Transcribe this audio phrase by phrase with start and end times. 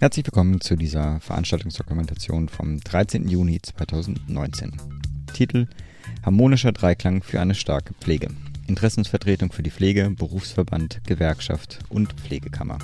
[0.00, 3.28] Herzlich willkommen zu dieser Veranstaltungsdokumentation vom 13.
[3.28, 4.76] Juni 2019.
[5.34, 5.66] Titel
[6.24, 8.28] Harmonischer Dreiklang für eine starke Pflege.
[8.68, 12.78] Interessensvertretung für die Pflege, Berufsverband, Gewerkschaft und Pflegekammer.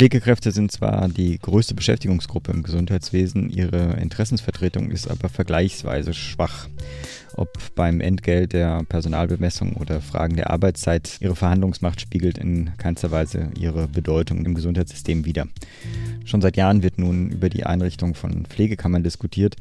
[0.00, 6.70] Pflegekräfte sind zwar die größte Beschäftigungsgruppe im Gesundheitswesen, ihre Interessensvertretung ist aber vergleichsweise schwach.
[7.36, 13.50] Ob beim Entgelt der Personalbemessung oder Fragen der Arbeitszeit, ihre Verhandlungsmacht spiegelt in keinster Weise
[13.58, 15.46] ihre Bedeutung im Gesundheitssystem wider.
[16.24, 19.56] Schon seit Jahren wird nun über die Einrichtung von Pflegekammern diskutiert.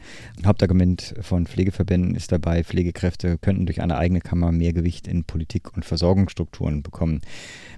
[0.45, 5.75] Hauptargument von Pflegeverbänden ist dabei, Pflegekräfte könnten durch eine eigene Kammer mehr Gewicht in Politik
[5.75, 7.21] und Versorgungsstrukturen bekommen.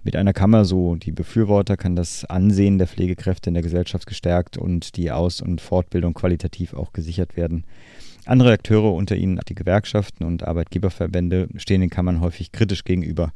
[0.04, 4.58] Mit einer Kammer, so die Befürworter, kann das Ansehen der Pflegekräfte in der Gesellschaft gestärkt
[4.58, 7.64] und die Aus- und Fortbildung qualitativ auch gesichert werden.
[8.26, 13.32] Andere Akteure, unter ihnen die Gewerkschaften und Arbeitgeberverbände, stehen den Kammern häufig kritisch gegenüber.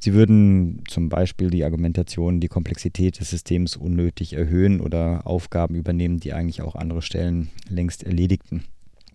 [0.00, 6.18] Sie würden zum Beispiel die Argumentation, die Komplexität des Systems unnötig erhöhen oder Aufgaben übernehmen,
[6.18, 8.64] die eigentlich auch andere Stellen längst erledigten.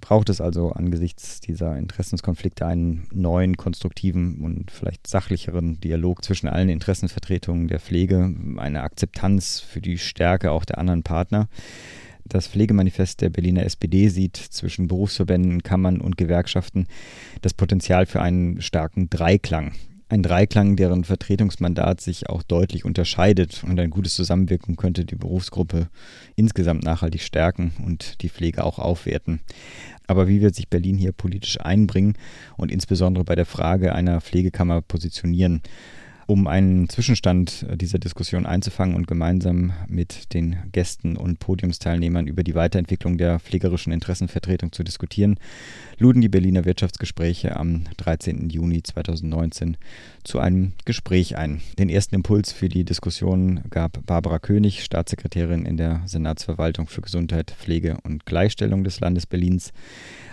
[0.02, 6.70] Braucht es also angesichts dieser Interessenskonflikte einen neuen, konstruktiven und vielleicht sachlicheren Dialog zwischen allen
[6.70, 11.50] Interessenvertretungen der Pflege, eine Akzeptanz für die Stärke auch der anderen Partner?
[12.25, 16.88] Das Pflegemanifest der Berliner SPD sieht zwischen Berufsverbänden, Kammern und Gewerkschaften
[17.42, 19.73] das Potenzial für einen starken Dreiklang
[20.09, 25.89] ein Dreiklang, deren Vertretungsmandat sich auch deutlich unterscheidet und ein gutes Zusammenwirken könnte die Berufsgruppe
[26.36, 29.41] insgesamt nachhaltig stärken und die Pflege auch aufwerten.
[30.08, 32.13] Aber wie wird sich Berlin hier politisch einbringen
[32.55, 35.61] und insbesondere bei der Frage einer Pflegekammer positionieren?
[36.28, 42.53] Um einen Zwischenstand dieser Diskussion einzufangen und gemeinsam mit den Gästen und Podiumsteilnehmern über die
[42.53, 45.39] Weiterentwicklung der pflegerischen Interessenvertretung zu diskutieren,
[45.97, 48.50] luden die Berliner Wirtschaftsgespräche am 13.
[48.50, 49.78] Juni 2019
[50.25, 51.61] zu einem Gespräch ein.
[51.80, 57.56] Den ersten Impuls für die Diskussion gab Barbara König, Staatssekretärin in der Senatsverwaltung für Gesundheit,
[57.58, 59.72] Pflege und Gleichstellung des Landes Berlins.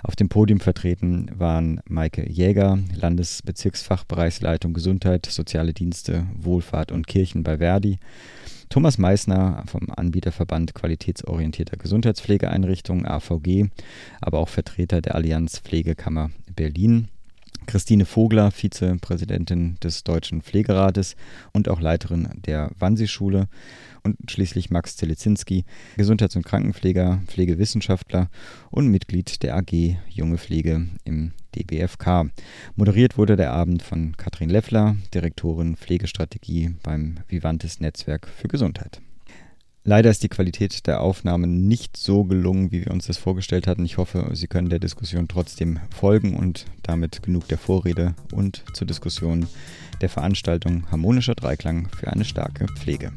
[0.06, 7.56] Auf dem Podium vertreten waren Maike Jäger, Landesbezirksfachbereichsleitung Gesundheit, Soziale Dienste, Wohlfahrt und Kirchen bei
[7.56, 7.98] Verdi,
[8.68, 13.70] Thomas Meissner vom Anbieterverband Qualitätsorientierter Gesundheitspflegeeinrichtungen AVG,
[14.20, 17.08] aber auch Vertreter der Allianz Pflegekammer Berlin.
[17.66, 21.16] Christine Vogler, Vizepräsidentin des Deutschen Pflegerates
[21.52, 23.48] und auch Leiterin der Wannsee-Schule
[24.04, 25.64] und schließlich Max Zelizinski,
[25.96, 28.28] Gesundheits- und Krankenpfleger, Pflegewissenschaftler
[28.70, 32.30] und Mitglied der AG Junge Pflege im DBFK.
[32.76, 39.00] Moderiert wurde der Abend von Katrin Leffler, Direktorin Pflegestrategie beim Vivantes Netzwerk für Gesundheit.
[39.86, 43.84] Leider ist die Qualität der Aufnahmen nicht so gelungen, wie wir uns das vorgestellt hatten.
[43.84, 48.86] Ich hoffe, Sie können der Diskussion trotzdem folgen und damit genug der Vorrede und zur
[48.86, 49.46] Diskussion
[50.00, 53.12] der Veranstaltung Harmonischer Dreiklang für eine starke Pflege.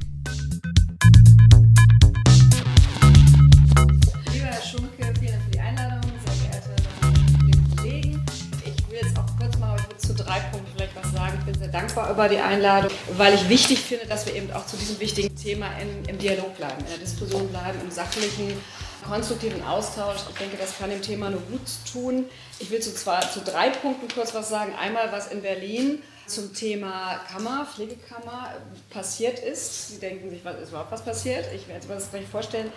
[11.78, 15.36] Dankbar über die Einladung, weil ich wichtig finde, dass wir eben auch zu diesem wichtigen
[15.36, 18.60] Thema in, im Dialog bleiben, in der Diskussion bleiben, im sachlichen,
[19.08, 20.18] konstruktiven Austausch.
[20.30, 21.62] Ich denke, das kann dem Thema nur gut
[21.92, 22.26] tun.
[22.60, 24.74] Ich will zu, zwei, zu drei Punkten kurz was sagen.
[24.80, 28.54] Einmal, was in Berlin zum Thema Kammer, Pflegekammer
[28.90, 29.90] passiert ist.
[29.90, 31.46] Sie denken sich, was ist überhaupt was passiert?
[31.54, 32.72] Ich werde das gleich vorstellen,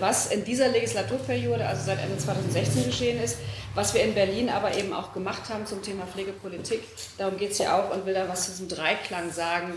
[0.00, 3.38] was in dieser Legislaturperiode, also seit Ende 2016 geschehen ist,
[3.74, 6.82] was wir in Berlin aber eben auch gemacht haben zum Thema Pflegepolitik.
[7.16, 9.72] Darum geht es ja auch und will da was zu diesem Dreiklang sagen,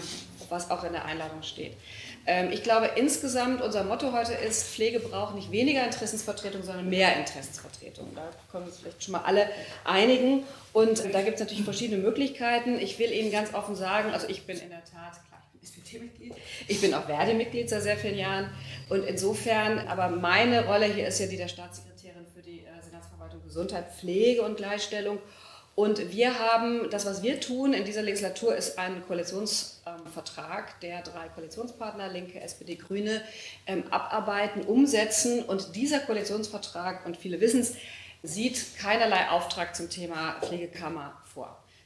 [0.49, 1.77] was auch in der Einladung steht.
[2.27, 7.17] Ähm, ich glaube, insgesamt unser Motto heute ist, Pflege braucht nicht weniger Interessensvertretung, sondern mehr
[7.17, 8.13] Interessensvertretung.
[8.15, 9.49] Da können wir uns vielleicht schon mal alle
[9.83, 10.43] einigen.
[10.73, 12.79] Und da gibt es natürlich verschiedene Möglichkeiten.
[12.79, 15.83] Ich will Ihnen ganz offen sagen, also ich bin in der Tat, klar, ich bin
[15.83, 16.33] SPD-Mitglied,
[16.67, 18.49] ich bin auch Verdi-Mitglied seit sehr vielen Jahren.
[18.89, 23.43] Und insofern, aber meine Rolle hier ist ja die der Staatssekretärin für die äh, Senatsverwaltung
[23.43, 25.19] Gesundheit, Pflege und Gleichstellung.
[25.73, 31.29] Und wir haben, das, was wir tun in dieser Legislatur, ist ein Koalitionsvertrag der drei
[31.29, 33.21] Koalitionspartner, Linke, SPD, Grüne,
[33.65, 35.43] ähm, abarbeiten, umsetzen.
[35.43, 37.75] Und dieser Koalitionsvertrag, und viele wissen es,
[38.21, 41.20] sieht keinerlei Auftrag zum Thema Pflegekammer.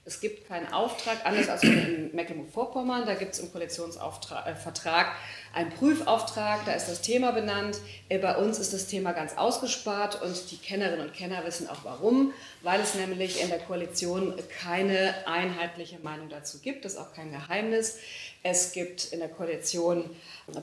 [0.07, 3.07] Es gibt keinen Auftrag, anders als in Mecklenburg-Vorpommern.
[3.07, 7.79] Da gibt es im Koalitionsvertrag äh, einen Prüfauftrag, da ist das Thema benannt.
[8.07, 11.83] Äh, bei uns ist das Thema ganz ausgespart und die Kennerinnen und Kenner wissen auch
[11.83, 16.85] warum, weil es nämlich in der Koalition keine einheitliche Meinung dazu gibt.
[16.85, 17.97] Das ist auch kein Geheimnis.
[18.47, 20.07] Es gibt in der Koalition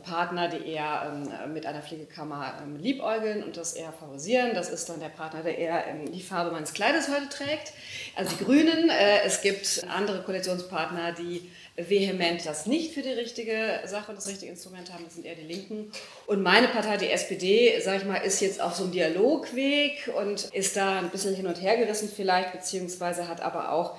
[0.04, 1.12] Partner, die eher
[1.44, 4.54] ähm, mit einer Pflegekammer ähm, liebäugeln und das eher favorisieren.
[4.54, 7.72] Das ist dann der Partner, der eher ähm, die Farbe meines Kleides heute trägt.
[8.14, 8.88] Also die Grünen.
[8.88, 14.28] Äh, es gibt andere Koalitionspartner, die vehement das nicht für die richtige Sache und das
[14.28, 15.02] richtige Instrument haben.
[15.04, 15.90] Das sind eher die Linken.
[16.28, 20.44] Und meine Partei, die SPD, sage ich mal, ist jetzt auf so einem Dialogweg und
[20.52, 23.96] ist da ein bisschen hin und her gerissen vielleicht, beziehungsweise hat aber auch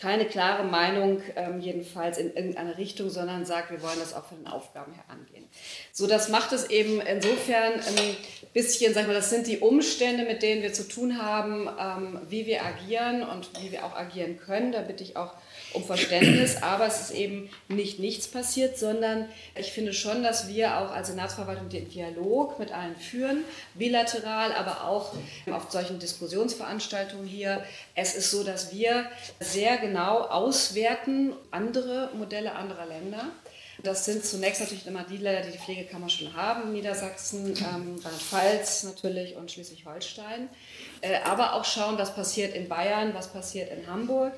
[0.00, 4.38] keine klare Meinung, ähm, jedenfalls in irgendeine Richtung, sondern sagt, wir wollen das auch von
[4.38, 5.48] den Aufgaben her angehen.
[5.92, 8.16] So, das macht es eben insofern ein
[8.52, 12.20] bisschen, sag ich mal, das sind die Umstände, mit denen wir zu tun haben, ähm,
[12.28, 14.72] wie wir agieren und wie wir auch agieren können.
[14.72, 15.32] Da bitte ich auch
[15.76, 20.78] um Verständnis, aber es ist eben nicht nichts passiert, sondern ich finde schon, dass wir
[20.78, 23.44] auch als Senatsverwaltung den Dialog mit allen führen,
[23.74, 25.12] bilateral, aber auch
[25.50, 27.62] auf solchen Diskussionsveranstaltungen hier.
[27.94, 29.06] Es ist so, dass wir
[29.38, 33.26] sehr genau auswerten andere Modelle anderer Länder.
[33.82, 38.84] Das sind zunächst natürlich immer die Länder, die die Pflegekammer schon haben, Niedersachsen, ähm, Rheinland-Pfalz
[38.84, 40.48] natürlich und Schleswig-Holstein.
[41.02, 44.32] Äh, aber auch schauen, was passiert in Bayern, was passiert in Hamburg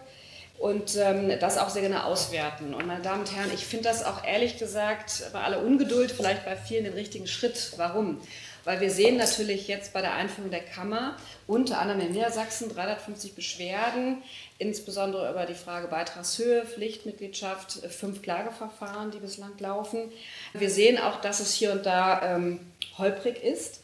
[0.58, 2.74] und ähm, das auch sehr genau auswerten.
[2.74, 6.44] Und meine Damen und Herren, ich finde das auch ehrlich gesagt bei aller Ungeduld vielleicht
[6.44, 7.72] bei vielen den richtigen Schritt.
[7.76, 8.20] Warum?
[8.64, 11.16] Weil wir sehen natürlich jetzt bei der Einführung der Kammer
[11.46, 14.22] unter anderem in Niedersachsen 350 Beschwerden,
[14.58, 20.12] insbesondere über die Frage Beitragshöhe, Pflichtmitgliedschaft, fünf Klageverfahren, die bislang laufen.
[20.52, 22.60] Wir sehen auch, dass es hier und da ähm,
[22.98, 23.80] holprig ist,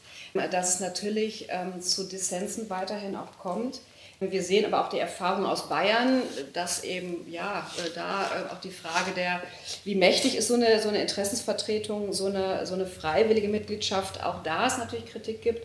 [0.51, 3.79] dass es natürlich ähm, zu Dissensen weiterhin auch kommt.
[4.19, 6.21] Wir sehen aber auch die Erfahrung aus Bayern,
[6.53, 9.41] dass eben ja äh, da äh, auch die Frage der,
[9.83, 14.41] wie mächtig ist so eine, so eine Interessensvertretung, so eine, so eine freiwillige Mitgliedschaft, auch
[14.43, 15.63] da es natürlich Kritik gibt.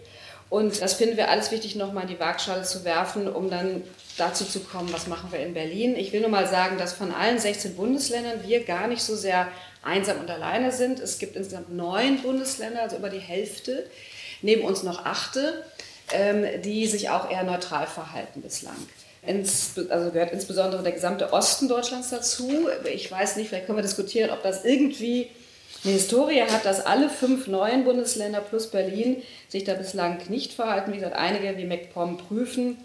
[0.49, 3.85] Und das finden wir alles wichtig, nochmal in die Waagschale zu werfen, um dann
[4.19, 5.95] dazu zu kommen, was machen wir in Berlin.
[5.95, 9.47] Ich will nur mal sagen, dass von allen 16 Bundesländern wir gar nicht so sehr
[9.83, 10.99] einsam und alleine sind.
[10.99, 13.87] Es gibt insgesamt neun Bundesländer, also über die Hälfte,
[14.43, 15.65] neben uns noch achte.
[16.13, 18.77] Ähm, die sich auch eher neutral verhalten bislang.
[19.25, 22.69] Ins, also gehört insbesondere der gesamte Osten Deutschlands dazu.
[22.93, 25.29] Ich weiß nicht, vielleicht können wir diskutieren, ob das irgendwie
[25.85, 30.93] eine Historie hat, dass alle fünf neuen Bundesländer plus Berlin sich da bislang nicht verhalten.
[30.93, 32.79] Wie gesagt, einige wie MacPom prüfen,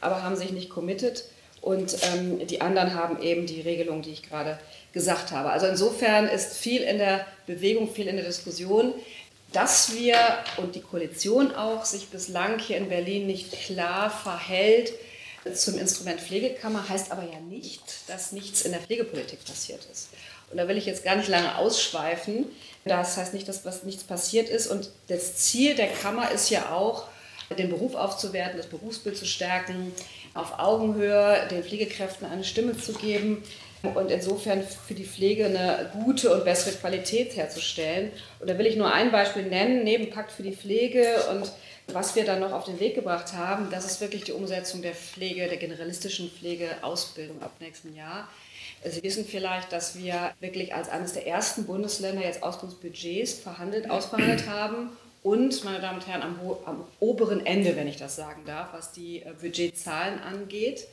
[0.00, 1.24] aber haben sich nicht committed.
[1.60, 4.58] Und ähm, die anderen haben eben die Regelung, die ich gerade
[4.92, 5.50] gesagt habe.
[5.50, 8.94] Also insofern ist viel in der Bewegung, viel in der Diskussion
[9.52, 10.16] dass wir
[10.58, 14.92] und die Koalition auch sich bislang hier in Berlin nicht klar verhält
[15.54, 20.10] zum Instrument Pflegekammer, heißt aber ja nicht, dass nichts in der Pflegepolitik passiert ist.
[20.50, 22.46] Und da will ich jetzt gar nicht lange ausschweifen.
[22.84, 24.66] Das heißt nicht, dass was nichts passiert ist.
[24.66, 27.04] Und das Ziel der Kammer ist ja auch,
[27.56, 29.92] den Beruf aufzuwerten, das Berufsbild zu stärken,
[30.34, 33.42] auf Augenhöhe den Pflegekräften eine Stimme zu geben
[33.82, 38.10] und insofern für die Pflege eine gute und bessere Qualität herzustellen.
[38.40, 41.50] Und da will ich nur ein Beispiel nennen, neben Pakt für die Pflege und
[41.92, 44.94] was wir dann noch auf den Weg gebracht haben, das ist wirklich die Umsetzung der
[44.94, 48.28] Pflege, der generalistischen Pflegeausbildung ab nächsten Jahr.
[48.84, 54.46] Sie wissen vielleicht, dass wir wirklich als eines der ersten Bundesländer jetzt Ausbildungsbudgets verhandelt, ausverhandelt
[54.46, 54.90] haben
[55.22, 58.92] und, meine Damen und Herren, am, am oberen Ende, wenn ich das sagen darf, was
[58.92, 60.86] die äh, Budgetzahlen angeht.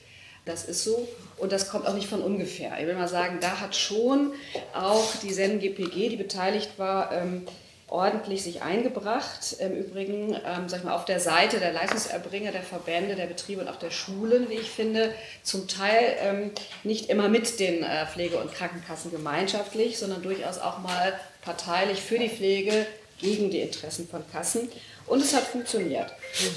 [0.45, 1.07] Das ist so
[1.37, 2.79] und das kommt auch nicht von ungefähr.
[2.79, 4.33] Ich will mal sagen, da hat schon
[4.73, 7.45] auch die SEN-GPG, die beteiligt war, ähm,
[7.87, 9.57] ordentlich sich eingebracht.
[9.59, 13.61] Im Übrigen, ähm, sag ich mal, auf der Seite der Leistungserbringer, der Verbände, der Betriebe
[13.61, 15.13] und auch der Schulen, wie ich finde,
[15.43, 16.51] zum Teil ähm,
[16.83, 22.17] nicht immer mit den äh, Pflege- und Krankenkassen gemeinschaftlich, sondern durchaus auch mal parteilich für
[22.17, 22.85] die Pflege
[23.19, 24.69] gegen die Interessen von Kassen.
[25.07, 26.11] Und es hat funktioniert.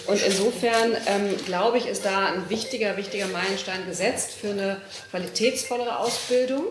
[0.06, 5.98] Und insofern ähm, glaube ich, ist da ein wichtiger, wichtiger Meilenstein gesetzt für eine qualitätsvollere
[5.98, 6.64] Ausbildung.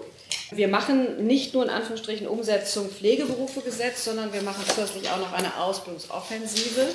[0.51, 5.33] Wir machen nicht nur in Anführungsstrichen Umsetzung Pflegeberufe Gesetz, sondern wir machen zusätzlich auch noch
[5.33, 6.87] eine Ausbildungsoffensive.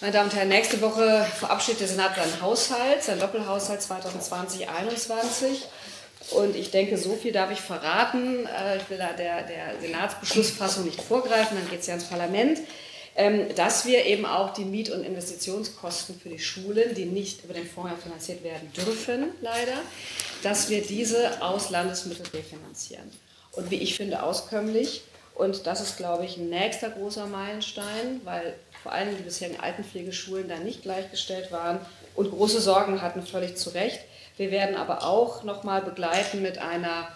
[0.00, 5.64] Meine Damen und Herren, nächste Woche verabschiedet der Senat seinen Haushalt, seinen Doppelhaushalt 2020-2021.
[6.30, 8.46] Und ich denke, so viel darf ich verraten.
[8.46, 12.60] Äh, ich will da der, der Senatsbeschlussfassung nicht vorgreifen, dann geht es ja ins Parlament.
[13.16, 17.54] Ähm, dass wir eben auch die Miet- und Investitionskosten für die Schulen, die nicht über
[17.54, 19.78] den Fonds finanziert werden dürfen, leider,
[20.42, 23.10] dass wir diese aus Landesmitteln refinanzieren.
[23.52, 25.02] Und wie ich finde, auskömmlich.
[25.34, 30.48] Und das ist, glaube ich, ein nächster großer Meilenstein, weil vor allem die bisherigen Altenpflegeschulen
[30.48, 31.80] da nicht gleichgestellt waren
[32.14, 34.00] und große Sorgen hatten, völlig zu Recht.
[34.40, 37.08] Wir werden aber auch nochmal begleiten mit einer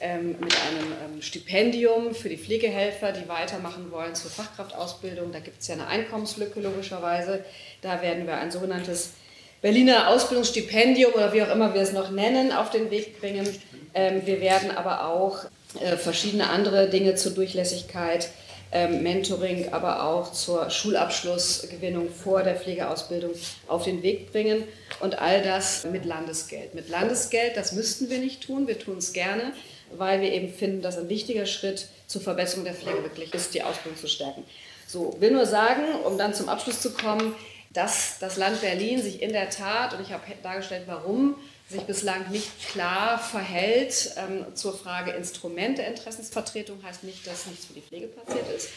[0.00, 5.32] ähm, mit einem ähm, Stipendium für die Pflegehelfer, die weitermachen wollen zur Fachkraftausbildung.
[5.32, 7.44] Da gibt es ja eine Einkommenslücke logischerweise.
[7.82, 9.14] Da werden wir ein sogenanntes
[9.60, 13.48] Berliner Ausbildungsstipendium oder wie auch immer wir es noch nennen, auf den Weg bringen.
[13.94, 15.46] Ähm, wir werden aber auch
[15.80, 18.28] äh, verschiedene andere Dinge zur Durchlässigkeit
[18.72, 23.32] ähm, Mentoring, aber auch zur Schulabschlussgewinnung vor der Pflegeausbildung
[23.66, 24.64] auf den Weg bringen.
[25.00, 26.74] Und all das mit Landesgeld.
[26.74, 29.52] Mit Landesgeld, das müssten wir nicht tun, wir tun es gerne,
[29.96, 33.62] weil wir eben finden, dass ein wichtiger Schritt zur Verbesserung der Pflege wirklich ist, die
[33.62, 34.44] Ausbildung zu stärken.
[34.86, 37.34] So, will nur sagen, um dann zum Abschluss zu kommen,
[37.72, 41.36] dass das Land Berlin sich in der Tat, und ich habe dargestellt, warum,
[41.68, 47.74] sich bislang nicht klar verhält ähm, zur Frage Instrumente Interessensvertretung, heißt nicht, dass nichts für
[47.74, 48.70] die Pflege passiert ist.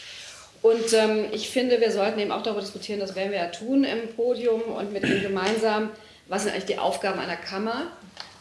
[0.60, 3.84] Und ähm, ich finde, wir sollten eben auch darüber diskutieren, das werden wir ja tun
[3.84, 5.90] im Podium und mit Ihnen gemeinsam,
[6.28, 7.88] was sind eigentlich die Aufgaben einer Kammer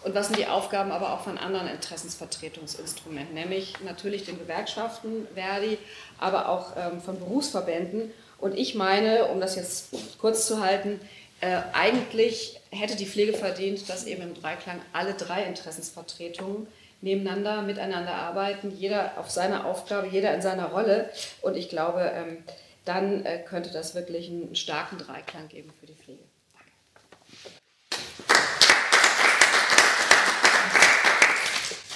[0.04, 5.80] und was sind die Aufgaben aber auch von anderen Interessensvertretungsinstrumenten, nämlich natürlich den Gewerkschaften, Verdi,
[6.20, 8.12] aber auch ähm, von Berufsverbänden.
[8.38, 9.90] Und ich meine, um das jetzt
[10.20, 11.00] kurz zu halten,
[11.40, 16.68] äh, eigentlich hätte die Pflege verdient, dass eben im Dreiklang alle drei Interessensvertretungen
[17.02, 21.10] nebeneinander, miteinander arbeiten, jeder auf seine Aufgabe, jeder in seiner Rolle.
[21.42, 22.44] Und ich glaube, ähm,
[22.86, 26.20] dann äh, könnte das wirklich einen starken Dreiklang geben für die Pflege.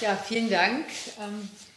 [0.00, 0.84] Ja, vielen Dank.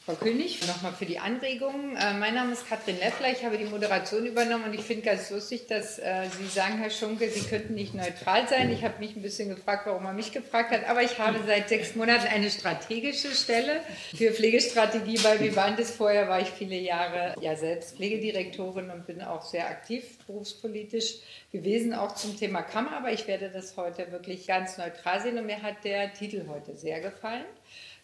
[0.10, 1.96] Frau König, nochmal für die Anregungen.
[1.96, 5.30] Äh, mein Name ist Katrin Leffler, ich habe die Moderation übernommen und ich finde ganz
[5.30, 8.72] lustig, dass äh, Sie sagen, Herr Schunke, Sie könnten nicht neutral sein.
[8.72, 11.70] Ich habe mich ein bisschen gefragt, warum er mich gefragt hat, aber ich habe seit
[11.70, 13.82] sechs Monaten eine strategische Stelle
[14.16, 15.92] für Pflegestrategie bei Vivantes.
[15.92, 21.18] Vorher war ich viele Jahre ja selbst Pflegedirektorin und bin auch sehr aktiv berufspolitisch
[21.51, 25.46] gewesen, auch zum Thema Kammer, aber ich werde das heute wirklich ganz neutral sehen und
[25.46, 27.46] mir hat der Titel heute sehr gefallen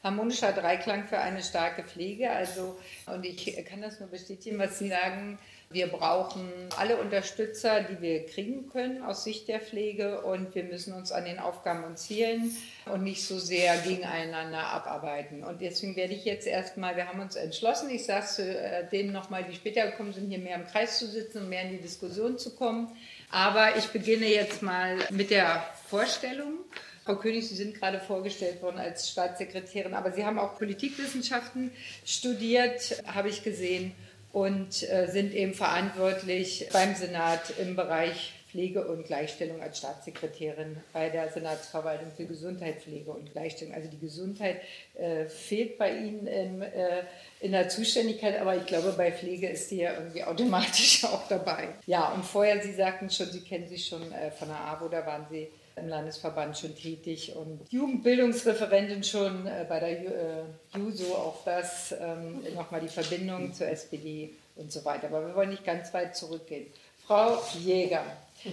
[0.05, 2.29] harmonischer Dreiklang für eine starke Pflege.
[2.29, 5.39] Also, und ich kann das nur bestätigen, was Sie sagen.
[5.71, 6.47] Wir brauchen
[6.77, 11.25] alle Unterstützer, die wir kriegen können aus Sicht der Pflege und wir müssen uns an
[11.25, 15.43] den Aufgaben und Zielen und nicht so sehr gegeneinander abarbeiten.
[15.43, 19.11] Und deswegen werde ich jetzt erstmal, wir haben uns entschlossen, ich sage es äh, denen
[19.11, 21.81] nochmal, die später gekommen sind, hier mehr im Kreis zu sitzen und mehr in die
[21.81, 22.95] Diskussion zu kommen.
[23.31, 26.59] Aber ich beginne jetzt mal mit der Vorstellung.
[27.05, 31.69] Frau König, Sie sind gerade vorgestellt worden als Staatssekretärin, aber Sie haben auch Politikwissenschaften
[32.03, 33.93] studiert, habe ich gesehen,
[34.35, 41.09] und äh, sind eben verantwortlich beim Senat im Bereich Pflege und Gleichstellung als Staatssekretärin bei
[41.09, 43.73] der Senatsverwaltung für Gesundheit, Pflege und Gleichstellung.
[43.73, 44.59] Also die Gesundheit
[44.95, 47.03] äh, fehlt bei Ihnen in, äh,
[47.39, 51.69] in der Zuständigkeit, aber ich glaube, bei Pflege ist die ja irgendwie automatisch auch dabei.
[51.85, 54.01] Ja, und vorher, Sie sagten schon, Sie kennen sich schon
[54.37, 59.79] von der AWO, da waren Sie im Landesverband schon tätig und Jugendbildungsreferentin schon äh, bei
[59.79, 65.07] der äh, JUSO, auch das ähm, nochmal die Verbindung zur SPD und so weiter.
[65.07, 66.67] Aber wir wollen nicht ganz weit zurückgehen.
[67.05, 68.03] Frau Jäger,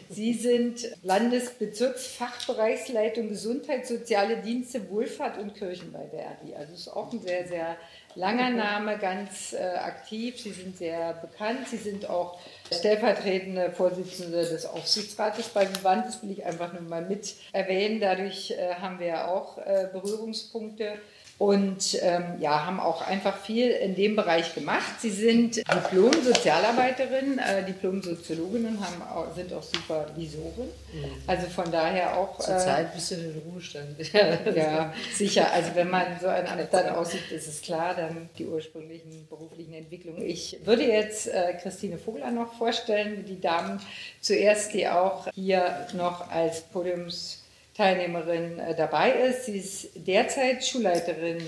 [0.09, 6.57] Sie sind Landesbezirksfachbereichsleitung Gesundheit, soziale Dienste, Wohlfahrt und Kirchen bei der RD.
[6.57, 7.77] Also ist auch ein sehr, sehr
[8.15, 10.41] langer Name, ganz äh, aktiv.
[10.41, 11.69] Sie sind sehr bekannt.
[11.69, 12.39] Sie sind auch
[12.73, 16.07] stellvertretende Vorsitzende des Aufsichtsrates bei Vivant.
[16.07, 18.01] Das will ich einfach nur mal mit erwähnen.
[18.01, 20.99] Dadurch äh, haben wir auch äh, Berührungspunkte
[21.43, 25.01] und ähm, ja, haben auch einfach viel in dem Bereich gemacht.
[25.01, 30.69] Sie sind Diplom-Sozialarbeiterin, äh, Diplom-Soziologin und haben auch, sind auch Supervisorin.
[30.93, 31.05] Mhm.
[31.27, 32.39] Also von daher auch.
[32.39, 33.97] Zurzeit äh, bist du in den Ruhestand.
[34.55, 35.53] ja, sicher.
[35.53, 39.75] Also wenn man so ein Amt dann aussieht, ist es klar, dann die ursprünglichen beruflichen
[39.75, 40.23] Entwicklungen.
[40.23, 43.81] Ich würde jetzt äh, Christine Vogler noch vorstellen, die Damen
[44.21, 47.42] zuerst, die auch hier noch als Podiums
[47.77, 49.47] Teilnehmerin äh, dabei ist.
[49.47, 51.39] Sie ist derzeit Schulleiterin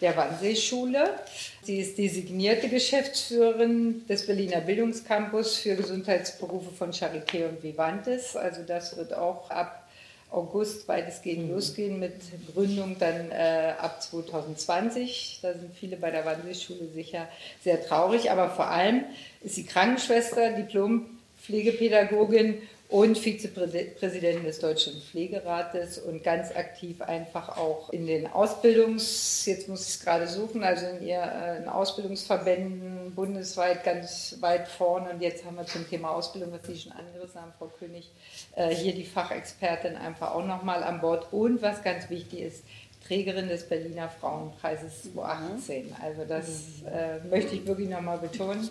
[0.00, 1.10] der Wannseeschule.
[1.62, 8.36] Sie ist designierte Geschäftsführerin des Berliner Bildungscampus für Gesundheitsberufe von Charité und Vivantes.
[8.36, 9.86] Also das wird auch ab
[10.30, 11.54] August weitestgehend mhm.
[11.54, 12.14] losgehen mit
[12.54, 15.40] Gründung dann äh, ab 2020.
[15.42, 17.28] Da sind viele bei der Wannseeschule sicher
[17.62, 19.04] sehr traurig, aber vor allem
[19.42, 28.06] ist sie Krankenschwester, Diplom-Pflegepädagogin und Vizepräsidentin des Deutschen Pflegerates und ganz aktiv einfach auch in
[28.06, 34.36] den Ausbildungs, jetzt muss ich es gerade suchen, also in ihren äh, Ausbildungsverbänden bundesweit ganz
[34.40, 35.10] weit vorne.
[35.10, 38.10] Und jetzt haben wir zum Thema Ausbildung, was Sie schon angerissen haben, Frau König,
[38.56, 41.32] äh, hier die Fachexpertin einfach auch nochmal an Bord.
[41.32, 42.64] Und was ganz wichtig ist,
[43.06, 45.94] Trägerin des Berliner Frauenpreises 2018.
[46.02, 48.68] Also das äh, möchte ich wirklich nochmal betonen.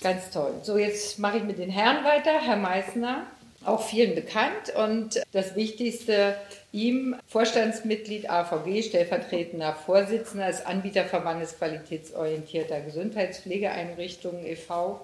[0.00, 0.54] Ganz toll.
[0.62, 2.40] So, jetzt mache ich mit den Herren weiter.
[2.40, 3.26] Herr Meissner,
[3.64, 4.72] auch vielen bekannt.
[4.76, 6.36] Und das Wichtigste,
[6.70, 15.00] ihm Vorstandsmitglied AVG, stellvertretender Vorsitzender des Anbieterverbandes qualitätsorientierter Gesundheitspflegeeinrichtungen e.V.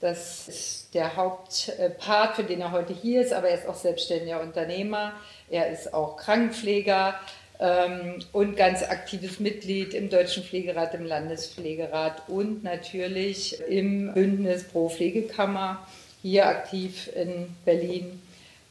[0.00, 4.40] Das ist der Hauptpart, für den er heute hier ist, aber er ist auch selbstständiger
[4.40, 5.12] Unternehmer.
[5.50, 7.18] Er ist auch Krankenpfleger
[7.60, 14.88] ähm, und ganz aktives Mitglied im Deutschen Pflegerat, im Landespflegerat und natürlich im Bündnis Pro
[14.88, 15.86] Pflegekammer,
[16.22, 18.22] hier aktiv in Berlin.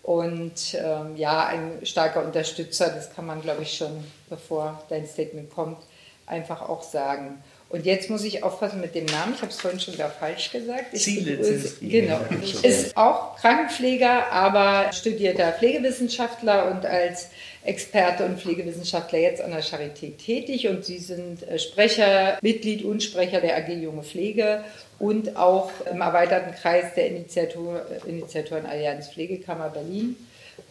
[0.03, 5.50] Und ähm, ja, ein starker Unterstützer, das kann man, glaube ich, schon, bevor dein Statement
[5.50, 5.79] kommt,
[6.25, 7.44] einfach auch sagen.
[7.70, 9.34] Und jetzt muss ich aufpassen mit dem Namen.
[9.36, 10.94] Ich habe es vorhin schon wieder falsch gesagt.
[10.94, 12.20] Ich ist, genau.
[12.63, 17.27] Ist auch Krankenpfleger, aber studierter Pflegewissenschaftler und als
[17.68, 20.68] Experte und Pflegewissenschaftler jetzt an der Charité tätig.
[20.68, 24.64] Und Sie sind äh, Sprecher, Mitglied und Sprecher der AG Junge Pflege
[25.00, 30.16] und auch im erweiterten Kreis der Initiator, Initiatoren Allianz Pflegekammer Berlin.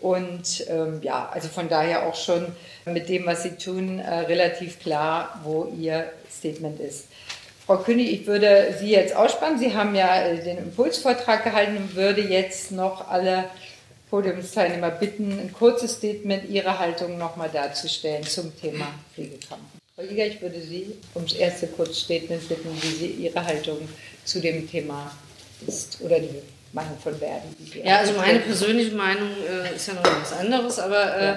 [0.00, 2.46] Und ähm, ja, also von daher auch schon
[2.86, 7.06] mit dem, was Sie tun, äh, relativ klar, wo Ihr Statement ist.
[7.66, 9.58] Frau König, ich würde Sie jetzt ausspannen.
[9.58, 13.44] Sie haben ja äh, den Impulsvortrag gehalten und würde jetzt noch alle
[14.10, 19.64] Podiumsteilnehmer bitten, ein kurzes Statement Ihrer Haltung nochmal darzustellen zum Thema Pflegekammer.
[19.94, 23.78] Frau Jäger, ich würde Sie ums erste Kurzstatement bitten, wie Sie Ihre Haltung
[24.24, 25.10] zu dem Thema
[25.66, 27.82] ist oder die Meinung von Verdi.
[27.82, 31.36] Ja, also meine persönliche Meinung äh, ist ja noch was anderes, aber äh,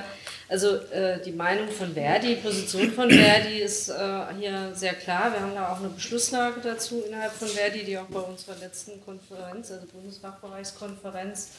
[0.49, 3.93] also äh, die Meinung von Verdi, die Position von Verdi ist äh,
[4.39, 5.31] hier sehr klar.
[5.31, 8.99] Wir haben da auch eine Beschlusslage dazu innerhalb von Verdi, die auch bei unserer letzten
[9.05, 11.49] Konferenz, also Bundesfachbereichskonferenz,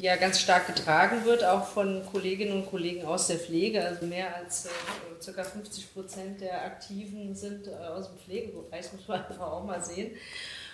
[0.00, 3.84] die ja ganz stark getragen wird, auch von Kolleginnen und Kollegen aus der Pflege.
[3.84, 5.44] Also mehr als äh, ca.
[5.44, 10.12] 50 Prozent der Aktiven sind äh, aus dem Pflegebereich, muss man einfach auch mal sehen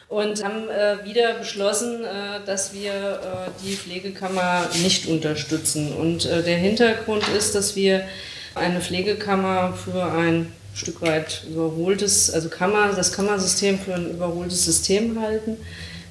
[0.09, 5.93] und haben äh, wieder beschlossen, äh, dass wir äh, die Pflegekammer nicht unterstützen.
[5.93, 8.07] Und äh, der Hintergrund ist, dass wir
[8.55, 15.21] eine Pflegekammer für ein Stück weit überholtes, also Kammer, das Kammersystem für ein überholtes System
[15.21, 15.57] halten.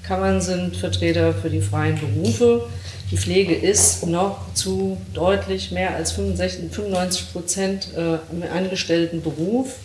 [0.05, 2.67] Kammern sind Vertreter für die freien Berufe.
[3.11, 9.75] Die Pflege ist noch zu deutlich mehr als 65, 95 Prozent äh, im angestellten Beruf.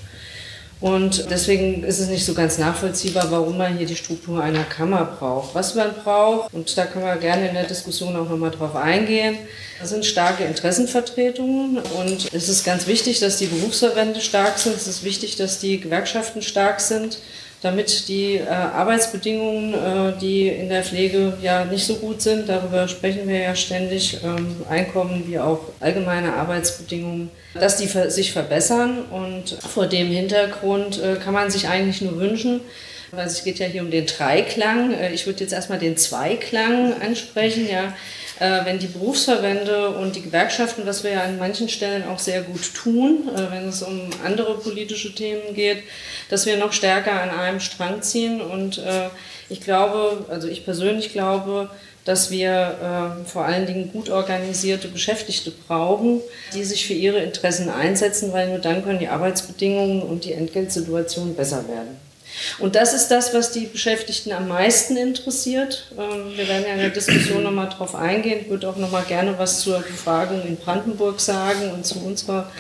[0.81, 5.05] Und deswegen ist es nicht so ganz nachvollziehbar, warum man hier die Struktur einer Kammer
[5.05, 5.55] braucht.
[5.55, 9.37] Was man braucht, und da können wir gerne in der Diskussion auch nochmal drauf eingehen,
[9.83, 11.77] sind starke Interessenvertretungen.
[11.99, 14.75] Und es ist ganz wichtig, dass die Berufsverbände stark sind.
[14.75, 17.19] Es ist wichtig, dass die Gewerkschaften stark sind
[17.63, 22.89] damit die äh, Arbeitsbedingungen, äh, die in der Pflege ja nicht so gut sind, darüber
[22.89, 29.05] sprechen wir ja ständig, ähm, Einkommen wie auch allgemeine Arbeitsbedingungen, dass die sich verbessern.
[29.11, 32.63] Und vor dem Hintergrund äh, kann man sich eigentlich nur wünschen,
[33.11, 34.95] weil es geht ja hier um den Dreiklang.
[34.95, 37.93] Äh, ich würde jetzt erstmal den Zweiklang ansprechen, ja
[38.41, 42.43] äh, wenn die Berufsverbände und die Gewerkschaften, was wir ja an manchen Stellen auch sehr
[42.43, 45.83] gut tun, äh, wenn es um andere politische Themen geht,
[46.31, 48.41] dass wir noch stärker an einem Strang ziehen.
[48.41, 49.09] Und äh,
[49.51, 51.71] ich glaube, also ich persönlich glaube,
[52.07, 56.23] dass wir äh, vor allen Dingen gut organisierte Beschäftigte brauchen,
[56.55, 61.35] die sich für ihre Interessen einsetzen, weil nur dann können die Arbeitsbedingungen und die Entgeltsituation
[61.35, 62.10] besser werden.
[62.59, 65.87] Und das ist das, was die Beschäftigten am meisten interessiert.
[65.99, 68.41] Ähm, wir werden ja in der Diskussion nochmal drauf eingehen.
[68.43, 72.51] Ich würde auch nochmal gerne was zur Befragung in Brandenburg sagen und zu unserer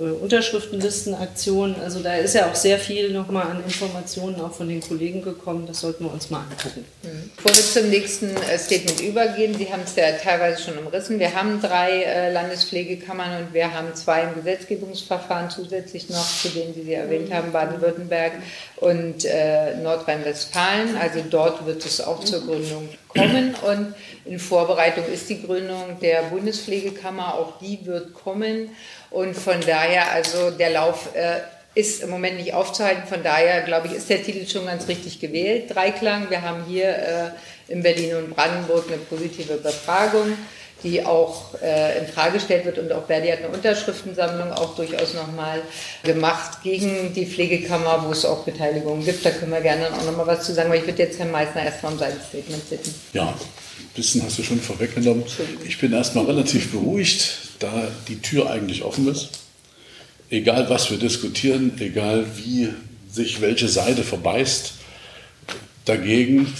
[0.00, 1.76] äh, Unterschriftenlistenaktion.
[1.82, 5.66] Also da ist ja auch sehr viel nochmal an Informationen auch von den Kollegen gekommen.
[5.66, 6.84] Das sollten wir uns mal angucken.
[7.02, 7.30] Mhm.
[7.36, 11.18] Bevor wir zum nächsten äh, Statement übergehen, Sie haben es ja teilweise schon umrissen.
[11.18, 16.74] Wir haben drei äh, Landespflegekammern und wir haben zwei im Gesetzgebungsverfahren zusätzlich noch, zu denen
[16.74, 18.32] Sie, Sie erwähnt haben, Baden-Württemberg
[18.76, 19.26] und
[19.82, 20.96] Nordrhein-Westfalen.
[20.96, 26.22] Also dort wird es auch zur Gründung kommen und in Vorbereitung ist die Gründung der
[26.24, 27.34] Bundespflegekammer.
[27.34, 28.70] Auch die wird kommen.
[29.16, 31.38] Und von daher, also der Lauf äh,
[31.74, 33.04] ist im Moment nicht aufzuhalten.
[33.08, 35.74] Von daher, glaube ich, ist der Titel schon ganz richtig gewählt.
[35.74, 36.28] Dreiklang.
[36.28, 40.36] Wir haben hier äh, in Berlin und Brandenburg eine positive Befragung,
[40.82, 42.78] die auch äh, in Frage gestellt wird.
[42.78, 45.62] Und auch Verdi hat eine Unterschriftensammlung auch durchaus nochmal
[46.02, 49.24] gemacht gegen die Pflegekammer, wo es auch Beteiligungen gibt.
[49.24, 50.68] Da können wir gerne auch nochmal was zu sagen.
[50.68, 52.94] Aber ich würde jetzt Herrn Meissner erstmal um sein Statement bitten.
[53.14, 53.32] Ja,
[53.96, 55.24] bisschen hast du schon vorweggenommen.
[55.66, 59.30] Ich bin erstmal relativ beruhigt da die Tür eigentlich offen ist.
[60.30, 62.68] Egal was wir diskutieren, egal wie
[63.10, 64.74] sich welche Seite verbeißt,
[65.84, 66.52] dagegen,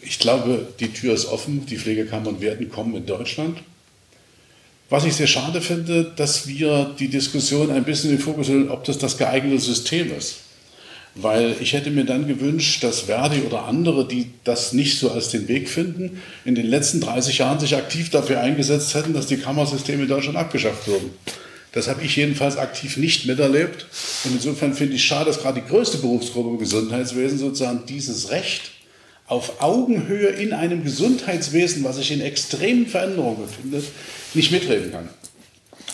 [0.00, 3.58] ich glaube, die Tür ist offen, die Pflegekammern werden kommen in Deutschland.
[4.88, 8.70] Was ich sehr schade finde, dass wir die Diskussion ein bisschen in den Fokus stellen,
[8.70, 10.36] ob das das geeignete System ist.
[11.14, 15.28] Weil ich hätte mir dann gewünscht, dass Verdi oder andere, die das nicht so als
[15.28, 19.36] den Weg finden, in den letzten 30 Jahren sich aktiv dafür eingesetzt hätten, dass die
[19.36, 21.10] Kammersysteme in Deutschland abgeschafft wurden.
[21.72, 23.86] Das habe ich jedenfalls aktiv nicht miterlebt.
[24.24, 28.70] Und insofern finde ich schade, dass gerade die größte Berufsgruppe im Gesundheitswesen sozusagen dieses Recht
[29.26, 33.84] auf Augenhöhe in einem Gesundheitswesen, was sich in extremen Veränderungen befindet,
[34.34, 35.08] nicht mitreden kann.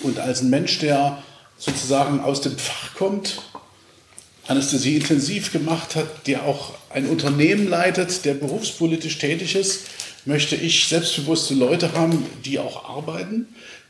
[0.03, 1.23] Und als ein Mensch, der
[1.57, 3.41] sozusagen aus dem Fach kommt,
[4.49, 9.83] Anästhesie intensiv gemacht hat, der auch ein Unternehmen leitet, der berufspolitisch tätig ist,
[10.25, 13.47] möchte ich selbstbewusste Leute haben, die auch arbeiten,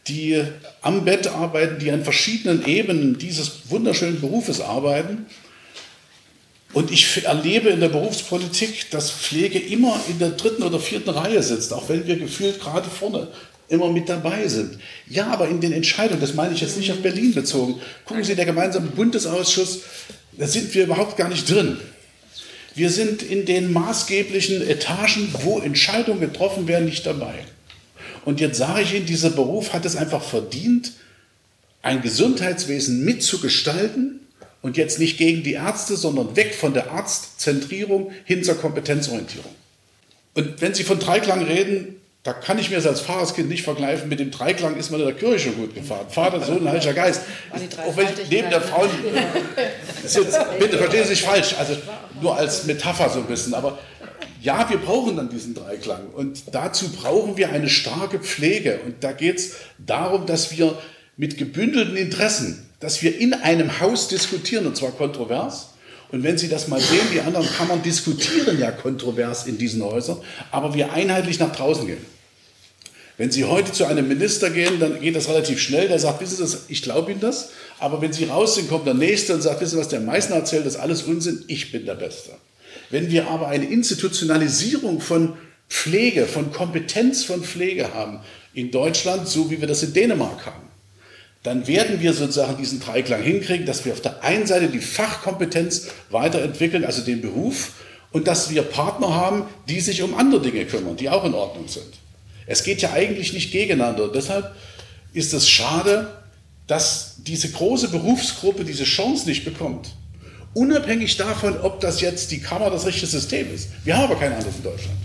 [0.08, 0.42] die
[0.82, 5.26] am Bett arbeiten, die an verschiedenen Ebenen dieses wunderschönen Berufes arbeiten.
[6.72, 11.42] Und ich erlebe in der Berufspolitik, dass Pflege immer in der dritten oder vierten Reihe
[11.42, 13.28] sitzt, auch wenn wir gefühlt gerade vorne
[13.68, 14.78] immer mit dabei sind.
[15.08, 18.34] Ja, aber in den Entscheidungen, das meine ich jetzt nicht auf Berlin bezogen, gucken Sie,
[18.34, 19.80] der gemeinsame Bundesausschuss,
[20.38, 21.78] da sind wir überhaupt gar nicht drin.
[22.74, 27.34] Wir sind in den maßgeblichen Etagen, wo Entscheidungen getroffen werden, nicht dabei.
[28.24, 30.92] Und jetzt sage ich Ihnen, dieser Beruf hat es einfach verdient,
[31.82, 34.20] ein Gesundheitswesen mitzugestalten
[34.62, 39.50] und jetzt nicht gegen die Ärzte, sondern weg von der Arztzentrierung hin zur Kompetenzorientierung.
[40.34, 41.97] Und wenn Sie von Dreiklang reden,
[42.28, 44.06] da kann ich mir das als Fahrerskind nicht vergleichen.
[44.10, 46.04] Mit dem Dreiklang ist man in der Kirche schon gut gefahren.
[46.10, 47.22] Vater, Sohn, Heiliger Geist.
[47.50, 48.86] Auch wenn ich neben der Frau.
[50.58, 51.54] Bitte verstehen Sie sich falsch.
[51.58, 51.74] Also
[52.20, 53.54] nur als Metapher so ein bisschen.
[53.54, 53.78] Aber
[54.42, 56.08] ja, wir brauchen dann diesen Dreiklang.
[56.14, 58.80] Und dazu brauchen wir eine starke Pflege.
[58.84, 60.76] Und da geht es darum, dass wir
[61.16, 65.70] mit gebündelten Interessen, dass wir in einem Haus diskutieren, und zwar kontrovers.
[66.12, 70.18] Und wenn Sie das mal sehen, die anderen Kammern diskutieren ja kontrovers in diesen Häusern,
[70.50, 72.17] aber wir einheitlich nach draußen gehen.
[73.18, 75.88] Wenn Sie heute zu einem Minister gehen, dann geht das relativ schnell.
[75.88, 77.50] Der sagt, wissen Sie, ich glaube Ihnen das.
[77.80, 80.36] Aber wenn Sie raus sind, kommt der Nächste und sagt, wissen Sie, was der Meißner
[80.36, 81.44] erzählt, das ist alles Unsinn.
[81.48, 82.30] Ich bin der Beste.
[82.90, 85.36] Wenn wir aber eine Institutionalisierung von
[85.68, 88.20] Pflege, von Kompetenz von Pflege haben
[88.54, 90.68] in Deutschland, so wie wir das in Dänemark haben,
[91.42, 95.88] dann werden wir sozusagen diesen Dreiklang hinkriegen, dass wir auf der einen Seite die Fachkompetenz
[96.10, 97.72] weiterentwickeln, also den Beruf,
[98.12, 101.66] und dass wir Partner haben, die sich um andere Dinge kümmern, die auch in Ordnung
[101.68, 101.98] sind.
[102.48, 104.08] Es geht ja eigentlich nicht gegeneinander.
[104.12, 104.52] Deshalb
[105.12, 106.08] ist es schade,
[106.66, 109.90] dass diese große Berufsgruppe diese Chance nicht bekommt.
[110.54, 113.68] Unabhängig davon, ob das jetzt die Kammer das richtige System ist.
[113.84, 114.98] Wir haben aber kein anderes in Deutschland.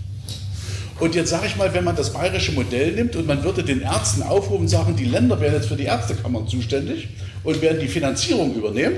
[1.00, 3.82] Und jetzt sage ich mal, wenn man das bayerische Modell nimmt und man würde den
[3.82, 7.10] Ärzten aufrufen und sagen, die Länder wären jetzt für die Ärztekammern zuständig
[7.44, 8.96] und werden die Finanzierung übernehmen,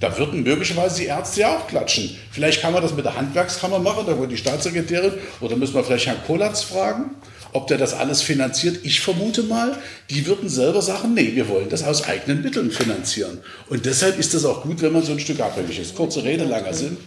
[0.00, 2.16] da würden möglicherweise die Ärzte ja auch klatschen.
[2.30, 5.84] Vielleicht kann man das mit der Handwerkskammer machen, da wird die Staatssekretärin, oder müssen wir
[5.84, 7.10] vielleicht Herrn Kolatz fragen.
[7.56, 9.78] Ob der das alles finanziert, ich vermute mal,
[10.10, 13.38] die würden selber sagen, nee, wir wollen das aus eigenen Mitteln finanzieren.
[13.70, 15.94] Und deshalb ist es auch gut, wenn man so ein Stück abhängig ist.
[15.94, 16.98] Kurze Rede, langer Sinn.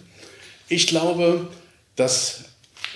[0.68, 1.50] Ich glaube,
[1.96, 2.46] dass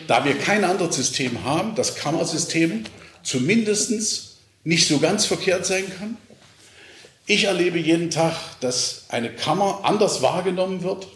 [0.07, 2.85] da wir kein anderes System haben, das Kammersystem
[3.21, 6.17] zumindest nicht so ganz verkehrt sein kann.
[7.27, 11.07] Ich erlebe jeden Tag, dass eine Kammer anders wahrgenommen wird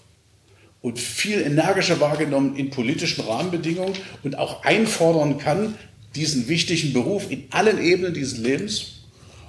[0.81, 5.75] und viel energischer wahrgenommen in politischen Rahmenbedingungen und auch einfordern kann,
[6.15, 8.93] diesen wichtigen Beruf in allen Ebenen dieses Lebens.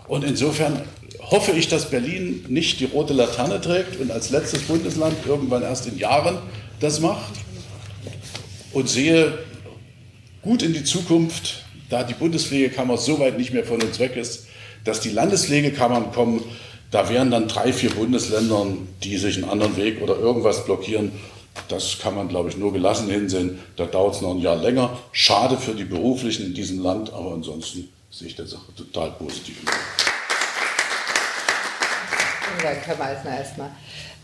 [0.06, 0.82] Und insofern
[1.20, 5.86] hoffe ich, dass Berlin nicht die rote Laterne trägt und als letztes Bundesland irgendwann erst
[5.86, 6.38] in Jahren
[6.80, 7.32] das macht.
[8.72, 9.38] Und sehe
[10.42, 14.46] gut in die Zukunft, da die Bundespflegekammer so weit nicht mehr von uns weg ist,
[14.84, 16.42] dass die Landespflegekammern kommen.
[16.90, 21.12] Da wären dann drei, vier Bundesländern, die sich einen anderen Weg oder irgendwas blockieren.
[21.68, 23.58] Das kann man, glaube ich, nur gelassen hinsehen.
[23.76, 24.98] Da dauert es noch ein Jahr länger.
[25.12, 29.56] Schade für die Beruflichen in diesem Land, aber ansonsten sehe ich der Sache total positiv.
[32.62, 33.70] Herr Meissner, erstmal.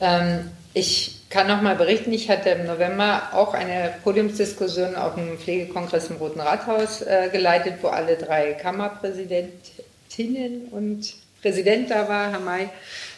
[0.00, 5.38] Ähm, ich kann noch mal berichten, ich hatte im November auch eine Podiumsdiskussion auf dem
[5.38, 12.40] Pflegekongress im Roten Rathaus äh, geleitet, wo alle drei Kammerpräsidentinnen und Präsident da war, Herr
[12.40, 12.70] May,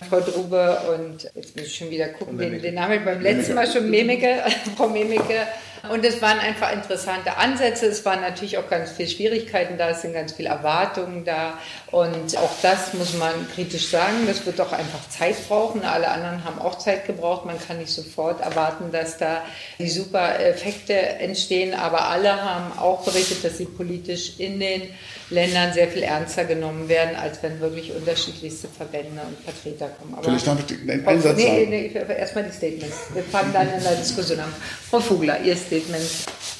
[0.09, 3.67] Frau Drube und jetzt muss ich schon wieder gucken, den, den Namen beim letzten Mal
[3.71, 4.43] schon Memeke,
[4.77, 5.47] Frau Memeke.
[5.91, 7.87] Und es waren einfach interessante Ansätze.
[7.87, 11.59] Es waren natürlich auch ganz viele Schwierigkeiten da, es sind ganz viele Erwartungen da.
[11.91, 14.27] Und auch das muss man kritisch sagen.
[14.27, 15.85] Das wird doch einfach Zeit brauchen.
[15.85, 17.47] Alle anderen haben auch Zeit gebraucht.
[17.47, 19.43] Man kann nicht sofort erwarten, dass da
[19.79, 21.75] die super Effekte entstehen.
[21.75, 24.83] Aber alle haben auch berichtet, dass sie politisch in den
[25.31, 30.15] Ländern sehr viel ernster genommen werden, als wenn wirklich unterschiedlichste Verbände und Vertreter kommen.
[30.15, 32.97] Aber Vielleicht darf ich einen Einsatz nee, nee, nee, erstmal die Statements.
[33.13, 34.53] Wir fangen dann in der Diskussion an.
[34.91, 36.05] Frau Vogler, Ihr Statement.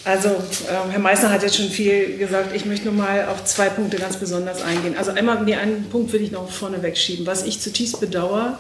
[0.05, 2.55] Also, äh, Herr Meissner hat jetzt schon viel gesagt.
[2.55, 4.97] Ich möchte nur mal auf zwei Punkte ganz besonders eingehen.
[4.97, 7.27] Also einmal, nee, einen Punkt will ich noch vorne wegschieben.
[7.27, 8.59] Was ich zutiefst bedauere,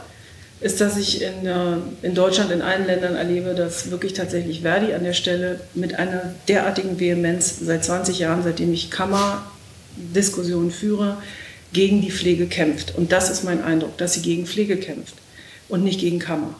[0.60, 4.94] ist, dass ich in, äh, in Deutschland, in allen Ländern erlebe, dass wirklich tatsächlich Verdi
[4.94, 9.44] an der Stelle mit einer derartigen Vehemenz seit 20 Jahren, seitdem ich Kammer
[9.96, 11.18] Diskussion führe,
[11.76, 12.94] gegen die Pflege kämpft.
[12.96, 15.14] Und das ist mein Eindruck, dass sie gegen Pflege kämpft
[15.68, 16.58] und nicht gegen Kammer.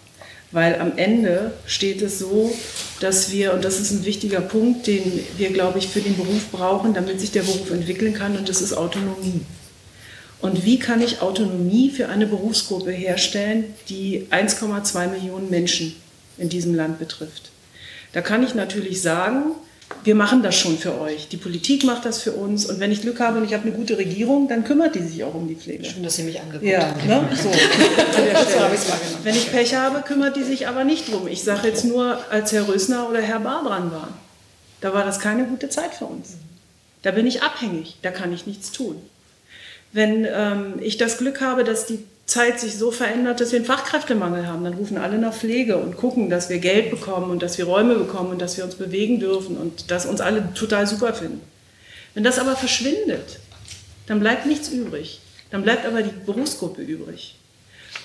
[0.52, 2.54] Weil am Ende steht es so,
[3.00, 6.50] dass wir, und das ist ein wichtiger Punkt, den wir, glaube ich, für den Beruf
[6.52, 9.40] brauchen, damit sich der Beruf entwickeln kann, und das ist Autonomie.
[10.42, 15.96] Und wie kann ich Autonomie für eine Berufsgruppe herstellen, die 1,2 Millionen Menschen
[16.36, 17.50] in diesem Land betrifft?
[18.12, 19.52] Da kann ich natürlich sagen,
[20.04, 21.28] wir machen das schon für euch.
[21.28, 22.66] Die Politik macht das für uns.
[22.66, 25.24] Und wenn ich Glück habe und ich habe eine gute Regierung, dann kümmert die sich
[25.24, 25.84] auch um die Pflege.
[25.84, 27.06] Schön, dass Sie mich angeguckt ja, haben.
[27.06, 27.28] Ne?
[27.36, 27.50] So.
[29.24, 31.26] wenn ich Pech habe, kümmert die sich aber nicht drum.
[31.26, 34.14] Ich sage jetzt nur, als Herr Rösner oder Herr Bar dran waren,
[34.80, 36.34] da war das keine gute Zeit für uns.
[37.02, 38.96] Da bin ich abhängig, da kann ich nichts tun.
[39.92, 43.66] Wenn ähm, ich das Glück habe, dass die Zeit sich so verändert, dass wir einen
[43.66, 44.64] Fachkräftemangel haben.
[44.64, 47.94] Dann rufen alle nach Pflege und gucken, dass wir Geld bekommen und dass wir Räume
[47.94, 51.40] bekommen und dass wir uns bewegen dürfen und dass uns alle total super finden.
[52.14, 53.38] Wenn das aber verschwindet,
[54.06, 55.20] dann bleibt nichts übrig.
[55.50, 57.36] Dann bleibt aber die Berufsgruppe übrig.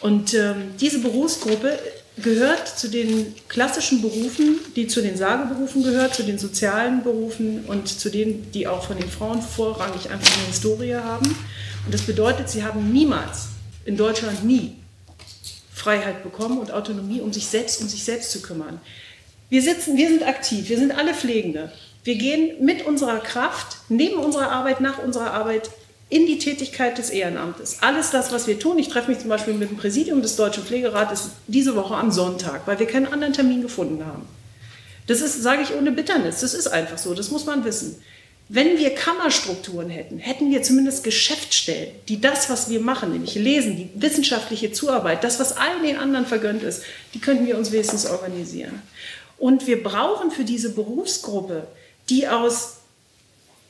[0.01, 1.77] Und ähm, diese Berufsgruppe
[2.17, 7.87] gehört zu den klassischen Berufen, die zu den Sageberufen gehört, zu den sozialen Berufen und
[7.87, 11.35] zu denen, die auch von den Frauen vorrangig einfach eine Historie haben.
[11.85, 13.47] Und das bedeutet, sie haben niemals
[13.85, 14.75] in Deutschland nie
[15.73, 18.79] Freiheit bekommen und Autonomie, um sich selbst um sich selbst zu kümmern.
[19.49, 21.71] Wir sitzen, wir sind aktiv, wir sind alle Pflegende.
[22.03, 25.69] Wir gehen mit unserer Kraft, neben unserer Arbeit, nach unserer Arbeit
[26.09, 27.77] in die Tätigkeit des Ehrenamtes.
[27.81, 30.63] Alles das, was wir tun, ich treffe mich zum Beispiel mit dem Präsidium des Deutschen
[30.63, 34.27] Pflegerates diese Woche am Sonntag, weil wir keinen anderen Termin gefunden haben.
[35.07, 38.01] Das ist, sage ich ohne Bitternis, das ist einfach so, das muss man wissen.
[38.53, 43.77] Wenn wir Kammerstrukturen hätten, hätten wir zumindest Geschäftsstellen, die das, was wir machen, nämlich lesen,
[43.77, 46.83] die wissenschaftliche Zuarbeit, das, was allen den anderen vergönnt ist,
[47.13, 48.81] die könnten wir uns wenigstens organisieren.
[49.37, 51.65] Und wir brauchen für diese Berufsgruppe,
[52.09, 52.79] die aus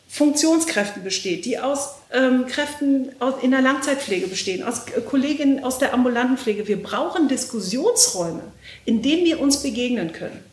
[0.09, 5.77] Funktionskräften besteht, die aus ähm, Kräften aus, in der Langzeitpflege bestehen, aus äh, Kolleginnen aus
[5.77, 6.67] der ambulanten Pflege.
[6.67, 8.41] Wir brauchen Diskussionsräume,
[8.85, 10.43] in denen wir uns begegnen können.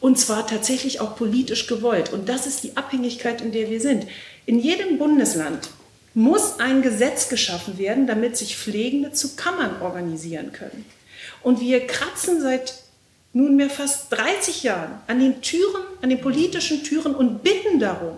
[0.00, 2.12] Und zwar tatsächlich auch politisch gewollt.
[2.12, 4.06] Und das ist die Abhängigkeit, in der wir sind.
[4.46, 5.70] In jedem Bundesland
[6.14, 10.84] muss ein Gesetz geschaffen werden, damit sich Pflegende zu Kammern organisieren können.
[11.42, 12.74] Und wir kratzen seit
[13.32, 18.16] nunmehr fast 30 Jahren an den Türen, an den politischen Türen und bitten darum,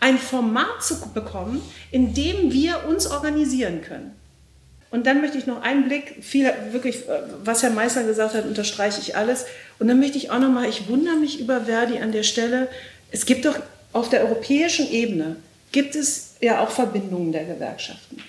[0.00, 4.15] ein Format zu bekommen, in dem wir uns organisieren können.
[4.90, 8.46] Und dann möchte ich noch einen Blick, viel, wirklich, äh, was Herr Meißner gesagt hat,
[8.46, 9.46] unterstreiche ich alles.
[9.78, 12.68] Und dann möchte ich auch noch mal, ich wundere mich über Verdi an der Stelle.
[13.10, 13.58] Es gibt doch
[13.92, 15.36] auf der europäischen Ebene,
[15.72, 18.22] gibt es ja auch Verbindungen der Gewerkschaften.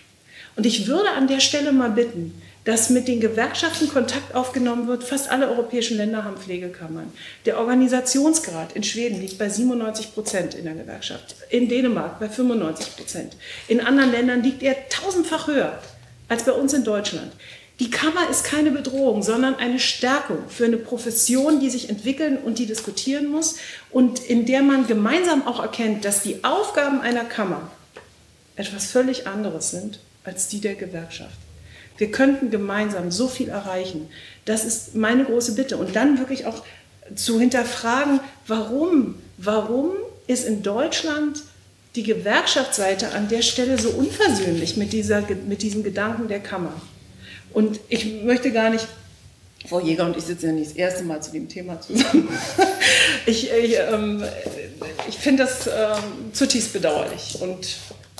[0.55, 5.03] Und ich würde an der Stelle mal bitten, dass mit den Gewerkschaften Kontakt aufgenommen wird.
[5.03, 7.13] Fast alle europäischen Länder haben Pflegekammern.
[7.45, 12.97] Der Organisationsgrad in Schweden liegt bei 97 Prozent in der Gewerkschaft, in Dänemark bei 95
[12.97, 13.37] Prozent.
[13.69, 15.79] In anderen Ländern liegt er tausendfach höher
[16.27, 17.31] als bei uns in Deutschland.
[17.79, 22.57] Die Kammer ist keine Bedrohung, sondern eine Stärkung für eine Profession, die sich entwickeln und
[22.57, 23.57] die diskutieren muss
[23.91, 27.69] und in der man gemeinsam auch erkennt, dass die Aufgaben einer Kammer
[28.55, 31.37] etwas völlig anderes sind als die der Gewerkschaft.
[31.97, 34.09] Wir könnten gemeinsam so viel erreichen.
[34.45, 35.77] Das ist meine große Bitte.
[35.77, 36.63] Und dann wirklich auch
[37.15, 39.91] zu hinterfragen, warum, warum
[40.27, 41.43] ist in Deutschland
[41.97, 46.73] die Gewerkschaftsseite an der Stelle so unversöhnlich mit, dieser, mit diesem Gedanken der Kammer.
[47.53, 48.87] Und ich möchte gar nicht,
[49.67, 52.29] Frau Jäger und ich sitzen ja nicht das erste Mal zu dem Thema zusammen.
[53.25, 54.23] ich ich, ähm,
[55.09, 57.37] ich finde das ähm, zutiefst bedauerlich.
[57.41, 57.67] Und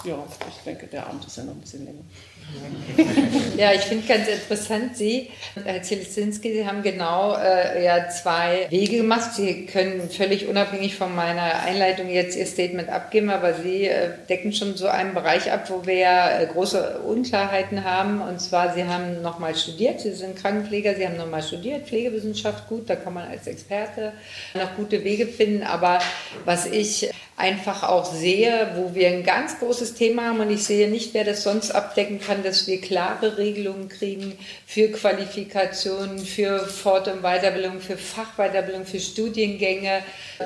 [0.03, 2.01] ja, ich denke, der Abend ist ja noch ein bisschen länger.
[3.57, 5.31] Ja, ich finde ganz interessant, Sie,
[5.65, 9.33] Herr Zielinski, Sie haben genau äh, ja, zwei Wege gemacht.
[9.33, 14.53] Sie können völlig unabhängig von meiner Einleitung jetzt Ihr Statement abgeben, aber Sie äh, decken
[14.53, 18.21] schon so einen Bereich ab, wo wir ja äh, große Unklarheiten haben.
[18.21, 22.89] Und zwar, Sie haben nochmal studiert, Sie sind Krankenpfleger, Sie haben nochmal studiert, Pflegewissenschaft, gut,
[22.89, 24.13] da kann man als Experte
[24.53, 25.63] noch gute Wege finden.
[25.63, 25.97] Aber
[26.45, 30.89] was ich einfach auch sehe, wo wir ein ganz großes Thema haben und ich sehe
[30.89, 37.07] nicht, wer das sonst abdecken kann, dass wir klare Regelungen kriegen für Qualifikationen, für Fort-
[37.07, 40.03] und Weiterbildung, für Fachweiterbildung, für Studiengänge,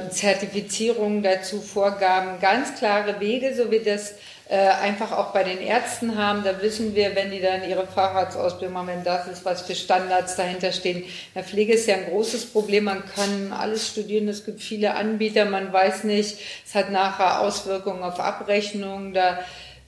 [0.10, 4.15] Zertifizierungen dazu, Vorgaben, ganz klare Wege, so wie das
[4.51, 6.43] äh, einfach auch bei den Ärzten haben.
[6.43, 10.36] Da wissen wir, wenn die dann ihre Facharztausbildung machen, wenn das ist, was für Standards
[10.36, 11.04] dahinter stehen.
[11.04, 12.84] In der Pflege ist ja ein großes Problem.
[12.84, 14.27] Man kann alles studieren.
[14.27, 15.45] Es gibt viele Anbieter.
[15.45, 19.13] Man weiß nicht, es hat nachher Auswirkungen auf Abrechnungen.
[19.13, 19.39] Da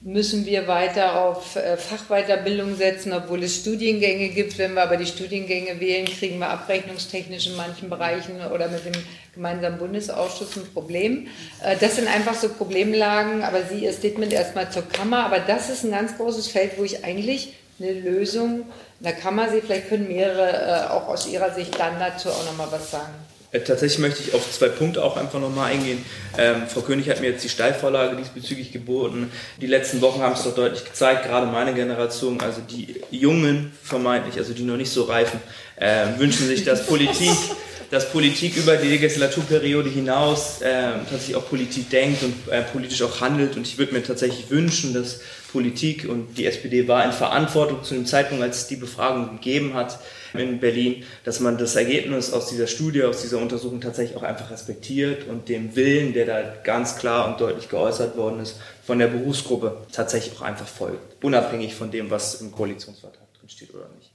[0.04, 4.58] müssen wir weiter auf äh, Fachweiterbildung setzen, obwohl es Studiengänge gibt.
[4.58, 8.92] Wenn wir aber die Studiengänge wählen, kriegen wir abrechnungstechnisch in manchen Bereichen oder mit dem
[9.34, 11.28] gemeinsamen Bundesausschuss ein Problem.
[11.64, 15.70] Äh, das sind einfach so Problemlagen, aber Sie, Ihr Statement erstmal zur Kammer, aber das
[15.70, 18.66] ist ein ganz großes Feld, wo ich eigentlich eine Lösung,
[19.00, 22.44] da kann man sie, vielleicht können mehrere äh, auch aus Ihrer Sicht dann dazu auch
[22.44, 23.14] nochmal was sagen.
[23.54, 26.04] Äh, tatsächlich möchte ich auf zwei Punkte auch einfach nochmal eingehen.
[26.36, 29.30] Ähm, Frau König hat mir jetzt die Steilvorlage diesbezüglich geboten.
[29.60, 34.38] Die letzten Wochen haben es doch deutlich gezeigt, gerade meine Generation, also die Jungen vermeintlich,
[34.38, 35.40] also die noch nicht so reifen,
[35.76, 37.30] äh, wünschen sich, dass Politik,
[37.92, 43.20] dass Politik über die Legislaturperiode hinaus äh, tatsächlich auch Politik denkt und äh, politisch auch
[43.20, 43.56] handelt.
[43.56, 45.20] Und ich würde mir tatsächlich wünschen, dass
[45.52, 49.74] Politik und die SPD war in Verantwortung zu dem Zeitpunkt, als es die Befragung gegeben
[49.74, 50.00] hat,
[50.40, 54.50] in Berlin, dass man das Ergebnis aus dieser Studie, aus dieser Untersuchung tatsächlich auch einfach
[54.50, 59.06] respektiert und dem Willen, der da ganz klar und deutlich geäußert worden ist, von der
[59.08, 64.10] Berufsgruppe tatsächlich auch einfach folgt, unabhängig von dem, was im Koalitionsvertrag drin steht oder nicht.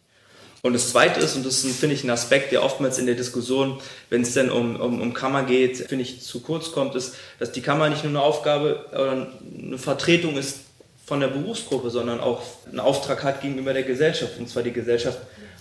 [0.62, 3.16] Und das Zweite ist, und das ist, finde ich, ein Aspekt, der oftmals in der
[3.16, 3.80] Diskussion,
[4.10, 7.54] wenn es denn um, um, um Kammer geht, finde ich, zu kurz kommt, ist, dass
[7.54, 9.28] die Kammer nicht nur eine Aufgabe oder
[9.58, 10.60] eine Vertretung ist
[11.06, 15.20] von der Berufsgruppe, sondern auch einen Auftrag hat gegenüber der Gesellschaft, und zwar die Gesellschaft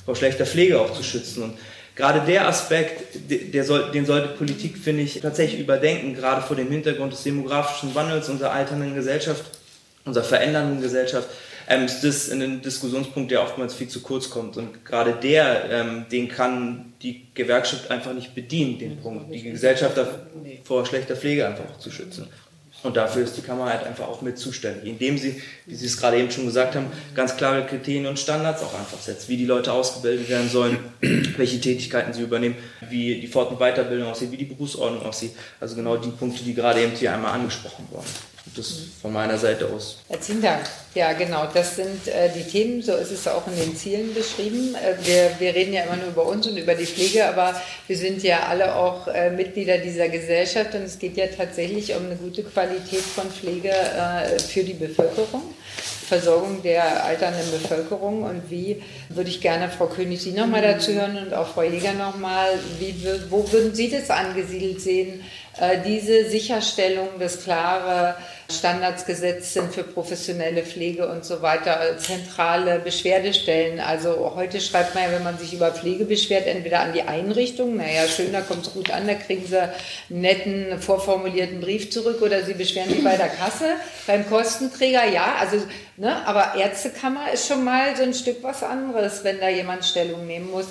[0.09, 1.43] vor schlechter Pflege auch zu schützen.
[1.43, 1.59] Und
[1.95, 6.71] gerade der Aspekt, der soll, den sollte Politik, finde ich, tatsächlich überdenken, gerade vor dem
[6.71, 9.45] Hintergrund des demografischen Wandels unserer alternden Gesellschaft,
[10.07, 11.29] unserer verändernden Gesellschaft,
[11.69, 14.57] ähm, ist das ein Diskussionspunkt, der oftmals viel zu kurz kommt.
[14.57, 20.01] Und gerade der, ähm, den kann die Gewerkschaft einfach nicht bedienen, den Punkt, die Gesellschaft
[20.65, 22.29] vor schlechter Pflege einfach auch zu schützen.
[22.85, 25.97] Und dafür ist die Kammer halt einfach auch mit zuständig, indem sie, wie Sie es
[25.97, 29.47] gerade eben schon gesagt haben, ganz klare Kriterien und Standards auch einfach setzt, wie die
[29.47, 30.79] Leute ausgebildet werden sollen,
[31.37, 32.55] welche Tätigkeiten sie übernehmen,
[32.89, 35.33] wie die Fort- und Weiterbildung aussieht, wie die Berufsordnung aussieht.
[35.59, 38.07] Also genau die Punkte, die gerade eben hier einmal angesprochen wurden.
[38.57, 39.99] Das von meiner Seite aus.
[40.09, 40.63] Herzlichen Dank.
[40.95, 44.75] Ja, genau, das sind äh, die Themen, so ist es auch in den Zielen beschrieben.
[44.75, 47.97] Äh, wir, wir reden ja immer nur über uns und über die Pflege, aber wir
[47.97, 52.17] sind ja alle auch äh, Mitglieder dieser Gesellschaft und es geht ja tatsächlich um eine
[52.17, 55.43] gute Qualität von Pflege äh, für die Bevölkerung.
[56.09, 61.19] Versorgung der alternden Bevölkerung und wie würde ich gerne Frau König Sie nochmal dazu hören
[61.19, 62.59] und auch Frau Jäger nochmal,
[63.29, 65.21] wo würden Sie das angesiedelt sehen,
[65.61, 68.17] äh, diese Sicherstellung, dass klare
[68.51, 73.79] Standards gesetzt sind für professionelle Pflege und so weiter, zentrale Beschwerdestellen.
[73.79, 77.77] Also heute schreibt man ja, wenn man sich über Pflege beschwert, entweder an die Einrichtung,
[77.77, 79.73] naja, schön, da kommt es gut an, da kriegen sie einen
[80.09, 83.67] netten, vorformulierten Brief zurück oder sie beschweren sich bei der Kasse,
[84.07, 85.59] beim Kostenträger, ja, also,
[85.99, 90.27] ne, aber Ärztekammer ist schon mal so ein Stück was anderes, wenn da jemand Stellung
[90.27, 90.69] nehmen muss.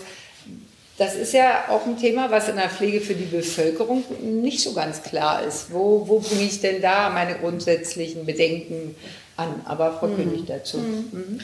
[0.97, 4.73] Das ist ja auch ein Thema, was in der Pflege für die Bevölkerung nicht so
[4.73, 5.71] ganz klar ist.
[5.71, 8.95] Wo, wo bringe ich denn da meine grundsätzlichen Bedenken
[9.35, 9.61] an?
[9.65, 10.15] Aber Frau mhm.
[10.15, 10.77] König dazu.
[10.77, 11.09] Mhm.
[11.11, 11.39] mhm.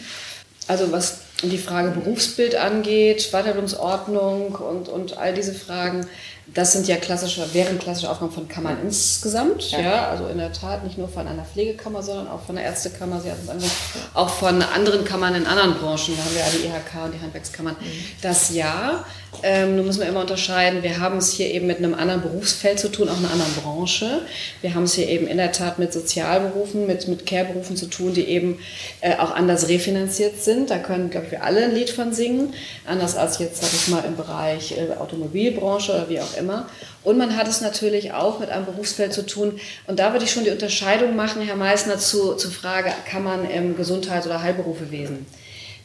[0.67, 6.07] Also was die Frage Berufsbild angeht, Weiterbildungsordnung und, und all diese Fragen,
[6.47, 9.71] das sind ja klassische, wären klassische Aufgaben von Kammern insgesamt.
[9.71, 9.79] Ja.
[9.81, 10.07] ja.
[10.09, 13.29] also in der Tat nicht nur von einer Pflegekammer, sondern auch von der Ärztekammer, Sie
[13.29, 13.71] hatten es
[14.13, 16.15] auch von anderen Kammern in anderen Branchen.
[16.15, 17.75] Da haben wir ja die IHK und die Handwerkskammern.
[17.79, 18.05] Mhm.
[18.21, 19.03] Das ja.
[19.41, 22.79] Ähm, nun müssen wir immer unterscheiden, wir haben es hier eben mit einem anderen Berufsfeld
[22.79, 24.21] zu tun, auch einer anderen Branche.
[24.61, 28.13] Wir haben es hier eben in der Tat mit Sozialberufen, mit, mit Care-Berufen zu tun,
[28.13, 28.59] die eben
[29.01, 30.69] äh, auch anders refinanziert sind.
[30.69, 32.53] Da können, glaube ich, wir alle ein Lied von singen.
[32.85, 36.67] Anders als jetzt, sag ich mal, im Bereich äh, Automobilbranche oder wie auch immer.
[37.03, 39.59] Und man hat es natürlich auch mit einem Berufsfeld zu tun.
[39.87, 43.49] Und da würde ich schon die Unterscheidung machen, Herr Meissner, zu, zur Frage, kann man
[43.49, 45.25] im Gesundheits- oder Heilberufewesen,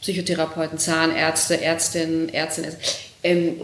[0.01, 2.73] Psychotherapeuten, Zahnärzte, Ärztinnen, Ärztinnen,
[3.23, 3.61] ähm,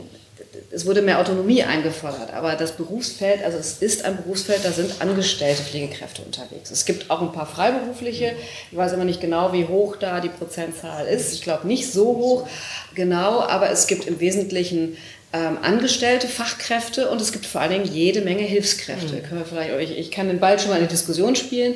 [0.71, 5.01] es wurde mehr Autonomie eingefordert, aber das Berufsfeld, also es ist ein Berufsfeld, da sind
[5.01, 6.71] angestellte Pflegekräfte unterwegs.
[6.71, 8.33] Es gibt auch ein paar Freiberufliche,
[8.71, 11.33] ich weiß immer nicht genau, wie hoch da die Prozentzahl ist.
[11.33, 12.47] Ich glaube nicht so hoch,
[12.93, 14.97] genau, aber es gibt im Wesentlichen
[15.33, 19.15] ähm, Angestellte, Fachkräfte und es gibt vor allen Dingen jede Menge Hilfskräfte.
[19.15, 19.79] Mhm.
[19.79, 21.75] Ich, ich kann den Ball schon mal in die Diskussion spielen.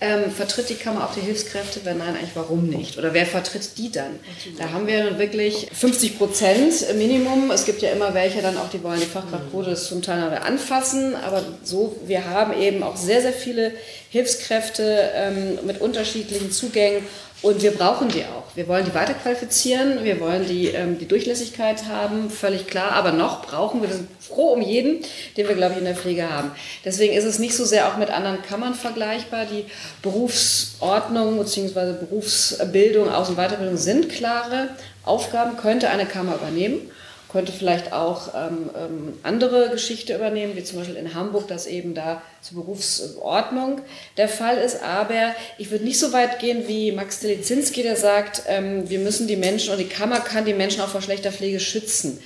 [0.00, 1.80] Ähm, vertritt die Kammer auch die Hilfskräfte?
[1.82, 2.98] Wenn nein, eigentlich warum nicht?
[2.98, 4.20] Oder wer vertritt die dann?
[4.56, 7.50] Da haben wir nun wirklich 50 Prozent Minimum.
[7.50, 11.16] Es gibt ja immer welche dann auch, die wollen die Fachkraftquote zum Teil anfassen.
[11.16, 13.72] Aber so, wir haben eben auch sehr, sehr viele
[14.10, 17.02] Hilfskräfte ähm, mit unterschiedlichen Zugängen
[17.40, 18.56] und wir brauchen die auch.
[18.56, 22.92] Wir wollen die weiterqualifizieren, wir wollen die, ähm, die Durchlässigkeit haben, völlig klar.
[22.92, 25.04] Aber noch brauchen wir, wir sind froh um jeden,
[25.36, 26.50] den wir, glaube ich, in der Pflege haben.
[26.84, 29.46] Deswegen ist es nicht so sehr auch mit anderen Kammern vergleichbar.
[29.46, 29.66] Die
[30.02, 31.92] Berufsordnung bzw.
[32.00, 34.70] Berufsbildung, Aus- und Weiterbildung sind klare
[35.04, 36.90] Aufgaben, könnte eine Kammer übernehmen
[37.28, 41.94] könnte vielleicht auch ähm, ähm, andere Geschichte übernehmen, wie zum Beispiel in Hamburg, das eben
[41.94, 43.82] da zur Berufsordnung
[44.16, 44.82] der Fall ist.
[44.82, 49.26] Aber ich würde nicht so weit gehen wie Max Delizinski, der sagt, ähm, wir müssen
[49.26, 52.18] die Menschen und die Kammer kann die Menschen auch vor schlechter Pflege schützen.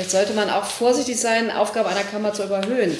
[0.00, 2.96] Vielleicht sollte man auch vorsichtig sein, Aufgabe einer Kammer zu überhöhen.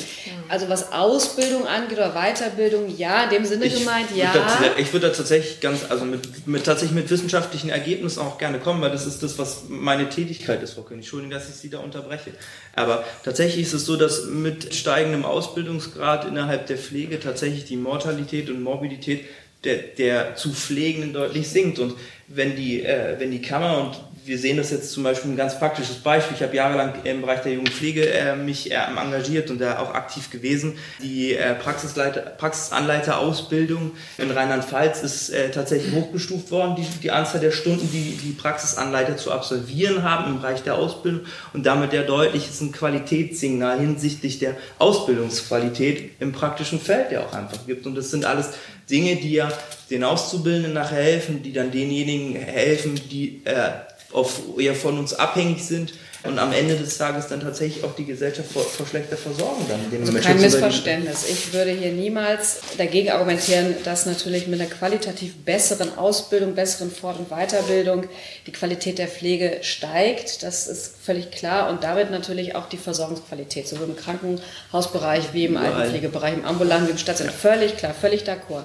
[0.51, 4.35] Also was Ausbildung angeht oder Weiterbildung, ja, in dem Sinne ich gemeint, ja.
[4.35, 8.37] Würde da, ich würde da tatsächlich ganz, also mit, mit, tatsächlich mit wissenschaftlichen Ergebnissen auch
[8.37, 11.07] gerne kommen, weil das ist das, was meine Tätigkeit ist, Frau König.
[11.07, 12.33] Entschuldigung, dass ich Sie da unterbreche.
[12.77, 18.51] Aber tatsächlich ist es so, dass mit steigendem Ausbildungsgrad innerhalb der Pflege tatsächlich die Mortalität
[18.51, 19.25] und Morbidität
[19.65, 21.79] der, der zu Pflegenden deutlich sinkt.
[21.79, 21.95] Und
[22.29, 25.59] wenn die, äh, wenn die Kammer und wir sehen das jetzt zum Beispiel ein ganz
[25.59, 26.37] praktisches Beispiel.
[26.37, 30.31] Ich habe jahrelang im Bereich der Jugendpflege äh, mich äh, engagiert und da auch aktiv
[30.31, 30.77] gewesen.
[31.03, 37.91] Die äh, Praxisanleiterausbildung in Rheinland-Pfalz ist äh, tatsächlich hochgestuft worden, die, die Anzahl der Stunden,
[37.93, 42.61] die die Praxisanleiter zu absolvieren haben im Bereich der Ausbildung und damit ja deutlich ist
[42.61, 47.87] ein Qualitätssignal hinsichtlich der Ausbildungsqualität im praktischen Feld, der auch einfach gibt.
[47.87, 48.51] Und das sind alles
[48.91, 49.49] Dinge, die ja
[49.91, 53.71] den Auszubildenden nachher helfen, die dann denjenigen helfen, die äh,
[54.13, 55.93] auf, eher von uns abhängig sind
[56.23, 59.91] und am Ende des Tages dann tatsächlich auch die Gesellschaft vor, vor schlechter Versorgung dann
[59.91, 61.25] dem also kein Missverständnis.
[61.31, 67.19] Ich würde hier niemals dagegen argumentieren, dass natürlich mit einer qualitativ besseren Ausbildung, besseren Fort-
[67.19, 68.05] und Weiterbildung
[68.47, 70.43] die Qualität der Pflege steigt.
[70.43, 75.57] Das ist völlig klar und damit natürlich auch die Versorgungsqualität, sowohl im Krankenhausbereich wie im
[75.57, 77.39] Altenpflegebereich, im ambulanten wie im Stationären.
[77.39, 78.65] Völlig klar, völlig d'accord.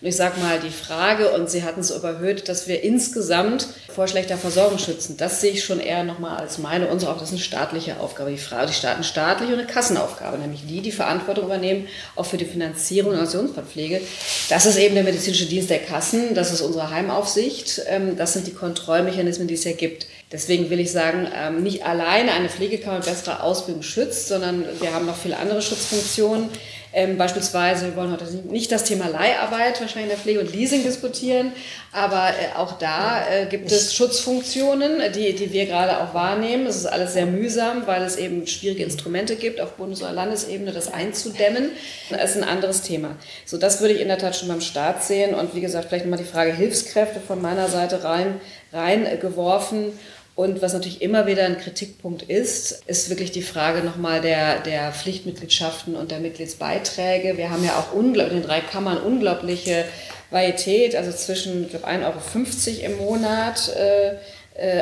[0.00, 4.08] Und ich sage mal, die Frage, und Sie hatten es überhöht, dass wir insgesamt vor
[4.08, 7.34] schlechter Versorgung schützen, das sehe ich schon eher nochmal als meine, unsere Aufgabe, das ist
[7.34, 8.30] eine staatliche Aufgabe.
[8.30, 11.86] Die, Frage, die Staaten staatliche und eine Kassenaufgabe, nämlich die, die Verantwortung übernehmen,
[12.16, 14.00] auch für die Finanzierung und Aktionsverpflege.
[14.48, 18.46] Das ist eben der medizinische Dienst der Kassen, das ist unsere Heimaufsicht, ähm, das sind
[18.46, 20.06] die Kontrollmechanismen, die es ja gibt.
[20.32, 25.04] Deswegen will ich sagen, ähm, nicht alleine eine Pflegekammer bessere Ausbildung schützt, sondern wir haben
[25.04, 26.48] noch viele andere Schutzfunktionen.
[26.92, 30.82] Ähm, beispielsweise, wir wollen heute nicht das Thema Leiharbeit wahrscheinlich in der Pflege und Leasing
[30.82, 31.52] diskutieren,
[31.92, 36.66] aber äh, auch da äh, gibt es Schutzfunktionen, die, die wir gerade auch wahrnehmen.
[36.66, 40.72] Es ist alles sehr mühsam, weil es eben schwierige Instrumente gibt, auf Bundes- oder Landesebene
[40.72, 41.70] das einzudämmen.
[42.10, 43.16] Das ist ein anderes Thema.
[43.46, 46.06] So, das würde ich in der Tat schon beim Staat sehen und wie gesagt, vielleicht
[46.06, 48.40] nochmal die Frage Hilfskräfte von meiner Seite rein,
[48.72, 49.92] reingeworfen.
[50.40, 54.90] Und was natürlich immer wieder ein Kritikpunkt ist, ist wirklich die Frage nochmal der, der
[54.90, 57.36] Pflichtmitgliedschaften und der Mitgliedsbeiträge.
[57.36, 59.84] Wir haben ja auch unglaublich, in den drei Kammern unglaubliche
[60.30, 64.14] Varietät, also zwischen, ich glaube, 1,50 Euro im Monat, äh,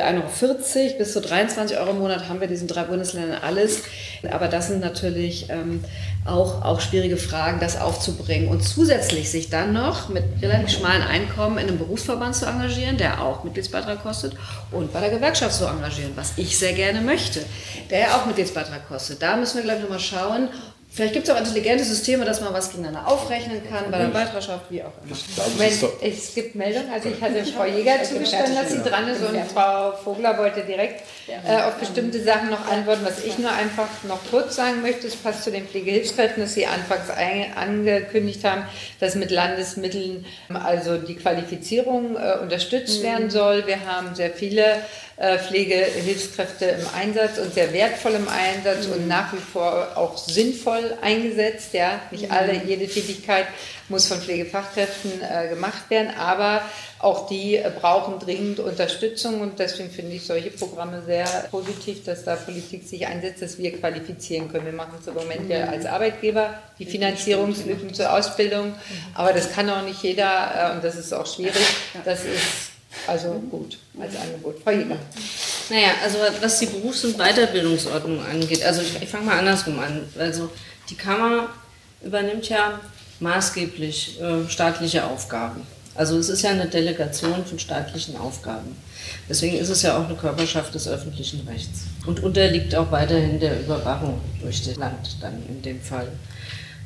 [0.01, 3.83] 1,40 Euro bis zu 23 Euro im Monat haben wir diesen drei Bundesländern alles.
[4.31, 5.83] Aber das sind natürlich ähm,
[6.29, 8.49] auch, auch schwierige Fragen, das aufzubringen.
[8.49, 13.21] Und zusätzlich sich dann noch mit relativ schmalen Einkommen in einem Berufsverband zu engagieren, der
[13.21, 14.33] auch Mitgliedsbeitrag kostet,
[14.71, 17.45] und bei der Gewerkschaft zu engagieren, was ich sehr gerne möchte,
[17.89, 19.21] der ja auch Mitgliedsbeitrag kostet.
[19.21, 20.49] Da müssen wir, glaube ich, nochmal schauen,
[20.99, 24.65] Vielleicht gibt es auch intelligente Systeme, dass man was gegeneinander aufrechnen kann, bei der Beitragschaft,
[24.69, 25.15] wie auch immer.
[25.53, 26.91] Moment, es gibt Meldungen.
[26.91, 31.03] Also ich hatte Frau Jäger zugestanden, dass sie dran ist und Frau Vogler wollte direkt
[31.29, 33.05] äh, auf bestimmte Sachen noch antworten.
[33.05, 36.65] Was ich nur einfach noch kurz sagen möchte, es passt zu den Pflegehilfskräften, dass Sie
[36.65, 37.09] anfangs
[37.55, 38.63] angekündigt haben,
[38.99, 43.03] dass mit Landesmitteln also die Qualifizierung äh, unterstützt mhm.
[43.03, 43.65] werden soll.
[43.67, 44.79] Wir haben sehr viele äh,
[45.19, 48.93] Pflegehilfskräfte im Einsatz und sehr wertvoll im Einsatz mhm.
[48.93, 51.73] und nach wie vor auch sinnvoll eingesetzt.
[51.73, 52.31] Ja, nicht mhm.
[52.31, 53.45] alle, jede Tätigkeit
[53.89, 56.61] muss von Pflegefachkräften äh, gemacht werden, aber
[56.99, 62.23] auch die äh, brauchen dringend Unterstützung und deswegen finde ich solche Programme sehr positiv, dass
[62.23, 64.67] da Politik sich einsetzt, dass wir qualifizieren können.
[64.67, 65.73] Wir machen es im Moment ja mhm.
[65.73, 68.73] als Arbeitgeber die Finanzierungslücken zur Ausbildung,
[69.15, 71.65] aber das kann auch nicht jeder äh, und das ist auch schwierig.
[72.05, 74.61] Das ist also gut als Angebot.
[74.63, 74.97] Frau Jäger.
[75.69, 80.01] Naja, also was die Berufs- und Weiterbildungsordnung angeht, also ich, ich fange mal andersrum an.
[80.17, 80.49] Also
[80.89, 81.49] die Kammer
[82.01, 82.79] übernimmt ja
[83.19, 85.61] maßgeblich äh, staatliche Aufgaben.
[85.95, 88.75] Also es ist ja eine Delegation von staatlichen Aufgaben.
[89.27, 93.59] Deswegen ist es ja auch eine Körperschaft des öffentlichen Rechts und unterliegt auch weiterhin der
[93.59, 96.07] Überwachung durch das Land dann in dem Fall.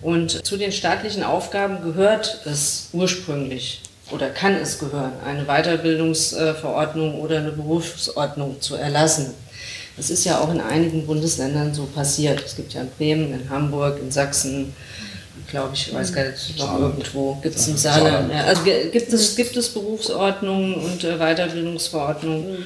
[0.01, 3.82] Und zu den staatlichen Aufgaben gehört es ursprünglich
[4.14, 9.34] oder kann es gehören, eine Weiterbildungsverordnung oder eine Berufsordnung zu erlassen.
[9.97, 12.43] Das ist ja auch in einigen Bundesländern so passiert.
[12.45, 14.74] Es gibt ja in Bremen, in Hamburg, in Sachsen,
[15.49, 18.32] glaube ich, weiß gar nicht, noch irgendwo gibt es im Saarland.
[18.32, 22.66] Ja, also gibt es, gibt es Berufsordnungen und äh, Weiterbildungsverordnungen.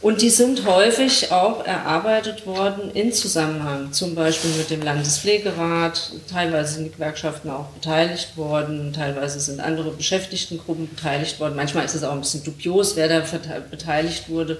[0.00, 6.12] Und die sind häufig auch erarbeitet worden in Zusammenhang, zum Beispiel mit dem Landespflegerat.
[6.30, 11.56] Teilweise sind die Gewerkschaften auch beteiligt worden, teilweise sind andere Beschäftigtengruppen beteiligt worden.
[11.56, 13.22] Manchmal ist es auch ein bisschen dubios, wer da
[13.70, 14.58] beteiligt wurde.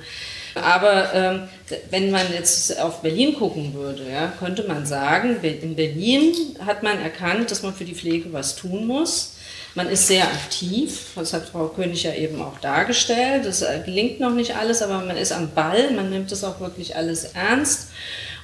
[0.55, 1.49] Aber ähm,
[1.91, 6.33] wenn man jetzt auf Berlin gucken würde, ja, könnte man sagen, in Berlin
[6.65, 9.34] hat man erkannt, dass man für die Pflege was tun muss
[9.77, 13.45] Man ist sehr aktiv, das hat Frau König ja eben auch dargestellt.
[13.45, 16.61] Das äh, gelingt noch nicht alles, aber man ist am Ball, man nimmt es auch
[16.61, 17.89] wirklich alles ernst.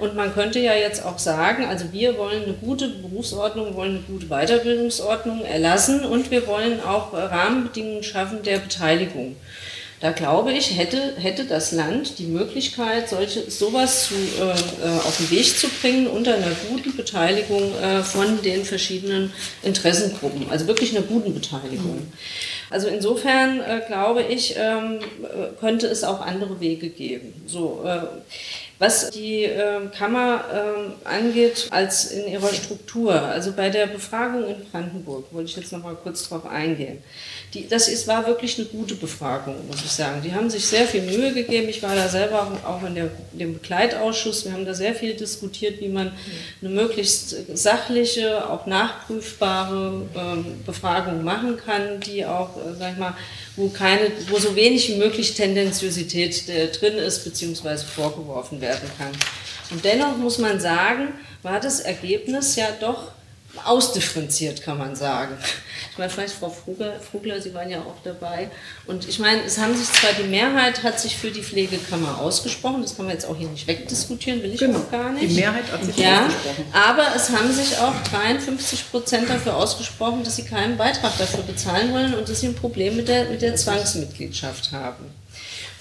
[0.01, 4.19] Und man könnte ja jetzt auch sagen, also wir wollen eine gute Berufsordnung, wollen eine
[4.19, 9.37] gute Weiterbildungsordnung erlassen und wir wollen auch Rahmenbedingungen schaffen der Beteiligung.
[10.01, 15.19] Da glaube ich, hätte, hätte das Land die Möglichkeit, solche, sowas zu, äh, äh, auf
[15.19, 19.31] den Weg zu bringen unter einer guten Beteiligung äh, von den verschiedenen
[19.63, 22.11] Interessengruppen, also wirklich einer guten Beteiligung.
[22.71, 27.35] Also insofern äh, glaube ich, ähm, äh, könnte es auch andere Wege geben.
[27.47, 28.01] So, äh,
[28.81, 30.43] was die äh, Kammer
[31.05, 35.71] äh, angeht, als in ihrer Struktur, also bei der Befragung in Brandenburg, wollte ich jetzt
[35.71, 37.03] noch mal kurz darauf eingehen.
[37.53, 40.23] Die, das ist, war wirklich eine gute Befragung, muss ich sagen.
[40.25, 41.69] Die haben sich sehr viel Mühe gegeben.
[41.69, 44.47] Ich war da selber auch in, der, dem Begleitausschuss.
[44.47, 46.13] Wir haben da sehr viel diskutiert, wie man
[46.63, 53.15] eine möglichst sachliche, auch nachprüfbare ähm, Befragung machen kann, die auch, äh, sag ich mal,
[53.57, 59.13] wo, keine, wo so wenig wie möglich Tendenziosität äh, drin ist, beziehungsweise vorgeworfen werden kann.
[59.71, 63.13] Und dennoch muss man sagen, war das Ergebnis ja doch
[63.65, 65.37] ausdifferenziert, kann man sagen.
[65.91, 68.49] Ich meine, vielleicht Frau Frugler, Frugler, Sie waren ja auch dabei.
[68.87, 72.83] Und ich meine, es haben sich zwar die Mehrheit hat sich für die Pflegekammer ausgesprochen,
[72.83, 74.79] das kann man jetzt auch hier nicht wegdiskutieren, will ich genau.
[74.79, 75.31] auch gar nicht.
[75.31, 76.65] Die Mehrheit hat sich ja, ausgesprochen.
[76.73, 81.93] Aber es haben sich auch 53 Prozent dafür ausgesprochen, dass sie keinen Beitrag dafür bezahlen
[81.93, 85.20] wollen und dass sie ein Problem mit der, mit der Zwangsmitgliedschaft haben.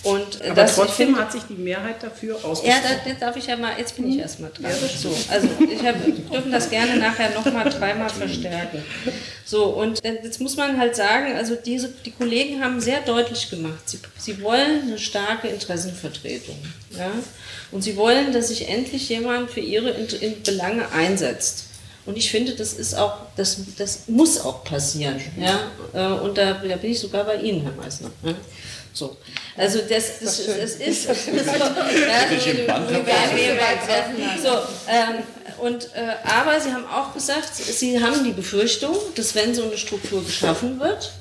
[0.01, 2.83] Und Aber das, trotzdem finde, hat sich die Mehrheit dafür ausgesprochen.
[2.85, 4.21] Ja, das, darf ich ja mal, jetzt bin ich mhm.
[4.21, 4.71] erstmal dran.
[4.71, 5.95] Ja, so, also ich hab,
[6.31, 8.81] dürfen das gerne nachher nochmal dreimal verstärken.
[9.43, 13.89] So, und jetzt muss man halt sagen, also diese, die Kollegen haben sehr deutlich gemacht,
[13.89, 16.55] sie, sie wollen eine starke Interessenvertretung.
[16.97, 17.11] Ja?
[17.71, 19.93] Und sie wollen, dass sich endlich jemand für ihre
[20.45, 21.65] Belange einsetzt.
[22.05, 25.19] Und ich finde, das ist auch, das, das muss auch passieren.
[25.37, 25.59] Ja?
[25.93, 28.09] Äh, und da, da bin ich sogar bei Ihnen, Herr Meissner.
[28.23, 28.33] Ja?
[28.99, 29.15] So.
[29.55, 31.07] Also das, das, das, ist.
[31.07, 31.31] Das so,
[34.43, 34.49] so,
[34.89, 35.23] ähm,
[35.59, 39.77] und, äh, aber Sie haben auch gesagt, Sie haben die Befürchtung, dass wenn so eine
[39.77, 41.13] Struktur geschaffen wird,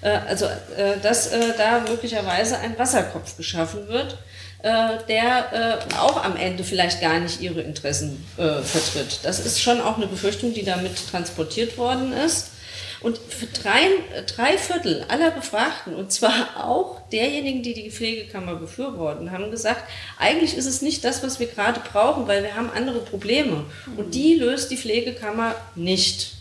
[0.00, 4.16] äh, also äh, dass äh, da möglicherweise ein Wasserkopf geschaffen wird,
[4.62, 9.20] äh, der äh, auch am Ende vielleicht gar nicht Ihre Interessen vertritt.
[9.24, 12.52] Das ist schon auch eine Befürchtung, die damit transportiert worden ist.
[13.00, 13.88] Und für drei,
[14.26, 19.84] drei Viertel aller Befragten, und zwar auch derjenigen, die die Pflegekammer befürworten, haben gesagt,
[20.18, 23.64] eigentlich ist es nicht das, was wir gerade brauchen, weil wir haben andere Probleme.
[23.96, 26.32] Und die löst die Pflegekammer nicht.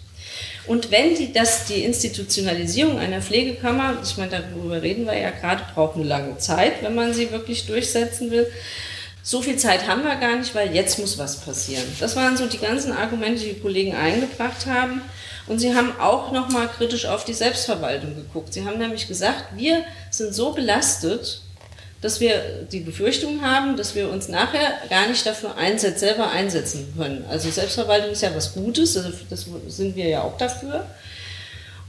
[0.68, 5.64] Und wenn die, das, die Institutionalisierung einer Pflegekammer, ich meine, darüber reden wir ja gerade,
[5.74, 8.47] braucht eine lange Zeit, wenn man sie wirklich durchsetzen will.
[9.28, 11.84] So viel Zeit haben wir gar nicht, weil jetzt muss was passieren.
[11.99, 15.01] Das waren so die ganzen Argumente, die die Kollegen eingebracht haben.
[15.47, 18.53] Und sie haben auch nochmal kritisch auf die Selbstverwaltung geguckt.
[18.53, 21.41] Sie haben nämlich gesagt, wir sind so belastet,
[22.01, 26.93] dass wir die Befürchtung haben, dass wir uns nachher gar nicht dafür einsetz, selber einsetzen
[26.95, 27.26] können.
[27.28, 30.86] Also Selbstverwaltung ist ja was Gutes, also das sind wir ja auch dafür.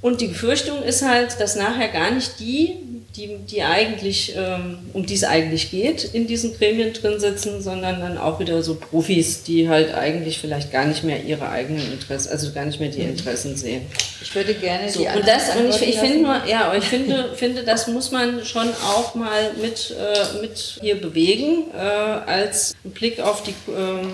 [0.01, 2.78] Und die Befürchtung ist halt, dass nachher gar nicht die,
[3.17, 8.01] die, die eigentlich, ähm, um die es eigentlich geht, in diesen Gremien drin sitzen, sondern
[8.01, 12.31] dann auch wieder so Profis, die halt eigentlich vielleicht gar nicht mehr ihre eigenen Interessen,
[12.31, 13.83] also gar nicht mehr die Interessen sehen.
[14.23, 17.31] Ich würde gerne so, die und das und ich, ich finde nur, ja, ich finde,
[17.37, 23.21] finde, das muss man schon auch mal mit, äh, mit hier bewegen, äh, als Blick
[23.21, 24.07] auf die äh, äh,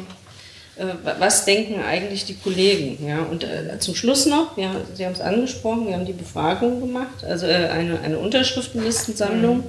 [1.18, 3.06] was denken eigentlich die Kollegen.
[3.06, 3.22] Ja?
[3.22, 7.24] Und äh, zum Schluss noch, ja, Sie haben es angesprochen, wir haben die Befragung gemacht,
[7.26, 9.58] also äh, eine, eine Unterschriftenlistensammlung.
[9.58, 9.64] Mhm.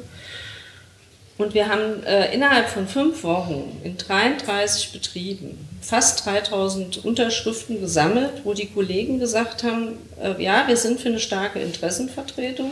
[1.37, 8.41] Und wir haben äh, innerhalb von fünf Wochen in 33 Betrieben fast 3000 Unterschriften gesammelt,
[8.43, 12.71] wo die Kollegen gesagt haben, äh, ja, wir sind für eine starke Interessenvertretung,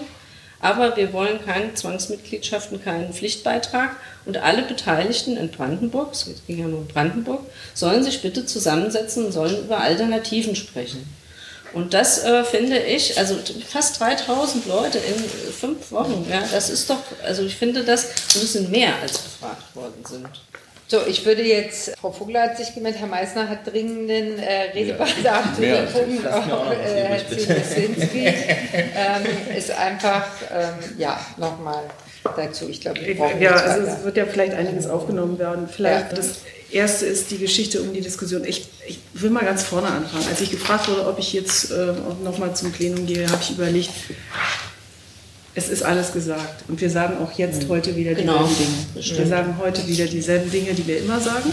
[0.61, 3.95] aber wir wollen keine Zwangsmitgliedschaften, keinen Pflichtbeitrag.
[4.25, 7.41] Und alle Beteiligten in Brandenburg, es ging ja nur um Brandenburg,
[7.73, 11.09] sollen sich bitte zusammensetzen und sollen über Alternativen sprechen.
[11.73, 13.37] Und das äh, finde ich, also
[13.67, 18.53] fast 3000 Leute in fünf Wochen, ja, das ist doch, also ich finde das, es
[18.53, 20.27] sind mehr als gefragt worden sind.
[20.91, 25.55] So, ich würde jetzt, Frau Vogler hat sich gemeldet, Herr Meissner hat dringenden äh, Redebedarf
[25.55, 31.83] zu dem Punkt, auch äh, Herr Zielinski ähm, ist einfach, ähm, ja, nochmal
[32.35, 32.67] dazu.
[32.67, 32.99] Ich glaube,
[33.39, 35.69] Ja, also es wird ja vielleicht einiges aufgenommen werden.
[35.69, 36.17] Vielleicht ja.
[36.17, 38.43] das erste ist die Geschichte um die Diskussion.
[38.43, 40.25] Ich, ich will mal ganz vorne anfangen.
[40.29, 43.91] Als ich gefragt wurde, ob ich jetzt äh, nochmal zum Plenum gehe, habe ich überlegt,
[45.53, 46.63] es ist alles gesagt.
[46.69, 47.69] Und wir sagen auch jetzt mhm.
[47.69, 48.45] heute wieder genau.
[48.45, 49.17] dieselben Dinge.
[49.17, 51.51] Wir sagen heute wieder dieselben Dinge, die wir immer sagen.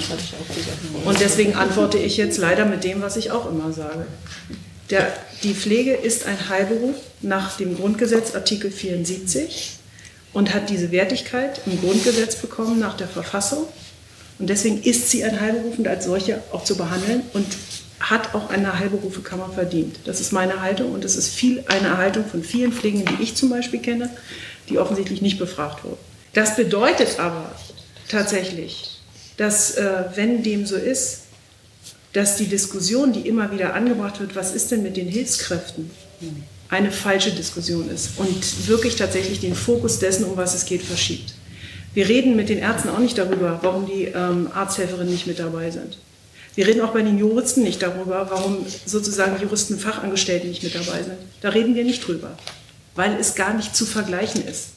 [1.05, 4.07] Und deswegen antworte ich jetzt leider mit dem, was ich auch immer sage.
[4.91, 9.79] Der, die Pflege ist ein Heilberuf nach dem Grundgesetz Artikel 74
[10.33, 13.67] und hat diese Wertigkeit im Grundgesetz bekommen nach der Verfassung.
[14.39, 17.47] Und deswegen ist sie ein Heilberuf und als solche auch zu behandeln und
[18.01, 19.97] hat auch eine Heilberufekammer verdient.
[20.05, 23.35] Das ist meine Haltung und das ist viel, eine Haltung von vielen Pflegenden, die ich
[23.35, 24.11] zum Beispiel kenne,
[24.69, 25.99] die offensichtlich nicht befragt wurden.
[26.33, 27.51] Das bedeutet aber
[28.09, 29.01] tatsächlich,
[29.37, 31.23] dass äh, wenn dem so ist,
[32.13, 35.91] dass die Diskussion, die immer wieder angebracht wird, was ist denn mit den Hilfskräften,
[36.69, 41.35] eine falsche Diskussion ist und wirklich tatsächlich den Fokus dessen, um was es geht, verschiebt.
[41.95, 45.71] Wir reden mit den Ärzten auch nicht darüber, warum die ähm, Arzthelferinnen nicht mit dabei
[45.71, 45.99] sind.
[46.59, 51.05] Wir reden auch bei den Juristen nicht darüber, warum sozusagen Juristen Fachangestellte nicht mit dabei
[51.05, 51.17] sind.
[51.41, 52.33] Da reden wir nicht drüber,
[52.97, 54.71] weil es gar nicht zu vergleichen ist.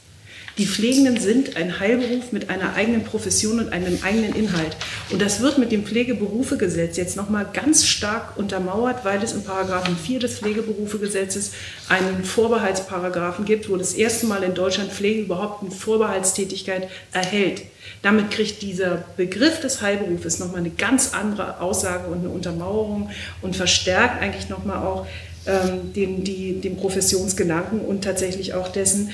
[0.57, 4.75] Die Pflegenden sind ein Heilberuf mit einer eigenen Profession und einem eigenen Inhalt.
[5.09, 9.95] Und das wird mit dem Pflegeberufegesetz jetzt nochmal ganz stark untermauert, weil es im Paragraphen
[9.95, 11.51] 4 des Pflegeberufegesetzes
[11.87, 17.63] einen Vorbehaltsparagraphen gibt, wo das erste Mal in Deutschland Pflege überhaupt eine Vorbehaltstätigkeit erhält.
[18.01, 23.09] Damit kriegt dieser Begriff des Heilberufes nochmal eine ganz andere Aussage und eine Untermauerung
[23.41, 25.07] und verstärkt eigentlich nochmal auch
[25.45, 29.11] ähm, den, die, den Professionsgedanken und tatsächlich auch dessen,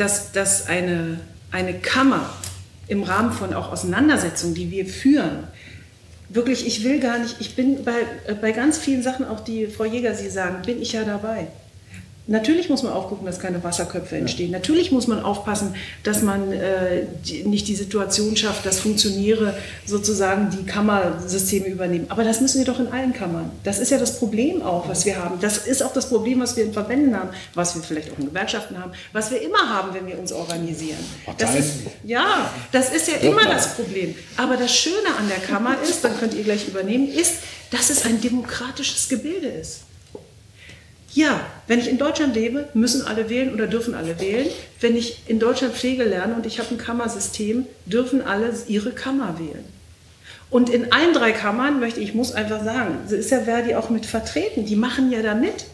[0.00, 1.20] dass, dass eine,
[1.50, 2.30] eine Kammer
[2.88, 5.44] im Rahmen von auch Auseinandersetzungen, die wir führen,
[6.28, 9.84] wirklich, ich will gar nicht, ich bin bei, bei ganz vielen Sachen, auch die Frau
[9.84, 11.48] Jäger Sie sagen, bin ich ja dabei.
[12.26, 14.52] Natürlich muss man aufgucken, dass keine Wasserköpfe entstehen.
[14.52, 19.54] Natürlich muss man aufpassen, dass man äh, die, nicht die Situation schafft, dass Funktionäre
[19.84, 22.06] sozusagen die Kammersysteme übernehmen.
[22.08, 23.50] Aber das müssen wir doch in allen Kammern.
[23.64, 25.40] Das ist ja das Problem auch, was wir haben.
[25.40, 28.26] Das ist auch das Problem, was wir in Verbänden haben, was wir vielleicht auch in
[28.26, 30.98] Gewerkschaften haben, was wir immer haben, wenn wir uns organisieren.
[31.38, 31.72] Das ist,
[32.04, 34.14] ja, das ist ja immer das Problem.
[34.36, 37.38] Aber das Schöne an der Kammer ist, dann könnt ihr gleich übernehmen, ist,
[37.70, 39.80] dass es ein demokratisches Gebilde ist.
[41.12, 44.46] Ja, wenn ich in Deutschland lebe, müssen alle wählen oder dürfen alle wählen.
[44.80, 49.38] Wenn ich in Deutschland Pflege lerne und ich habe ein Kammersystem, dürfen alle ihre Kammer
[49.38, 49.64] wählen.
[50.50, 54.06] Und in allen drei Kammern möchte ich, muss einfach sagen, ist ja Verdi auch mit
[54.06, 54.66] vertreten.
[54.66, 55.66] Die machen ja da mit.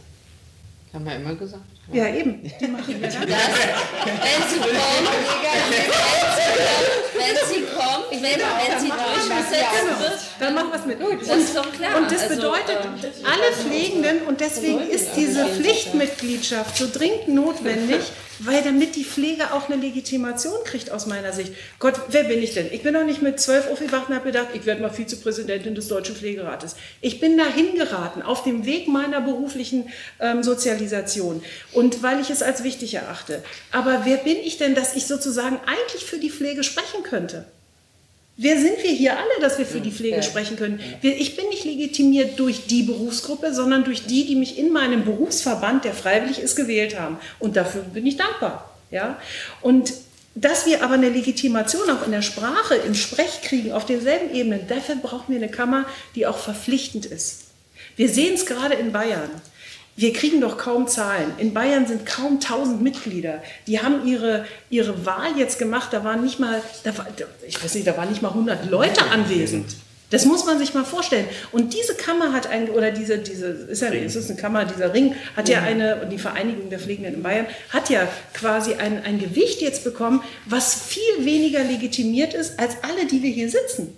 [0.92, 1.62] Haben wir immer gesagt.
[1.92, 2.42] Ja, eben.
[2.60, 3.28] Die machen ja da mit.
[3.28, 5.06] Wenn sie kommen,
[7.14, 10.98] wenn sie kommen, wenn, wenn sie durchgesetzt wird, Dann machen wir es mit.
[11.28, 11.96] das ist doch klar.
[11.98, 18.00] Und das Also, bedeutet, ähm, alle Pflegenden, und deswegen ist diese Pflichtmitgliedschaft so dringend notwendig,
[18.40, 21.52] weil damit die Pflege auch eine Legitimation kriegt aus meiner Sicht.
[21.78, 22.68] Gott, wer bin ich denn?
[22.72, 25.88] Ich bin doch nicht mit zwölf aufgewacht und habe gedacht, ich werde mal Vizepräsidentin des
[25.88, 26.76] Deutschen Pflegerates.
[27.00, 29.88] Ich bin dahin geraten, auf dem Weg meiner beruflichen
[30.20, 33.42] ähm, Sozialisation und weil ich es als wichtig erachte.
[33.72, 37.46] Aber wer bin ich denn, dass ich sozusagen eigentlich für die Pflege sprechen könnte?
[38.38, 40.78] Wer sind wir hier alle, dass wir für die Pflege sprechen können?
[41.00, 45.84] Ich bin nicht legitimiert durch die Berufsgruppe, sondern durch die, die mich in meinem Berufsverband,
[45.84, 47.18] der freiwillig ist, gewählt haben.
[47.38, 48.76] Und dafür bin ich dankbar.
[48.90, 49.18] Ja?
[49.62, 49.94] Und
[50.34, 54.68] dass wir aber eine Legitimation auch in der Sprache, im Sprech kriegen, auf denselben Ebenen,
[54.68, 57.44] dafür brauchen wir eine Kammer, die auch verpflichtend ist.
[57.96, 59.30] Wir sehen es gerade in Bayern.
[59.96, 61.32] Wir kriegen doch kaum Zahlen.
[61.38, 63.42] In Bayern sind kaum 1000 Mitglieder.
[63.66, 65.88] Die haben ihre, ihre Wahl jetzt gemacht.
[65.92, 67.06] Da waren nicht mal, da war,
[67.46, 69.74] ich weiß nicht, da waren nicht mal 100 Leute anwesend.
[70.10, 71.26] Das muss man sich mal vorstellen.
[71.50, 74.94] Und diese Kammer hat ein, oder diese, diese, ist ja, es ist eine Kammer, dieser
[74.94, 79.02] Ring hat ja eine, und die Vereinigung der Pflegenden in Bayern hat ja quasi ein,
[79.02, 83.96] ein Gewicht jetzt bekommen, was viel weniger legitimiert ist als alle, die wir hier sitzen.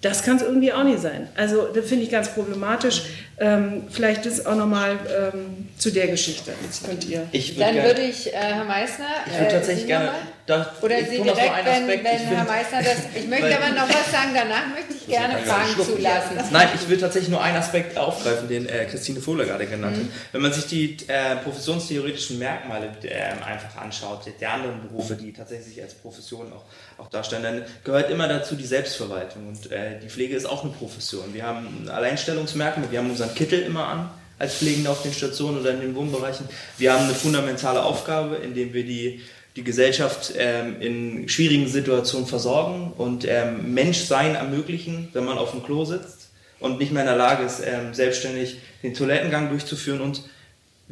[0.00, 1.28] Das kann es irgendwie auch nicht sein.
[1.36, 3.02] Also das finde ich ganz problematisch.
[3.42, 4.92] Ähm, vielleicht ist auch nochmal
[5.34, 6.52] ähm, zu der Geschichte.
[6.62, 7.26] Jetzt könnt ihr.
[7.32, 9.06] Ich Dann gerne- würde ich, äh, Herr Meissner.
[9.26, 10.06] Ich würde äh, tatsächlich gerne.
[10.06, 10.20] nochmal?
[10.44, 12.04] Da, Oder ich Sie direkt, noch einen wenn, Aspekt.
[12.04, 12.96] wenn ich Herr Meissner das.
[13.14, 16.36] Ich möchte Weil- aber noch was sagen, danach möchte ich gerne Fragen zulassen.
[16.52, 20.00] Nein, ich will tatsächlich nur einen Aspekt aufgreifen, den äh, Christine Fohler gerade genannt Mhm.
[20.02, 20.08] hat.
[20.32, 23.14] Wenn man sich die äh, professionstheoretischen Merkmale äh,
[23.44, 26.64] einfach anschaut, der anderen Berufe, die tatsächlich als Profession auch,
[26.98, 29.46] auch darstellen, dann gehört immer dazu die Selbstverwaltung.
[29.48, 31.32] Und äh, die Pflege ist auch eine Profession.
[31.32, 35.60] Wir haben ein Alleinstellungsmerkmal, wir haben unseren Kittel immer an als Pflegende auf den Stationen
[35.60, 36.48] oder in den Wohnbereichen.
[36.78, 39.20] Wir haben eine fundamentale Aufgabe, indem wir die
[39.56, 45.62] die Gesellschaft ähm, in schwierigen Situationen versorgen und ähm, Menschsein ermöglichen, wenn man auf dem
[45.62, 50.00] Klo sitzt und nicht mehr in der Lage ist, ähm, selbstständig den Toilettengang durchzuführen.
[50.00, 50.22] Und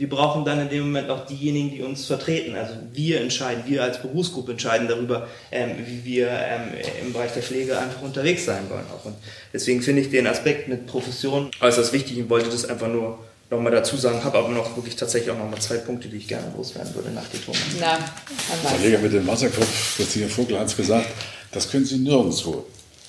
[0.00, 2.56] wir brauchen dann in dem Moment auch diejenigen, die uns vertreten.
[2.56, 6.70] Also wir entscheiden, wir als Berufsgruppe entscheiden darüber, ähm, wie wir ähm,
[7.02, 8.86] im Bereich der Pflege einfach unterwegs sein wollen.
[8.96, 9.04] Auch.
[9.04, 9.16] Und
[9.52, 13.18] deswegen finde ich den Aspekt mit Profession äußerst wichtig und wollte das einfach nur
[13.50, 16.50] nochmal dazu sagen, habe aber noch wirklich tatsächlich auch nochmal zwei Punkte, die ich gerne
[16.56, 17.60] loswerden würde nach dem Thomas.
[17.78, 18.78] Na, Meissner.
[18.78, 21.08] Kollege mit dem Wasserkopf, Christine Vogel hat es gesagt,
[21.52, 22.64] das können Sie nirgendwo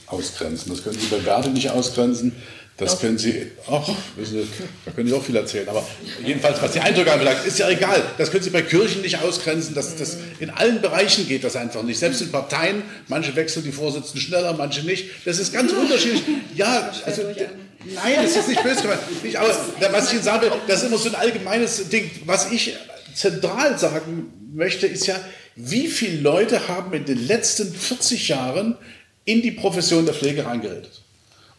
[0.08, 0.74] ausgrenzen.
[0.74, 2.34] Das können Sie bei Verdi nicht ausgrenzen.
[2.82, 4.48] Das können Sie auch, Sie,
[4.86, 5.70] da können Sie auch viel erzählen.
[5.70, 5.88] Aber
[6.26, 8.02] jedenfalls, was die Eindrücke anbelangt, ist ja egal.
[8.18, 9.76] Das können Sie bei Kirchen nicht ausgrenzen.
[9.76, 12.00] Das, das, in allen Bereichen geht das einfach nicht.
[12.00, 15.12] Selbst in Parteien, manche wechseln die Vorsitzenden schneller, manche nicht.
[15.26, 16.24] Das ist ganz unterschiedlich.
[16.56, 19.00] Ja, also, nein, das ist nicht böse gemeint.
[19.38, 22.10] Aber was ich Ihnen sagen will, das ist immer so ein allgemeines Ding.
[22.26, 22.76] Was ich
[23.14, 25.20] zentral sagen möchte, ist ja,
[25.56, 28.76] wie viele Leute haben in den letzten 40 Jahren
[29.24, 31.01] in die Profession der Pflege reingeredet?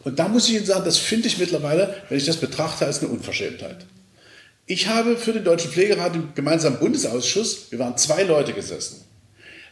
[0.03, 2.99] Und da muss ich Ihnen sagen, das finde ich mittlerweile, wenn ich das betrachte, als
[2.99, 3.85] eine Unverschämtheit.
[4.65, 9.01] Ich habe für den Deutschen Pflegerat im gemeinsamen Bundesausschuss, wir waren zwei Leute gesessen,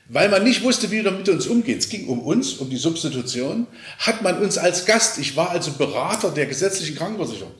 [0.10, 1.80] weil man nicht wusste, wie man mit uns umgeht.
[1.80, 3.68] Es ging um uns, um die Substitution,
[4.00, 7.54] hat man uns als Gast, ich war also Berater der gesetzlichen Krankenversicherung.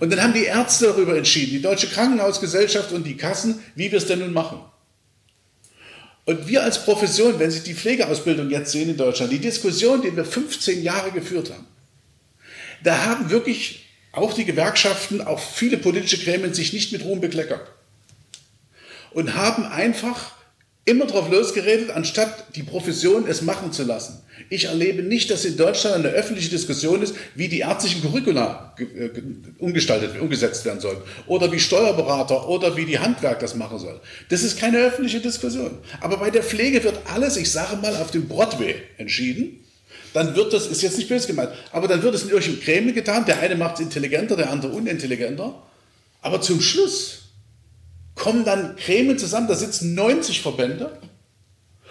[0.00, 3.98] Und dann haben die Ärzte darüber entschieden, die Deutsche Krankenhausgesellschaft und die Kassen, wie wir
[3.98, 4.60] es denn nun machen.
[6.30, 10.14] Und wir als Profession, wenn Sie die Pflegeausbildung jetzt sehen in Deutschland, die Diskussion, die
[10.14, 11.66] wir 15 Jahre geführt haben,
[12.84, 17.72] da haben wirklich auch die Gewerkschaften, auch viele politische Gremien sich nicht mit Ruhm bekleckert.
[19.10, 20.30] Und haben einfach
[20.84, 24.22] immer drauf losgeredet, anstatt die Profession es machen zu lassen.
[24.48, 29.10] Ich erlebe nicht, dass in Deutschland eine öffentliche Diskussion ist, wie die ärztlichen Curricula äh,
[29.58, 30.98] umgestaltet, umgesetzt werden sollen.
[31.26, 34.00] Oder wie Steuerberater oder wie die Handwerk das machen soll.
[34.30, 35.78] Das ist keine öffentliche Diskussion.
[36.00, 39.64] Aber bei der Pflege wird alles, ich sage mal, auf dem Broadway entschieden.
[40.14, 42.94] Dann wird das, ist jetzt nicht böse gemeint, aber dann wird es in irgendeinem Gremien
[42.94, 43.26] getan.
[43.26, 45.62] Der eine macht es intelligenter, der andere unintelligenter.
[46.22, 47.19] Aber zum Schluss
[48.14, 50.98] kommen dann Gremien zusammen, da sitzen 90 Verbände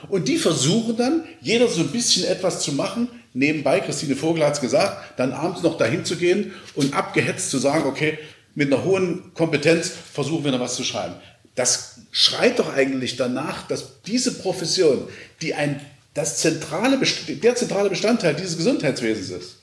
[0.07, 3.09] und die versuchen dann, jeder so ein bisschen etwas zu machen.
[3.33, 7.57] Nebenbei, Christine Vogel hat es gesagt, dann abends noch dahin zu gehen und abgehetzt zu
[7.57, 8.17] sagen, okay,
[8.55, 11.15] mit einer hohen Kompetenz versuchen wir noch was zu schreiben.
[11.55, 15.07] Das schreit doch eigentlich danach, dass diese Profession,
[15.41, 15.79] die ein,
[16.13, 16.97] das zentrale,
[17.27, 19.55] der zentrale Bestandteil dieses Gesundheitswesens ist,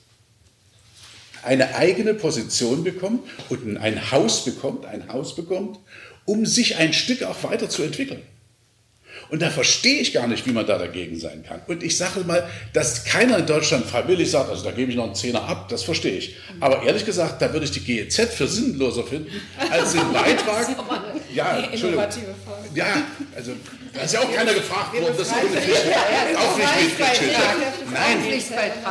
[1.43, 5.79] eine eigene Position bekommt und ein Haus bekommt, ein Haus bekommt,
[6.27, 8.21] um sich ein Stück auch weiterzuentwickeln.
[9.29, 11.61] Und da verstehe ich gar nicht, wie man da dagegen sein kann.
[11.67, 15.05] Und ich sage mal, dass keiner in Deutschland freiwillig sagt, also da gebe ich noch
[15.05, 16.35] einen Zehner ab, das verstehe ich.
[16.61, 19.29] Aber ehrlich gesagt, da würde ich die GEZ für sinnloser finden,
[19.69, 20.67] als den Beitrag.
[21.33, 22.05] ja, Entschuldigung.
[22.73, 22.85] Ja,
[23.35, 23.51] also
[23.93, 25.81] da ist ja auch keiner gefragt worden, das ohne Pflicht.
[27.91, 28.17] Nein,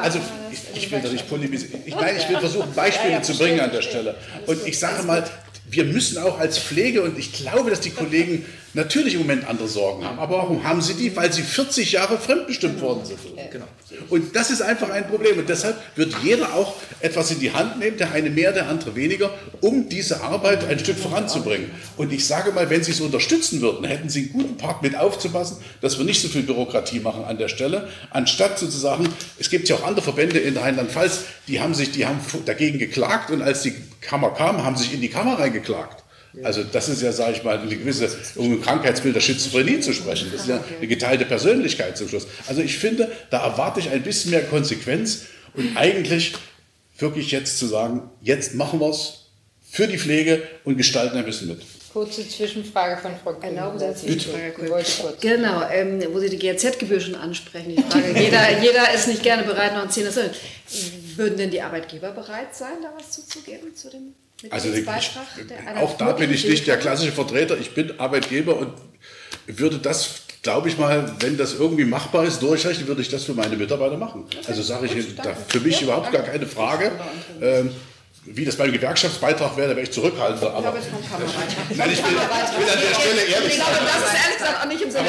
[0.02, 0.20] also
[0.50, 1.80] ich, ich will da nicht polemisieren.
[1.86, 4.16] Ich meine, ich will versuchen, Beispiele zu bringen an der Stelle.
[4.46, 5.24] Und ich sage mal,
[5.68, 8.44] wir müssen auch als Pflege, und ich glaube, dass die Kollegen
[8.76, 10.18] natürlich im Moment andere Sorgen haben.
[10.18, 11.16] Aber warum haben sie die?
[11.16, 13.18] Weil sie 40 Jahre fremdbestimmt worden sind.
[13.50, 13.64] Genau.
[14.10, 15.38] Und das ist einfach ein Problem.
[15.38, 18.94] Und deshalb wird jeder auch etwas in die Hand nehmen, der eine mehr, der andere
[18.94, 21.70] weniger, um diese Arbeit ein Stück voranzubringen.
[21.96, 24.96] Und ich sage mal, wenn sie es unterstützen würden, hätten sie einen guten Part mit
[24.96, 29.08] aufzupassen, dass wir nicht so viel Bürokratie machen an der Stelle, anstatt sozusagen,
[29.38, 33.30] es gibt ja auch andere Verbände in Rheinland-Pfalz, die haben sich, die haben dagegen geklagt
[33.30, 33.74] und als die
[34.06, 36.02] Kammer kam, haben sich in die Kammer reingeklagt.
[36.42, 39.92] Also das ist ja, sage ich mal, eine gewisse, um ein Krankheitsbild der Schizophrenie zu
[39.92, 40.28] sprechen.
[40.30, 42.26] Das ist ja eine geteilte Persönlichkeit zum Schluss.
[42.46, 45.22] Also ich finde, da erwarte ich ein bisschen mehr Konsequenz
[45.54, 46.34] und eigentlich
[46.98, 49.28] wirklich jetzt zu sagen, jetzt machen wir es
[49.70, 51.62] für die Pflege und gestalten ein bisschen mit.
[51.92, 53.42] Kurze Zwischenfrage von Frau Kuhn.
[53.42, 53.86] Erlauben Sie
[55.20, 57.82] Genau, ähm, wo Sie die GZ-Gebühr schon ansprechen.
[57.88, 60.30] Frage, jeder, jeder ist nicht gerne bereit, noch ein Zehner zu
[61.16, 64.14] Würden denn die Arbeitgeber bereit sein, da was zuzugeben zu dem
[64.50, 64.86] also ich,
[65.76, 67.56] auch da bin ich nicht der klassische Vertreter.
[67.58, 68.74] Ich bin Arbeitgeber und
[69.46, 73.32] würde das, glaube ich mal, wenn das irgendwie machbar ist, durchrechnen, würde ich das für
[73.32, 74.26] meine Mitarbeiter machen.
[74.46, 76.92] Also sage ich, da, für mich überhaupt gar keine Frage.
[77.40, 77.70] Ähm,
[78.26, 80.52] wie das beim Gewerkschaftsbeitrag wäre, da wäre ich zurückhaltender.
[80.52, 80.86] Aber ich
[81.76, 83.66] Nein, ich will, will an der Stelle ehrlich sein.
[83.84, 85.08] Das ist ehrlich gesagt auch nicht im Sinne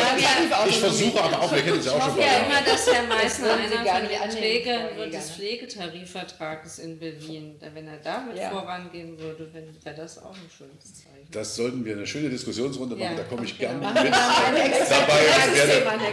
[0.70, 2.20] Ich versuche aber auch, wir kennen es ja auch schon.
[2.20, 7.56] Ich hoffe ja immer, dass Herr Meißner einer von den Trägern des Pflegetarifvertrages in Berlin,
[7.74, 8.52] wenn er damit ja.
[8.52, 11.17] vorangehen würde, wäre das auch ein schönes Zeichen.
[11.32, 13.18] Das sollten wir eine schöne Diskussionsrunde machen, ja.
[13.18, 14.10] da komme ich gerne mit dabei.
[14.10, 14.90] Das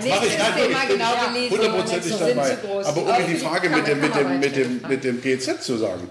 [0.08, 2.58] mache ich nein, genau hundertprozentig dabei.
[2.84, 6.08] Aber um die Frage mit dem, mit dem, mit dem, mit dem GZ zu sagen.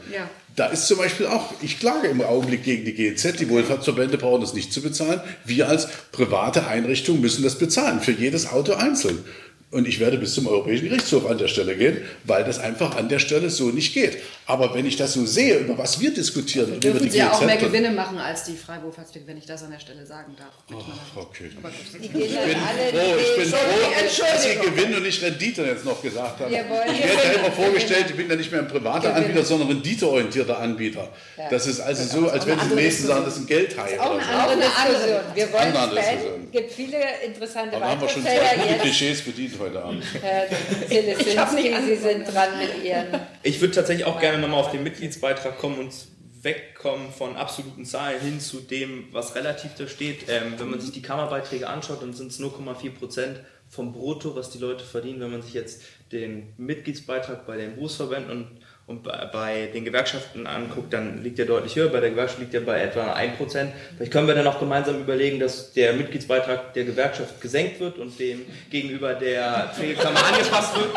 [0.56, 4.42] Da ist zum Beispiel auch, ich klage im Augenblick gegen die GEZ, die Wohlfahrtsverbände brauchen
[4.42, 5.20] das nicht zu bezahlen.
[5.44, 9.26] Wir als private Einrichtung müssen das bezahlen, für jedes Auto einzeln.
[9.74, 13.10] Und ich werde bis zum Europäischen Gerichtshof an der Stelle gehen, weil das einfach an
[13.10, 14.20] der Stelle so nicht geht.
[14.46, 17.20] Aber wenn ich das so sehe, über was wir diskutieren also und über die Sie
[17.20, 20.36] GZ, auch mehr Gewinne machen als die Freiberufschaftspflege, wenn ich das an der Stelle sagen
[20.38, 20.52] darf.
[20.72, 21.50] Ach, okay.
[22.02, 22.40] Ich bin froh,
[23.20, 26.52] ich bin froh dass Sie Gewinn und nicht Rendite jetzt noch gesagt haben.
[26.52, 30.60] Ich werde ja immer vorgestellt, ich bin ja nicht mehr ein privater Anbieter, sondern renditeorientierter
[30.60, 31.10] Anbieter.
[31.50, 34.00] Das ist also so, als wenn Sie den nächsten sagen, das ist ein Geldhai.
[34.00, 35.22] Auch eine andere Diskussion.
[35.34, 35.74] Wir wollen
[36.46, 37.90] es gibt viele interessante Weiterfelder.
[37.90, 40.04] haben wir schon zwei gute Klischees bedient heute Abend.
[40.22, 40.48] Herr
[40.88, 43.08] Zelesinski, Sie sind dran mit Ihren.
[43.44, 45.94] Ich würde tatsächlich auch gerne nochmal auf den Mitgliedsbeitrag kommen und
[46.42, 50.26] wegkommen von absoluten Zahlen hin zu dem, was relativ da steht.
[50.28, 53.40] Ähm, wenn man sich die Kammerbeiträge anschaut, dann sind es 0,4 Prozent
[53.70, 55.22] vom Brutto, was die Leute verdienen.
[55.22, 58.48] Wenn man sich jetzt den Mitgliedsbeitrag bei den Berufsverbänden und
[58.86, 61.88] und bei den Gewerkschaften anguckt, dann liegt er deutlich höher.
[61.88, 63.68] Bei der Gewerkschaft liegt er bei etwa 1%.
[63.96, 68.20] Vielleicht können wir dann auch gemeinsam überlegen, dass der Mitgliedsbeitrag der Gewerkschaft gesenkt wird und
[68.20, 70.90] dem gegenüber der Pflegekammer angepasst wird.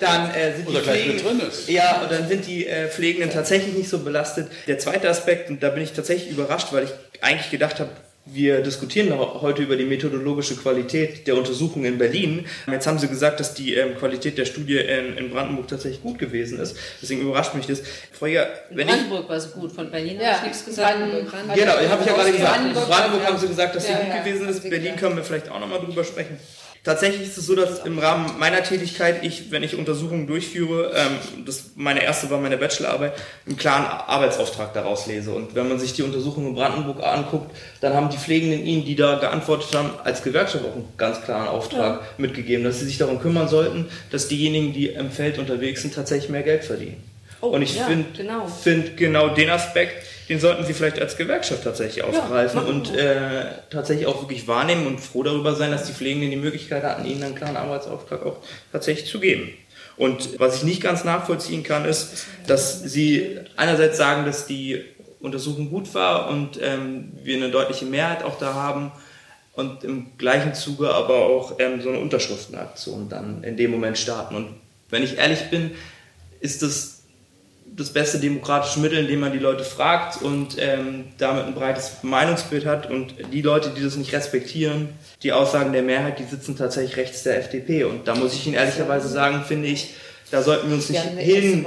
[0.00, 1.20] Dann äh, sind die Pflegen.
[1.66, 4.50] Ja, und dann sind die äh, Pflegenden tatsächlich nicht so belastet.
[4.66, 6.90] Der zweite Aspekt, und da bin ich tatsächlich überrascht, weil ich
[7.20, 7.90] eigentlich gedacht habe,
[8.26, 12.46] wir diskutieren heute über die methodologische Qualität der Untersuchung in Berlin.
[12.66, 16.18] Jetzt haben Sie gesagt, dass die ähm, Qualität der Studie in, in, Brandenburg tatsächlich gut
[16.18, 16.76] gewesen ist.
[17.02, 17.82] Deswegen überrascht mich das.
[18.12, 20.98] Frau Jäger, wenn Brandenburg war es gut, von Berlin ja, habe ich nichts gesagt.
[20.98, 21.58] Brandenburg, Brandenburg.
[21.58, 22.54] Genau, habe ich ja gerade gesagt.
[22.54, 24.70] Brandenburg, Brandenburg haben Sie gesagt, dass sie ja, gut ja, gewesen ist.
[24.70, 26.38] Berlin können wir vielleicht auch nochmal drüber sprechen.
[26.84, 31.44] Tatsächlich ist es so, dass im Rahmen meiner Tätigkeit ich, wenn ich Untersuchungen durchführe, ähm,
[31.46, 33.14] das meine erste war meine Bachelorarbeit,
[33.46, 35.32] einen klaren Arbeitsauftrag daraus lese.
[35.32, 38.96] Und wenn man sich die Untersuchung in Brandenburg anguckt, dann haben die Pflegenden Ihnen, die
[38.96, 42.06] da geantwortet haben, als Gewerkschaft auch einen ganz klaren Auftrag ja.
[42.18, 46.28] mitgegeben, dass sie sich darum kümmern sollten, dass diejenigen, die im Feld unterwegs sind, tatsächlich
[46.28, 47.02] mehr Geld verdienen.
[47.40, 48.46] Oh, und ich ja, finde genau.
[48.46, 53.44] Find genau den Aspekt, den sollten Sie vielleicht als Gewerkschaft tatsächlich aufgreifen ja, und äh,
[53.70, 57.22] tatsächlich auch wirklich wahrnehmen und froh darüber sein, dass die Pflegenden die Möglichkeit hatten, ihnen
[57.22, 58.38] einen klaren Arbeitsauftrag auch
[58.72, 59.50] tatsächlich zu geben.
[59.96, 64.82] Und was ich nicht ganz nachvollziehen kann, ist, dass Sie einerseits sagen, dass die
[65.20, 68.92] Untersuchung gut war und ähm, wir eine deutliche Mehrheit auch da haben
[69.54, 74.34] und im gleichen Zuge aber auch ähm, so eine Unterschriftenaktion dann in dem Moment starten.
[74.34, 74.48] Und
[74.90, 75.70] wenn ich ehrlich bin,
[76.40, 76.93] ist das
[77.76, 82.66] das beste demokratische Mittel, indem man die Leute fragt und ähm, damit ein breites Meinungsbild
[82.66, 82.90] hat.
[82.90, 84.90] Und die Leute, die das nicht respektieren,
[85.22, 87.84] die Aussagen der Mehrheit, die sitzen tatsächlich rechts der FDP.
[87.84, 89.94] Und da muss ich Ihnen ehrlicherweise sagen, finde ich,
[90.30, 91.66] da sollten wir uns nicht hin,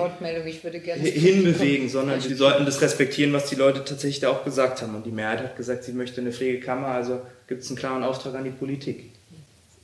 [1.03, 4.95] hinbewegen, sondern wir sollten das respektieren, was die Leute tatsächlich da auch gesagt haben.
[4.95, 8.35] Und die Mehrheit hat gesagt, sie möchte eine Pflegekammer, also gibt es einen klaren Auftrag
[8.35, 9.11] an die Politik.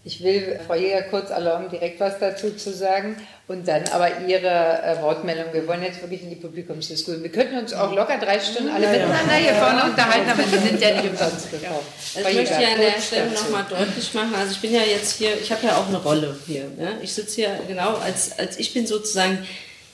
[0.06, 3.16] Ich will Frau Jäger kurz erlauben, direkt was dazu zu sagen
[3.48, 5.46] und dann aber Ihre äh, Wortmeldung.
[5.52, 7.22] Wir wollen jetzt wirklich in die Publikumsdiskussion.
[7.22, 10.82] Wir könnten uns auch locker drei Stunden alle miteinander hier vorne unterhalten, aber Sie sind
[10.82, 11.80] ja nicht umsonst gekommen.
[12.16, 15.18] Also ich möchte ja an der Stelle nochmal deutlich machen, also ich bin ja jetzt
[15.18, 16.64] hier, ich habe ja auch eine Rolle hier.
[16.78, 16.98] Ne?
[17.02, 19.46] Ich sitze hier genau als, als ich bin sozusagen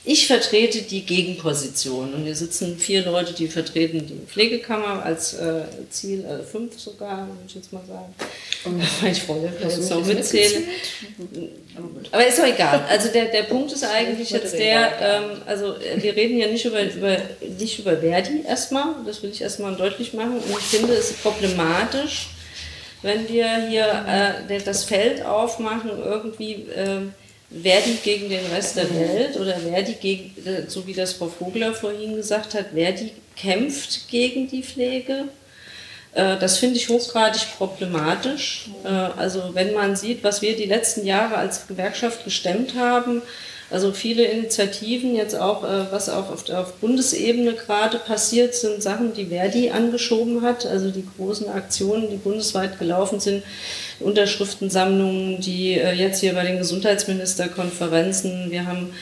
[0.02, 5.64] ich vertrete die Gegenposition und hier sitzen vier Leute, die vertreten die Pflegekammer als äh,
[5.90, 8.14] Ziel, äh, fünf sogar, würde ich jetzt mal sagen.
[8.64, 10.62] Und ich freue mich, jetzt noch mitzähle.
[12.10, 12.82] Aber ist doch egal.
[12.88, 16.64] Also der, der Punkt ist eigentlich jetzt der, ähm, also äh, wir reden ja nicht
[16.64, 17.18] über, über,
[17.58, 20.38] nicht über Verdi erstmal, das will ich erstmal deutlich machen.
[20.38, 22.28] Und ich finde es problematisch,
[23.02, 24.06] wenn wir hier
[24.48, 26.54] äh, das Feld aufmachen, irgendwie...
[26.74, 27.00] Äh,
[27.50, 30.34] Verdi gegen den Rest der Welt oder Verdi gegen,
[30.68, 35.24] so wie das Frau Vogler vorhin gesagt hat, Verdi kämpft gegen die Pflege.
[36.12, 38.66] Äh, das finde ich hochgradig problematisch.
[38.84, 43.22] Äh, also wenn man sieht, was wir die letzten Jahre als Gewerkschaft gestemmt haben,
[43.70, 49.14] also viele Initiativen, jetzt auch, äh, was auch auf, auf Bundesebene gerade passiert, sind Sachen,
[49.14, 53.44] die Verdi angeschoben hat, also die großen Aktionen, die bundesweit gelaufen sind,
[54.00, 58.92] Unterschriftensammlungen, die äh, jetzt hier bei den Gesundheitsministerkonferenzen, wir haben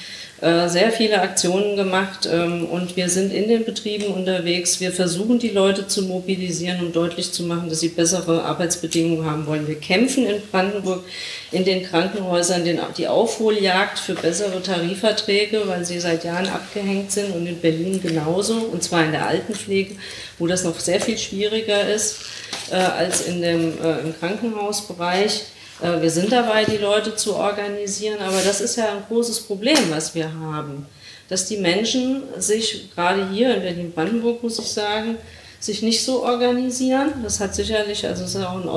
[0.41, 4.79] äh, sehr viele Aktionen gemacht ähm, und wir sind in den Betrieben unterwegs.
[4.79, 9.47] Wir versuchen die Leute zu mobilisieren, um deutlich zu machen, dass sie bessere Arbeitsbedingungen haben
[9.47, 9.67] wollen.
[9.67, 11.03] Wir kämpfen in Brandenburg
[11.51, 17.35] in den Krankenhäusern den, die Aufholjagd für bessere Tarifverträge, weil sie seit Jahren abgehängt sind
[17.35, 19.97] und in Berlin genauso, und zwar in der Altenpflege,
[20.39, 22.19] wo das noch sehr viel schwieriger ist
[22.71, 25.45] äh, als in dem, äh, im Krankenhausbereich.
[25.81, 29.79] Äh, wir sind dabei, die Leute zu organisieren, aber das ist ja ein großes Problem,
[29.91, 30.87] was wir haben.
[31.31, 35.17] Dass die Menschen sich, gerade hier in Berlin-Brandenburg, muss ich sagen,
[35.61, 37.13] sich nicht so organisieren.
[37.23, 38.69] Das hat sicherlich, also es ist auch ein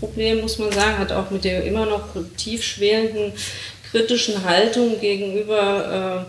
[0.00, 3.32] Ostproblem, muss man sagen, hat auch mit der immer noch tief schwelenden
[3.90, 6.26] kritischen Haltung gegenüber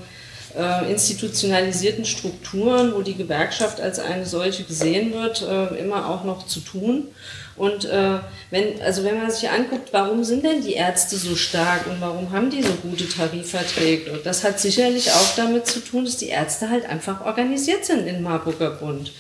[0.56, 6.24] äh, äh, institutionalisierten Strukturen, wo die Gewerkschaft als eine solche gesehen wird, äh, immer auch
[6.26, 7.08] noch zu tun.
[7.56, 8.20] Und äh,
[8.50, 12.32] wenn, also wenn man sich anguckt, warum sind denn die Ärzte so stark und warum
[12.32, 14.12] haben die so gute Tarifverträge?
[14.12, 18.08] Und das hat sicherlich auch damit zu tun, dass die Ärzte halt einfach organisiert sind
[18.08, 19.12] in Marburger Bund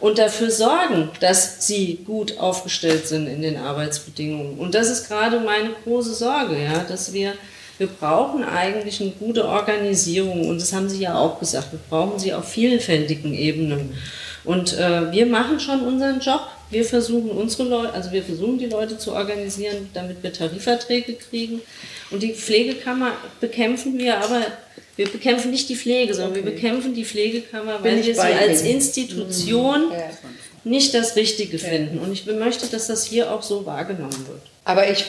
[0.00, 4.58] und dafür sorgen, dass sie gut aufgestellt sind in den Arbeitsbedingungen.
[4.58, 7.34] Und das ist gerade meine große Sorge, ja, dass wir
[7.80, 12.18] wir brauchen eigentlich eine gute Organisierung und das haben Sie ja auch gesagt, wir brauchen
[12.18, 13.96] sie auf vielfältigen Ebenen.
[14.44, 18.66] Und äh, wir machen schon unseren Job Wir versuchen unsere Leute, also wir versuchen die
[18.66, 21.60] Leute zu organisieren, damit wir Tarifverträge kriegen.
[22.10, 24.42] Und die Pflegekammer bekämpfen wir, aber
[24.96, 26.44] wir bekämpfen nicht die Pflege, sondern okay.
[26.44, 30.70] wir bekämpfen die Pflegekammer, weil wir sie als Institution mhm.
[30.70, 31.68] nicht das Richtige ja.
[31.68, 31.98] finden.
[31.98, 34.42] Und ich möchte, dass das hier auch so wahrgenommen wird.
[34.64, 35.04] Aber ich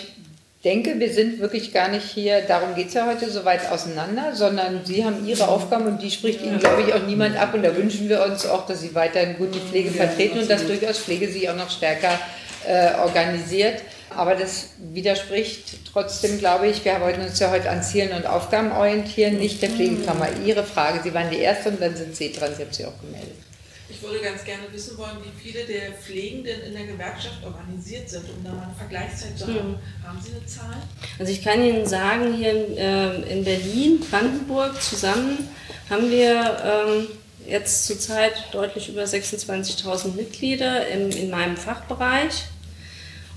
[0.64, 4.36] denke, wir sind wirklich gar nicht hier, darum geht es ja heute, so weit auseinander,
[4.36, 7.54] sondern Sie haben Ihre Aufgaben und die spricht Ihnen, glaube ich, auch niemand ab.
[7.54, 10.66] Und da wünschen wir uns auch, dass Sie weiterhin gut die Pflege vertreten und dass
[10.66, 12.20] durchaus Pflege sich auch noch stärker
[12.68, 13.82] äh, organisiert.
[14.16, 18.72] Aber das widerspricht trotzdem, glaube ich, wir wollten uns ja heute an Zielen und Aufgaben
[18.72, 20.28] orientieren, nicht der Pflegekammer.
[20.46, 23.00] Ihre Frage, Sie waren die Erste und dann sind Sie dran, Sie haben sich auch
[23.00, 23.51] gemeldet.
[23.92, 28.24] Ich würde ganz gerne wissen wollen, wie viele der Pflegenden in der Gewerkschaft organisiert sind,
[28.30, 29.56] um da mal eine Vergleichszeit zu haben.
[29.56, 29.78] Hm.
[30.04, 30.78] Haben Sie eine Zahl?
[31.20, 35.50] Also ich kann Ihnen sagen, hier in, äh, in Berlin, Brandenburg zusammen
[35.90, 37.08] haben wir ähm,
[37.46, 42.46] jetzt zurzeit deutlich über 26.000 Mitglieder im, in meinem Fachbereich.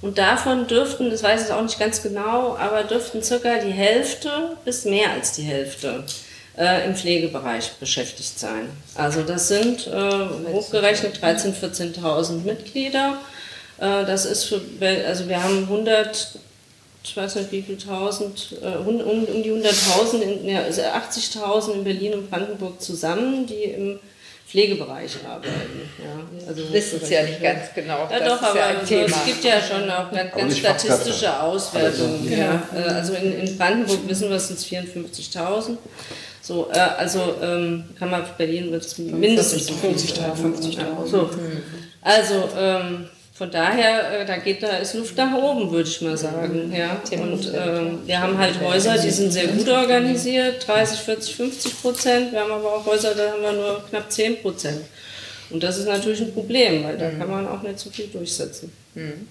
[0.03, 4.57] Und davon dürften, das weiß ich auch nicht ganz genau, aber dürften circa die Hälfte
[4.65, 6.05] bis mehr als die Hälfte
[6.57, 8.69] äh, im Pflegebereich beschäftigt sein.
[8.95, 13.19] Also das sind äh, hochgerechnet 13.000, 14.000 Mitglieder.
[13.79, 14.61] Äh, das ist für,
[15.07, 16.39] also wir haben 100,
[17.03, 21.85] ich weiß nicht wie viel tausend, äh, um, um die 100.000, ja, 80.000 also in
[21.85, 23.99] Berlin und Brandenburg zusammen, die im
[24.47, 25.91] Pflegebereich arbeiten.
[25.99, 28.09] Ja, also wissen es ja nicht ganz genau.
[28.09, 32.31] Ja, doch, aber ja also es gibt ja schon auch ganz, ganz statistische Auswertungen.
[32.31, 32.63] Ja.
[32.73, 32.87] Genau.
[32.87, 35.77] Also in, in Brandenburg wissen wir, es sind 54.000.
[36.45, 40.35] So, äh, also ähm, kann man Berlin wird es mindestens 50.000.
[40.35, 41.31] 50 so.
[42.03, 46.19] Also ähm, von daher, äh, da geht da ist Luft nach oben, würde ich mal
[46.19, 46.71] sagen.
[46.77, 47.01] Ja.
[47.19, 52.33] Und ähm, wir haben halt Häuser, die sind sehr gut organisiert, 30, 40, 50 Prozent.
[52.33, 54.83] Wir haben aber auch Häuser, da haben wir nur knapp 10 Prozent.
[55.49, 58.71] Und das ist natürlich ein Problem, weil da kann man auch nicht so viel durchsetzen.
[58.95, 59.29] Mhm.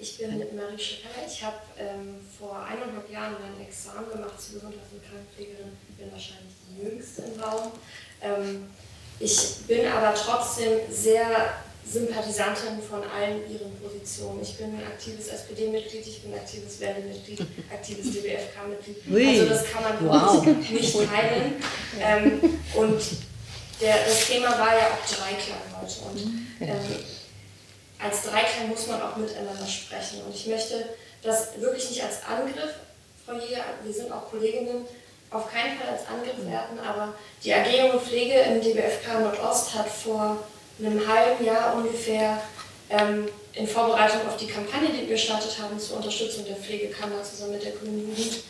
[0.00, 1.10] Ich bin Marie Schipper.
[1.26, 5.76] Ich habe ähm, vor eineinhalb Jahren mein Examen gemacht zur Gesundheits- und Krankenpflegerin.
[5.90, 7.72] Ich bin wahrscheinlich die jüngste im Raum.
[8.22, 8.70] Ähm,
[9.18, 11.52] ich bin aber trotzdem sehr
[11.86, 14.40] Sympathisantin von allen ihren Positionen.
[14.40, 17.40] Ich bin ein aktives SPD-Mitglied, ich bin ein aktives Verdi-Mitglied,
[17.70, 19.28] aktives DBFK-Mitglied.
[19.28, 20.46] Also das kann man wow.
[20.46, 21.62] nicht teilen.
[22.00, 22.40] Ähm,
[22.74, 23.02] und
[23.80, 26.00] der, das Thema war ja auch Dreiklang heute.
[26.08, 26.20] Und,
[26.60, 27.19] ähm,
[28.02, 30.22] als Dreiklang muss man auch miteinander sprechen.
[30.26, 30.84] Und ich möchte
[31.22, 32.74] das wirklich nicht als Angriff,
[33.26, 34.86] Frau Jäger, wir sind auch Kolleginnen,
[35.30, 39.88] auf keinen Fall als Angriff werten, aber die AG Junge Pflege im DBFK Nordost hat
[39.88, 40.38] vor
[40.78, 42.40] einem halben Jahr ungefähr
[42.88, 47.52] ähm, in Vorbereitung auf die Kampagne, die wir gestartet haben zur Unterstützung der Pflegekammer zusammen
[47.52, 48.42] mit der Grünen Jugend,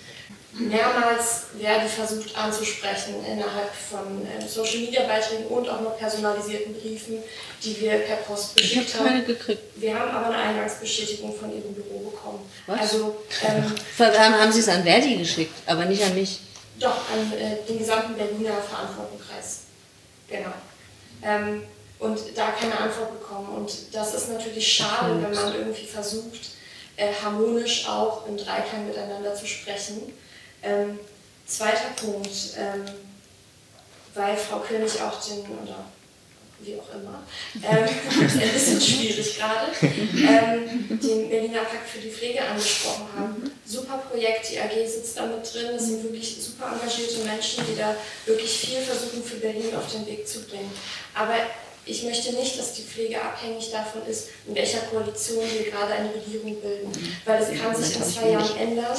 [0.53, 7.18] mehrmals Verdi versucht anzusprechen innerhalb von äh, Social Media Beiträgen und auch noch personalisierten Briefen,
[7.62, 9.26] die wir per Post geschickt ich hab haben.
[9.26, 9.62] Gekriegt.
[9.76, 12.51] Wir haben aber eine Eingangsbestätigung von ihrem Büro bekommen.
[12.66, 12.80] Was?
[12.80, 13.64] Also, ähm,
[14.40, 16.40] haben Sie es an Verdi geschickt, aber nicht an mich?
[16.80, 19.61] Doch, an äh, den gesamten Berliner Verantwortungskreis.
[20.28, 20.53] Genau.
[21.22, 21.62] Ähm,
[21.98, 23.48] und da keine Antwort bekommen.
[23.57, 26.53] Und das ist natürlich schade, wenn man irgendwie versucht,
[26.96, 30.12] äh, harmonisch auch im Dreiklang miteinander zu sprechen.
[30.62, 30.98] Ähm,
[31.46, 32.84] zweiter Punkt, ähm,
[34.14, 35.84] weil Frau König auch den, oder
[36.61, 37.22] wie auch immer,
[37.62, 37.88] ähm,
[38.20, 43.50] ein bisschen schwierig gerade, ähm, den Berliner Pakt für die Pflege angesprochen haben.
[43.64, 47.78] Super Projekt, die AG sitzt da mit drin, das sind wirklich super engagierte Menschen, die
[47.78, 47.96] da
[48.26, 50.70] wirklich viel versuchen für Berlin auf den Weg zu bringen.
[51.14, 51.34] Aber
[51.87, 56.14] ich möchte nicht, dass die Pflege abhängig davon ist, in welcher Koalition wir gerade eine
[56.14, 56.93] Regierung bilden.
[57.24, 58.97] Weil es kann sich in zwei Jahren ändern.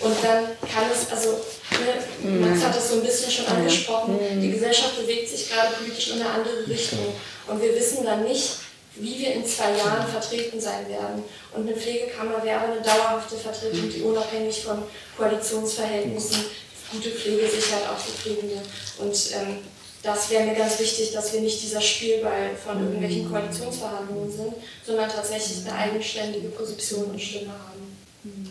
[0.00, 4.50] Und dann kann es, also ne, Max hat das so ein bisschen schon angesprochen, die
[4.50, 7.14] Gesellschaft bewegt sich gerade politisch in eine andere Richtung.
[7.46, 8.58] Und wir wissen dann nicht,
[8.96, 11.24] wie wir in zwei Jahren vertreten sein werden.
[11.52, 14.82] Und eine Pflegekammer wäre eine dauerhafte Vertretung, die unabhängig von
[15.16, 16.44] Koalitionsverhältnissen
[16.92, 18.62] gute Pflege sichert, auch für Pflegende.
[18.98, 19.58] Und ähm,
[20.04, 25.08] das wäre mir ganz wichtig, dass wir nicht dieser Spielball von irgendwelchen Koalitionsverhandlungen sind, sondern
[25.08, 27.74] tatsächlich eine eigenständige Position und Stimme haben.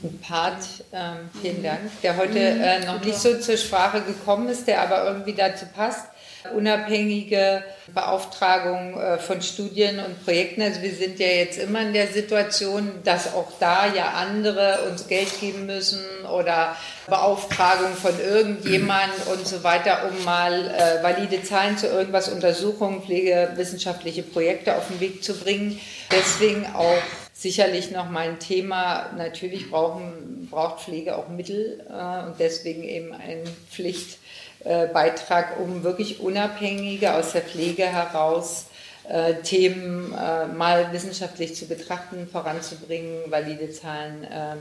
[0.03, 4.67] Ein Part, ähm, vielen Dank, der heute äh, noch nicht so zur Sprache gekommen ist,
[4.67, 6.07] der aber irgendwie dazu passt
[6.53, 7.63] unabhängige
[7.93, 10.61] Beauftragung äh, von Studien und Projekten.
[10.61, 15.07] Also wir sind ja jetzt immer in der Situation, dass auch da ja andere uns
[15.07, 16.75] Geld geben müssen oder
[17.07, 24.23] Beauftragung von irgendjemand und so weiter, um mal äh, valide Zahlen zu irgendwas, Untersuchungen, pflegewissenschaftliche
[24.23, 25.79] Projekte auf den Weg zu bringen.
[26.11, 27.01] Deswegen auch
[27.33, 29.11] sicherlich noch mal ein Thema.
[29.17, 34.19] Natürlich brauchen, braucht Pflege auch Mittel äh, und deswegen eben eine Pflicht,
[34.63, 38.67] Beitrag, um wirklich Unabhängige aus der Pflege heraus
[39.09, 44.55] äh, Themen äh, mal wissenschaftlich zu betrachten, voranzubringen, valide Zahlen äh,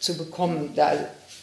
[0.00, 0.72] zu bekommen.
[0.74, 0.92] Da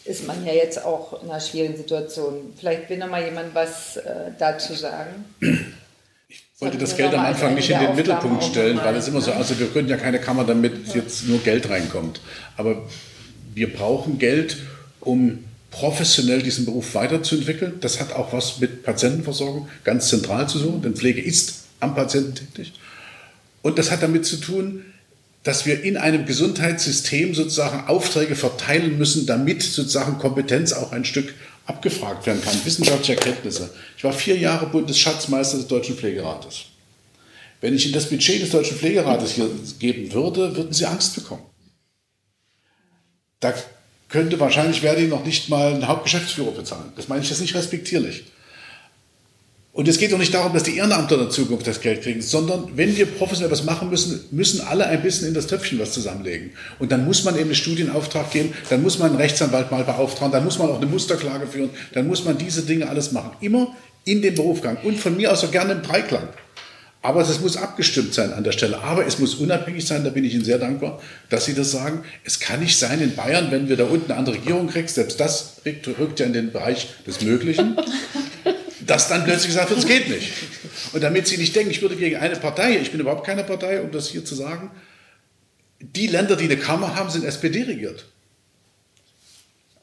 [0.04, 2.52] ist man ja jetzt auch in einer schwierigen Situation.
[2.58, 5.24] Vielleicht will noch mal jemand was äh, dazu sagen.
[6.28, 9.32] Ich wollte das Geld am Anfang nicht in den Mittelpunkt stellen, weil es immer so,
[9.32, 12.20] also wir können ja keine Kammer, damit jetzt nur Geld reinkommt.
[12.56, 12.82] Aber
[13.54, 14.58] wir brauchen Geld,
[15.00, 15.44] um
[15.74, 17.74] professionell diesen Beruf weiterzuentwickeln.
[17.80, 22.34] Das hat auch was mit Patientenversorgung ganz zentral zu tun, denn Pflege ist am Patienten
[22.34, 22.72] tätig.
[23.62, 24.84] Und das hat damit zu tun,
[25.42, 31.34] dass wir in einem Gesundheitssystem sozusagen Aufträge verteilen müssen, damit sozusagen Kompetenz auch ein Stück
[31.66, 33.70] abgefragt werden kann, wissenschaftliche Erkenntnisse.
[33.96, 36.66] Ich war vier Jahre Bundesschatzmeister des Deutschen Pflegerates.
[37.60, 41.44] Wenn ich Ihnen das Budget des Deutschen Pflegerates hier geben würde, würden Sie Angst bekommen.
[43.40, 43.54] Da
[44.14, 46.92] könnte wahrscheinlich Verdi noch nicht mal einen Hauptgeschäftsführer bezahlen.
[46.94, 48.22] Das meine ich jetzt nicht respektierlich.
[49.72, 52.68] Und es geht doch nicht darum, dass die Ehrenamter in Zukunft das Geld kriegen, sondern
[52.76, 56.52] wenn wir professionell was machen müssen, müssen alle ein bisschen in das Töpfchen was zusammenlegen.
[56.78, 60.30] Und dann muss man eben einen Studienauftrag geben, dann muss man einen Rechtsanwalt mal beauftragen,
[60.30, 63.32] dann muss man auch eine Musterklage führen, dann muss man diese Dinge alles machen.
[63.40, 66.28] Immer in den Berufsgang und von mir aus auch gerne im Dreiklang.
[67.04, 68.78] Aber es muss abgestimmt sein an der Stelle.
[68.78, 72.02] Aber es muss unabhängig sein, da bin ich Ihnen sehr dankbar, dass Sie das sagen.
[72.24, 75.20] Es kann nicht sein in Bayern, wenn wir da unten eine andere Regierung kriegen, selbst
[75.20, 77.76] das rückt, ja in den Bereich des Möglichen
[78.86, 80.32] dass dann plötzlich gesagt wird, es geht nicht.
[80.94, 83.82] Und damit Sie nicht denken, ich würde gegen eine Partei, ich bin überhaupt keine Partei,
[83.82, 84.70] um das hier zu sagen,
[85.80, 88.06] die Länder, die eine Kammer haben, sind SPD regiert.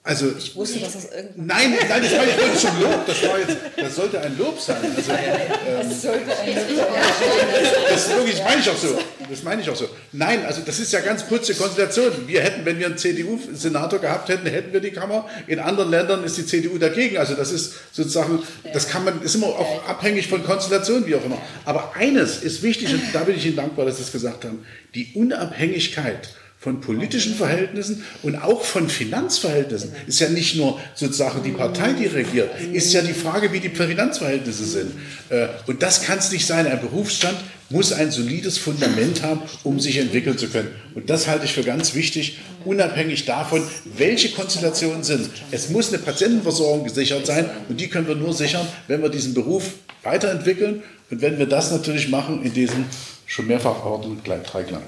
[0.04, 1.46] Also, ich wusste, dass das irgendwann.
[1.46, 3.06] Nein, nein, das war jetzt zum Lob.
[3.06, 4.78] Das, war jetzt, das sollte ein Lob sein.
[4.96, 5.12] Also,
[5.68, 6.88] ähm, das sollte ein Lob sein.
[7.92, 9.00] Das, wirklich, das meine ich auch so.
[9.30, 9.88] Das meine ich auch so.
[10.12, 12.12] Nein, also das ist ja ganz kurze Konstellation.
[12.26, 15.30] Wir hätten, wenn wir einen CDU-Senator gehabt hätten, hätten wir die Kammer.
[15.46, 17.18] In anderen Ländern ist die CDU dagegen.
[17.18, 18.40] Also das ist sozusagen,
[18.74, 21.40] das kann man, ist immer auch abhängig von Konstellationen, wie auch immer.
[21.66, 24.66] Aber eines ist wichtig, und da bin ich Ihnen dankbar, dass Sie das gesagt haben,
[24.96, 26.30] die Unabhängigkeit
[26.62, 29.94] von politischen Verhältnissen und auch von Finanzverhältnissen.
[30.06, 33.70] Ist ja nicht nur sozusagen die Partei, die regiert, ist ja die Frage, wie die
[33.70, 34.92] Finanzverhältnisse sind.
[35.30, 36.68] Äh, und das kann es nicht sein.
[36.68, 37.36] Ein Berufsstand
[37.72, 40.70] muss ein solides Fundament haben, um sich entwickeln zu können.
[40.94, 43.64] Und das halte ich für ganz wichtig, unabhängig davon,
[43.98, 45.32] welche Konstellationen sind.
[45.50, 49.34] Es muss eine Patientenversorgung gesichert sein und die können wir nur sichern, wenn wir diesen
[49.34, 49.72] Beruf
[50.04, 52.86] weiterentwickeln und wenn wir das natürlich machen in diesem
[53.26, 54.84] schon mehrfach erwarteten Dreiklang.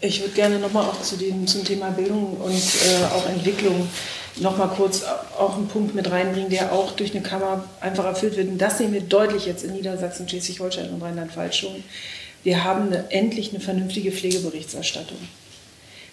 [0.00, 3.88] Ich würde gerne nochmal auch zu dem, zum Thema Bildung und äh, auch Entwicklung
[4.36, 5.02] nochmal kurz
[5.38, 8.48] auch einen Punkt mit reinbringen, der auch durch eine Kammer einfach erfüllt wird.
[8.48, 11.84] Und das sehen wir deutlich jetzt in Niedersachsen, Schleswig-Holstein und Rheinland-Pfalz schon.
[12.42, 15.18] Wir haben eine, endlich eine vernünftige Pflegeberichterstattung.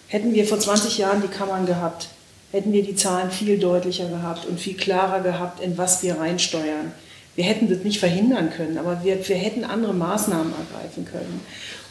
[0.06, 2.08] Hätten wir vor 20 Jahren die Kammern gehabt,
[2.52, 6.92] hätten wir die Zahlen viel deutlicher gehabt und viel klarer gehabt, in was wir reinsteuern.
[7.36, 11.40] Wir hätten das nicht verhindern können, aber wir, wir hätten andere Maßnahmen ergreifen können.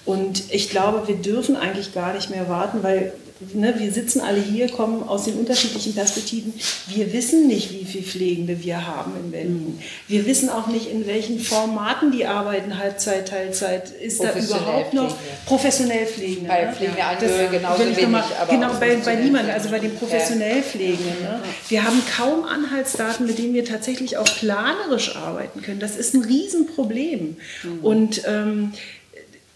[0.05, 3.13] Und ich glaube, wir dürfen eigentlich gar nicht mehr warten, weil
[3.53, 6.53] ne, wir sitzen alle hier, kommen aus den unterschiedlichen Perspektiven.
[6.87, 9.79] Wir wissen nicht, wie viele Pflegende wir haben in Berlin.
[10.07, 13.91] Wir wissen auch nicht, in welchen Formaten die arbeiten, Halbzeit, Teilzeit.
[13.91, 16.49] Ist da überhaupt noch professionell Pflegende?
[16.49, 16.73] Bei ne?
[16.73, 18.07] Pflegeangehörigen genauso wenig.
[18.07, 21.21] Mal, genau, bei, bei niemandem, also bei den professionell Pflegenden.
[21.21, 21.41] Ne?
[21.69, 25.79] Wir haben kaum Anhaltsdaten, mit denen wir tatsächlich auch planerisch arbeiten können.
[25.79, 27.37] Das ist ein Riesenproblem.
[27.63, 27.79] Mhm.
[27.81, 28.73] Und ähm,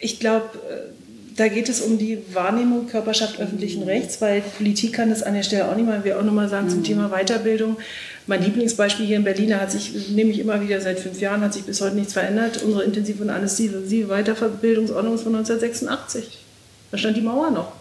[0.03, 0.93] ich glaube, äh,
[1.35, 3.87] da geht es um die Wahrnehmung Körperschaft öffentlichen mhm.
[3.87, 6.03] Rechts, weil Politik kann das an der Stelle auch nicht mal.
[6.03, 6.71] Wir auch nochmal sagen mhm.
[6.71, 7.77] zum Thema Weiterbildung.
[8.27, 11.41] Mein Lieblingsbeispiel hier in Berlin, da hat sich, nehme ich immer wieder seit fünf Jahren,
[11.41, 12.61] hat sich bis heute nichts verändert.
[12.63, 16.39] Unsere Intensiv- und Anästhesie-Weiterbildungsordnung ist von 1986.
[16.91, 17.73] Da stand die Mauer noch.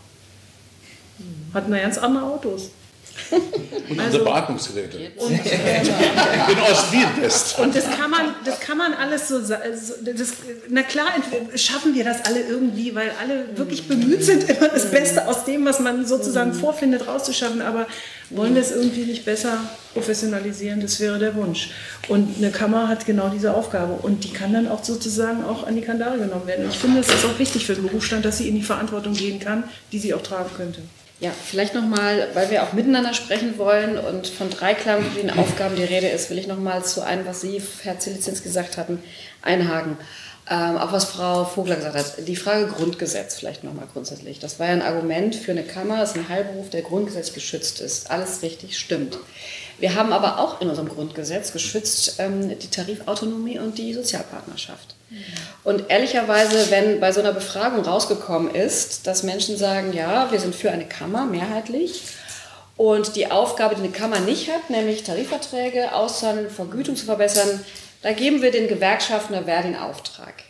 [1.18, 1.54] Mhm.
[1.54, 2.70] Hatten da ganz andere Autos.
[3.88, 4.98] Und also, unsere Beatmungsgeräte.
[5.16, 7.58] Und, in Ost-Wien-West.
[7.58, 9.62] Und das kann, man, das kann man alles so sagen.
[10.68, 11.06] Na klar,
[11.54, 15.64] schaffen wir das alle irgendwie, weil alle wirklich bemüht sind, immer das Beste aus dem,
[15.64, 17.62] was man sozusagen vorfindet, rauszuschaffen.
[17.62, 17.86] Aber
[18.30, 19.58] wollen wir es irgendwie nicht besser
[19.92, 20.80] professionalisieren?
[20.80, 21.70] Das wäre der Wunsch.
[22.08, 23.94] Und eine Kammer hat genau diese Aufgabe.
[23.94, 26.66] Und die kann dann auch sozusagen auch an die Kandare genommen werden.
[26.70, 29.38] Ich finde, es ist auch wichtig für den Berufsstand, dass sie in die Verantwortung gehen
[29.40, 30.82] kann, die sie auch tragen könnte.
[31.22, 35.84] Ja, vielleicht nochmal, weil wir auch miteinander sprechen wollen und von Dreiklang den Aufgaben die
[35.84, 39.00] Rede ist, will ich nochmal zu einem, was Sie, Herr Zilizins, gesagt hatten,
[39.40, 39.98] einhaken.
[40.51, 42.26] Ähm, auch was Frau Vogler gesagt hat.
[42.26, 44.40] Die Frage Grundgesetz vielleicht nochmal grundsätzlich.
[44.40, 47.80] Das war ja ein Argument für eine Kammer, das ist ein Heilberuf, der Grundgesetz geschützt
[47.80, 48.10] ist.
[48.10, 49.16] Alles richtig, stimmt.
[49.82, 54.94] Wir haben aber auch in unserem Grundgesetz geschützt ähm, die Tarifautonomie und die Sozialpartnerschaft.
[55.64, 60.54] Und ehrlicherweise, wenn bei so einer Befragung rausgekommen ist, dass Menschen sagen, ja, wir sind
[60.54, 62.00] für eine Kammer mehrheitlich
[62.76, 67.64] und die Aufgabe, die eine Kammer nicht hat, nämlich Tarifverträge auszuhandeln, Vergütung zu verbessern,
[68.02, 70.44] da geben wir den Gewerkschaften der Verdi den Auftrag.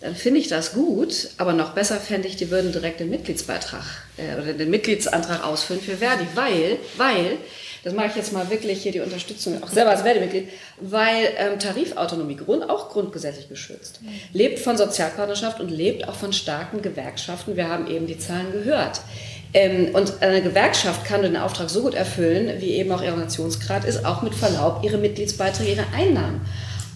[0.00, 3.84] dann finde ich das gut, aber noch besser fände ich, die würden direkt den Mitgliedsbeitrag
[4.16, 7.36] äh, oder den Mitgliedsantrag ausfüllen für Verdi, weil, weil,
[7.84, 10.48] das mache ich jetzt mal wirklich hier die Unterstützung, auch selber als Verdi-Mitglied,
[10.80, 14.00] weil ähm, Tarifautonomie Grund, auch grundgesetzlich geschützt,
[14.32, 17.56] lebt von Sozialpartnerschaft und lebt auch von starken Gewerkschaften.
[17.56, 19.00] Wir haben eben die Zahlen gehört.
[19.54, 23.84] Ähm, und eine Gewerkschaft kann den Auftrag so gut erfüllen, wie eben auch ihr Nationsgrad
[23.84, 26.42] ist, auch mit Verlaub ihre Mitgliedsbeiträge, ihre Einnahmen.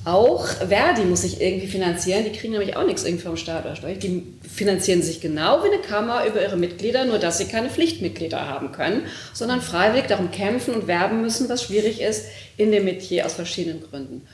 [0.04, 3.76] Auch Verdi muss sich irgendwie finanzieren, die kriegen nämlich auch nichts irgendwie vom Staat oder
[3.76, 3.94] Steuer.
[3.94, 8.48] Die finanzieren sich genau wie eine Kammer über ihre Mitglieder, nur dass sie keine Pflichtmitglieder
[8.48, 12.26] haben können, sondern freiwillig darum kämpfen und werben müssen, was schwierig ist
[12.56, 14.26] in dem Metier aus verschiedenen Gründen.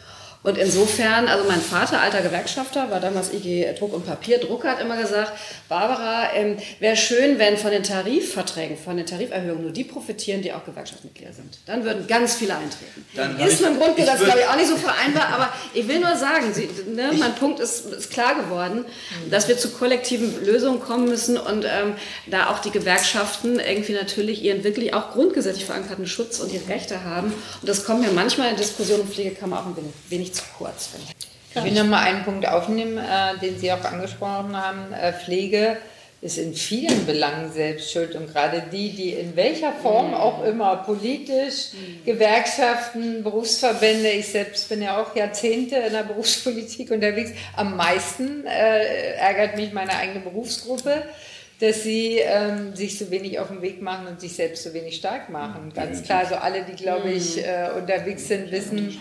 [0.45, 4.81] Und insofern, also mein Vater, alter Gewerkschafter, war damals IG Druck und Papier, Drucker, hat
[4.81, 5.33] immer gesagt,
[5.69, 10.53] Barbara, ähm, wäre schön, wenn von den Tarifverträgen, von den Tariferhöhungen nur die profitieren, die
[10.53, 11.59] auch Gewerkschaftsmitglieder sind.
[11.67, 13.05] Dann würden ganz viele eintreten.
[13.17, 16.15] Dann ist mit dem Grundgesetz, glaube ich, auch nicht so vereinbar, aber ich will nur
[16.17, 18.85] sagen, Sie, ne, mein Punkt ist, ist, klar geworden,
[19.31, 21.95] dass wir zu kollektiven Lösungen kommen müssen und ähm,
[22.27, 27.03] da auch die Gewerkschaften irgendwie natürlich ihren wirklich auch grundgesetzlich verankerten Schutz und ihre Rechte
[27.05, 27.33] haben.
[27.61, 29.77] Und das kommt mir manchmal in Diskussionen um Pflegekammer auch ein
[30.09, 31.27] wenig nicht zu kurz, finde ich.
[31.55, 34.93] Ich will noch mal einen Punkt aufnehmen, äh, den Sie auch angesprochen haben.
[34.93, 35.79] Äh, Pflege
[36.21, 40.15] ist in vielen Belangen selbst schuld und gerade die, die in welcher Form mhm.
[40.15, 42.05] auch immer politisch, mhm.
[42.05, 49.15] Gewerkschaften, Berufsverbände, ich selbst bin ja auch Jahrzehnte in der Berufspolitik unterwegs, am meisten äh,
[49.15, 51.05] ärgert mich meine eigene Berufsgruppe
[51.61, 54.97] dass sie ähm, sich so wenig auf den Weg machen und sich selbst so wenig
[54.97, 55.73] stark machen.
[55.75, 57.43] Ganz klar, so alle, die, glaube ich, mhm.
[57.43, 58.97] äh, unterwegs sind, wissen,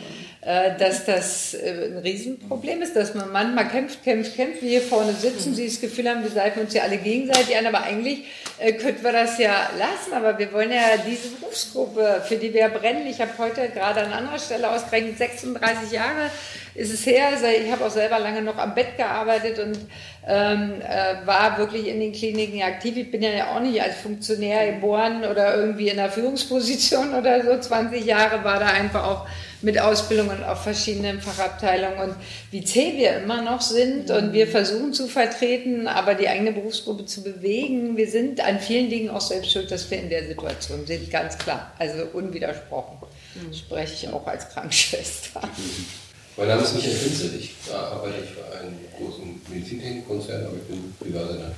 [0.77, 5.11] dass das äh, ein Riesenproblem ist, dass man manchmal kämpft, kämpft, kämpft, wir hier vorne
[5.11, 8.23] sitzen, sie das Gefühl haben, wir seifen uns ja alle gegenseitig an, aber eigentlich
[8.57, 12.69] äh, könnten wir das ja lassen, aber wir wollen ja diese Berufsgruppe, für die wir
[12.69, 13.05] brennen.
[13.07, 16.31] Ich habe heute gerade an anderer Stelle ausgerechnet, 36 Jahre
[16.75, 19.77] ist es her, also ich habe auch selber lange noch am Bett gearbeitet und
[20.27, 22.95] ähm, äh, war wirklich in den Kliniken aktiv.
[22.95, 27.59] Ich bin ja auch nicht als Funktionär geboren oder irgendwie in einer Führungsposition oder so.
[27.59, 29.27] 20 Jahre war da einfach auch
[29.61, 32.15] mit Ausbildungen auf verschiedenen Fachabteilungen und
[32.51, 37.05] wie zäh wir immer noch sind und wir versuchen zu vertreten, aber die eigene Berufsgruppe
[37.05, 37.97] zu bewegen.
[37.97, 41.37] Wir sind an vielen Dingen auch selbst schuld, dass wir in der Situation sind, ganz
[41.37, 41.71] klar.
[41.79, 42.97] Also unwidersprochen.
[43.49, 45.41] Das spreche ich auch als Krankenschwester.
[46.37, 51.51] Mein Name ist Michael Finzel, ich arbeite für einen großen Medizintechnikkonzern, aber ich bin privater.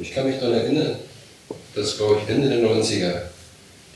[0.00, 0.96] Ich kann mich daran erinnern,
[1.74, 3.22] dass, glaube ich, Ende der 90er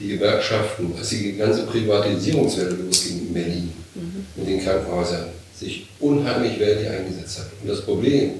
[0.00, 4.26] die Gewerkschaften, als die ganze Privatisierungswelle losging in Berlin mhm.
[4.36, 5.26] mit den Krankenhäusern,
[5.58, 7.46] sich unheimlich weltlich eingesetzt hat.
[7.62, 8.32] Und das Problem,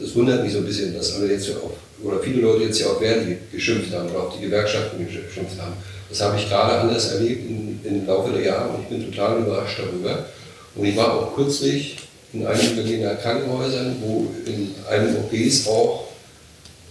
[0.00, 1.72] das wundert mich so ein bisschen, dass alle jetzt auf,
[2.02, 5.74] oder viele Leute jetzt ja auf Verdi geschimpft haben oder auf die Gewerkschaften geschimpft haben.
[6.08, 9.38] Das habe ich gerade anders erlebt im, im Laufe der Jahre und ich bin total
[9.38, 10.26] überrascht darüber.
[10.74, 11.96] Und ich war auch kürzlich
[12.32, 16.08] in einem Berliner Krankenhäusern, wo in einem OPs auch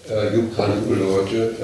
[0.10, 0.36] äh,
[0.96, 1.56] Leute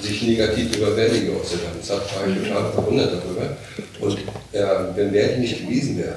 [0.00, 1.78] äh, sich negativ über Verdi geäußert haben.
[1.80, 3.56] Das war ich total verwundert darüber.
[4.04, 4.18] Und
[4.52, 4.64] äh,
[4.94, 6.16] wenn Verdi nicht gewesen wäre,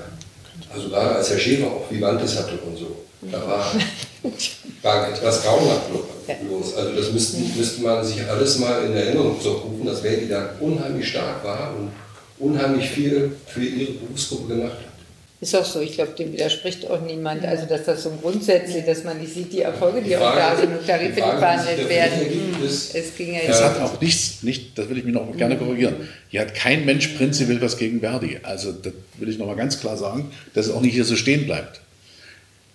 [0.73, 2.95] also gerade als Herr Schäfer auch Vivantes hatte und so,
[3.31, 3.73] da war,
[4.81, 6.75] war etwas grauenhaftlos.
[6.75, 11.07] Also das müsste, müsste man sich alles mal in Erinnerung zurückrufen, dass Verdi da unheimlich
[11.07, 11.91] stark war und
[12.39, 14.86] unheimlich viel für ihre Berufsgruppe gemacht hat.
[15.39, 17.45] Ist auch so, ich glaube, dem widerspricht auch niemand.
[17.45, 20.55] Also, dass das so grundsätzlich, dass man nicht sieht, die Erfolge, die, die Frage, auch
[20.55, 22.63] da sind und Tarife, die verhandelt werden.
[22.65, 25.55] Ist, es ging ja Es hat auch nichts, nicht, das will ich mir noch gerne
[25.55, 26.07] korrigieren.
[26.29, 28.39] Hier hat kein Mensch prinzipiell was gegen Verdi.
[28.41, 31.15] Also, das will ich noch mal ganz klar sagen, dass es auch nicht hier so
[31.15, 31.81] stehen bleibt.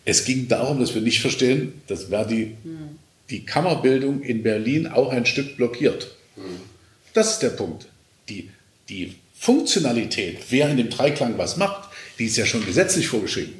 [0.04, 2.56] Es ging darum, dass wir nicht verstehen, dass Verdi
[3.28, 6.14] die Kammerbildung in Berlin auch ein Stück blockiert.
[7.12, 7.86] Das ist der Punkt.
[8.28, 8.50] Die,
[8.88, 13.54] die Funktionalität, wer in dem Dreiklang was macht, die ist ja schon gesetzlich vorgeschrieben.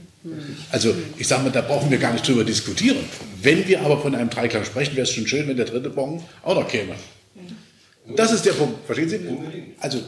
[0.70, 2.98] Also ich sage mal, da brauchen wir gar nicht drüber diskutieren.
[3.42, 6.22] Wenn wir aber von einem Dreiklang sprechen, wäre es schon schön, wenn der dritte Bon
[6.42, 6.94] auch noch käme.
[8.16, 9.20] Das ist der Punkt, verstehen Sie?
[9.78, 9.98] Also,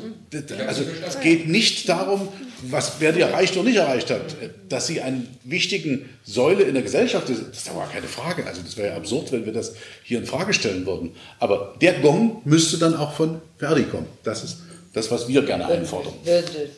[0.66, 2.28] also es geht nicht darum,
[2.62, 4.22] was Verdi erreicht oder nicht erreicht hat.
[4.68, 8.46] Dass sie eine wichtige Säule in der Gesellschaft ist, das ist aber keine Frage.
[8.46, 11.12] Also das wäre ja absurd, wenn wir das hier in Frage stellen würden.
[11.38, 14.06] Aber der Gong müsste dann auch von Verdi kommen.
[14.24, 14.58] Das ist
[14.92, 16.14] das, was wir gerne einfordern.
[16.24, 16.70] Würde,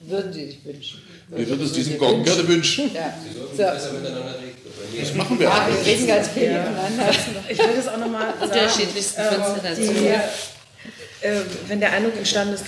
[0.00, 1.00] würden Sie sich wünschen?
[1.30, 2.90] Wir würden uns diesen Gong gerne wünschen.
[2.92, 3.14] Ja.
[3.56, 3.62] So.
[3.62, 5.00] besser miteinander reden.
[5.00, 5.46] Das machen wir.
[5.46, 7.10] Ja, wir reden ganz viel miteinander.
[7.48, 8.50] Ich will das auch nochmal sagen.
[8.50, 12.64] Unterschiedlichsten äh, die, äh, wenn der Eindruck entstanden ist,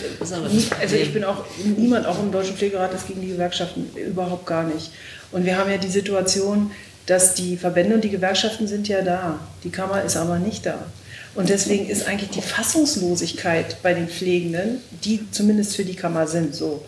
[0.81, 1.45] also ich bin auch
[1.77, 4.93] niemand, auch im Deutschen Pflegerat, ist gegen die Gewerkschaften überhaupt gar nicht.
[5.33, 6.71] Und wir haben ja die Situation,
[7.07, 9.41] dass die Verbände und die Gewerkschaften sind ja da.
[9.65, 10.87] Die Kammer ist aber nicht da.
[11.35, 16.55] Und deswegen ist eigentlich die Fassungslosigkeit bei den Pflegenden, die zumindest für die Kammer sind,
[16.55, 16.85] so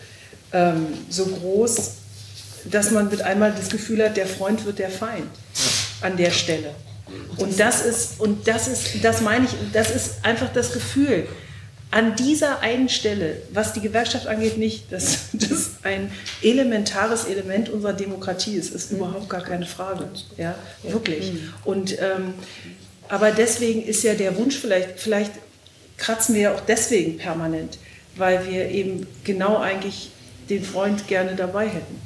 [0.55, 1.91] ähm, so groß,
[2.71, 5.29] dass man mit einmal das Gefühl hat, der Freund wird der Feind.
[6.01, 6.75] an der Stelle.
[7.37, 11.27] Und das ist, und das ist, das meine ich, das ist einfach das Gefühl.
[11.91, 16.11] An dieser einen Stelle, was die Gewerkschaft angeht, nicht, dass das ein
[16.43, 20.09] elementares Element unserer Demokratie ist, ist überhaupt gar keine Frage.
[20.37, 21.33] Ja, wirklich.
[21.65, 22.35] Und, ähm,
[23.09, 25.33] aber deswegen ist ja der Wunsch vielleicht, vielleicht
[25.97, 27.79] kratzen wir ja auch deswegen permanent,
[28.17, 30.11] weil wir eben genau eigentlich
[30.51, 32.01] den Freund gerne dabei hätten.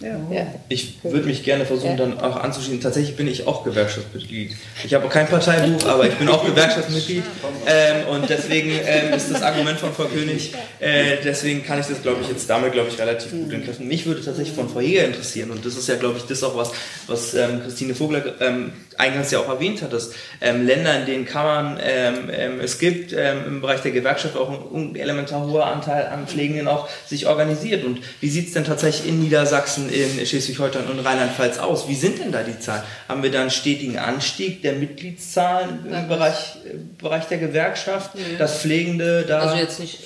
[0.00, 0.46] Ja.
[0.68, 2.80] Ich würde mich gerne versuchen, dann auch anzuschließen.
[2.80, 4.54] Tatsächlich bin ich auch Gewerkschaftsmitglied.
[4.84, 7.24] Ich habe kein Parteibuch, aber ich bin auch Gewerkschaftsmitglied.
[7.66, 12.00] Ähm, und deswegen ähm, ist das Argument von Frau König, äh, deswegen kann ich das,
[12.00, 13.88] glaube ich, jetzt damit, glaube ich, relativ gut entkräften.
[13.88, 16.56] Mich würde tatsächlich von Frau Jäger interessieren, und das ist ja, glaube ich, das auch
[16.56, 16.70] was,
[17.08, 21.24] was ähm, Christine Vogler ähm, eingangs ja auch erwähnt hat, dass ähm, Länder, in denen
[21.24, 26.68] Kammern ähm, es gibt, im Bereich der Gewerkschaft auch ein elementar hoher Anteil an Pflegenden
[26.68, 27.84] auch sich organisiert.
[27.84, 31.88] Und wie sieht es denn tatsächlich in Niedersachsen in Schleswig-Holstein und Rheinland-Pfalz aus?
[31.88, 32.82] Wie sind denn da die Zahlen?
[33.08, 38.36] Haben wir da einen stetigen Anstieg der Mitgliedszahlen im Bereich, äh, Bereich der Gewerkschaft, Nee.
[38.38, 39.40] dass Pflegende da...
[39.40, 39.98] Also jetzt nicht,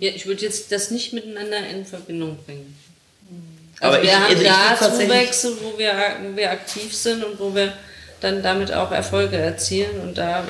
[0.00, 2.76] ich würde jetzt das nicht miteinander in Verbindung bringen.
[3.80, 5.92] Also Aber wir ich- haben also da Zuwächse, wo wir,
[6.22, 7.72] wo wir aktiv sind und wo wir
[8.24, 10.44] dann damit auch Erfolge erzielen und da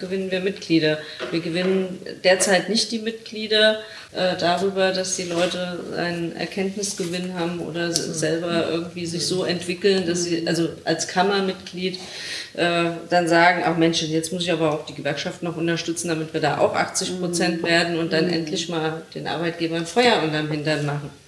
[0.00, 0.98] gewinnen wir Mitglieder.
[1.30, 3.80] Wir gewinnen derzeit nicht die Mitglieder
[4.12, 10.24] äh, darüber, dass die Leute einen Erkenntnisgewinn haben oder selber irgendwie sich so entwickeln, dass
[10.24, 11.98] sie also als Kammermitglied
[12.54, 16.32] äh, dann sagen, ach Mensch, jetzt muss ich aber auch die Gewerkschaft noch unterstützen, damit
[16.32, 20.86] wir da auch 80 Prozent werden und dann endlich mal den Arbeitgebern Feuer unterm Hintern
[20.86, 21.21] machen.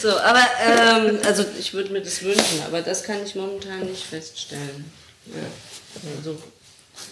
[0.00, 4.02] So, aber ähm, also ich würde mir das wünschen, aber das kann ich momentan nicht
[4.02, 4.90] feststellen.
[5.26, 5.46] Ja.
[6.16, 6.38] Also,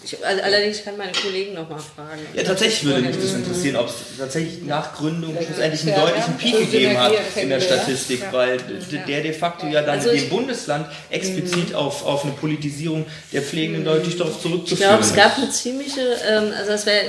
[0.05, 2.21] ich, all- allerdings kann meine Kollegen noch mal fragen.
[2.35, 6.59] Ja, tatsächlich würde mich das interessieren, ob es tatsächlich nach Gründung schlussendlich einen deutlichen Peak
[6.71, 8.59] gegeben hat in der Statistik, weil
[9.07, 13.43] der de facto ja dann Also ich- dem Bundesland explizit auf, auf eine Politisierung der
[13.43, 17.05] Pflegenden deutlich darauf Ich zurückzuführen glaube, es gab eine ziemliche, ähm, also das wäre,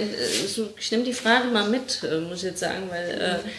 [0.78, 3.50] ich nehme die Frage mal mit, äh, muss ich jetzt sagen, weil, äh,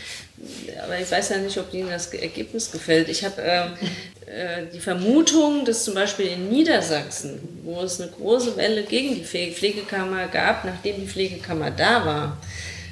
[0.85, 3.09] aber ich weiß ja nicht, ob Ihnen das Ge- Ergebnis gefällt.
[3.09, 3.73] Ich habe ähm,
[4.27, 9.23] äh, die Vermutung, dass zum Beispiel in Niedersachsen, wo es eine große Welle gegen die
[9.25, 12.37] Pflege- Pflegekammer gab, nachdem die Pflegekammer da war,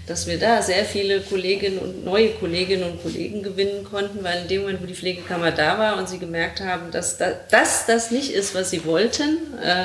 [0.06, 4.48] dass wir da sehr viele Kolleginnen und neue Kolleginnen und Kollegen gewinnen konnten, weil in
[4.48, 8.10] dem Moment, wo die Pflegekammer da war und sie gemerkt haben, dass da, dass das
[8.10, 9.84] nicht ist, was sie wollten, äh,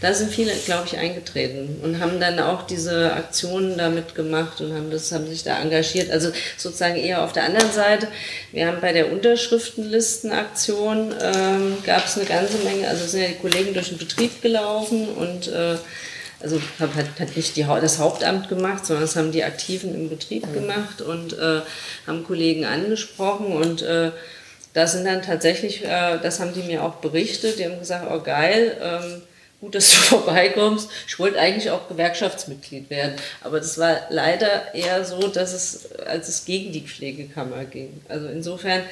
[0.00, 4.72] da sind viele, glaube ich, eingetreten und haben dann auch diese Aktionen damit gemacht und
[4.72, 6.10] haben, das, haben sich da engagiert.
[6.10, 8.06] Also sozusagen eher auf der anderen Seite.
[8.52, 13.34] Wir haben bei der Unterschriftenlistenaktion ähm, gab es eine ganze Menge, also sind ja die
[13.34, 15.76] Kollegen durch den Betrieb gelaufen und äh,
[16.40, 20.08] also hat, hat, hat nicht die, das Hauptamt gemacht, sondern das haben die Aktiven im
[20.08, 21.62] Betrieb gemacht und äh,
[22.06, 24.12] haben Kollegen angesprochen und äh,
[24.74, 28.20] da sind dann tatsächlich, äh, das haben die mir auch berichtet, die haben gesagt, oh
[28.20, 29.22] geil, ähm,
[29.60, 30.88] gut, dass du vorbeikommst.
[31.06, 36.28] Ich wollte eigentlich auch Gewerkschaftsmitglied werden, aber das war leider eher so, dass es, als
[36.28, 38.00] es gegen die Pflegekammer ging.
[38.08, 38.82] Also insofern,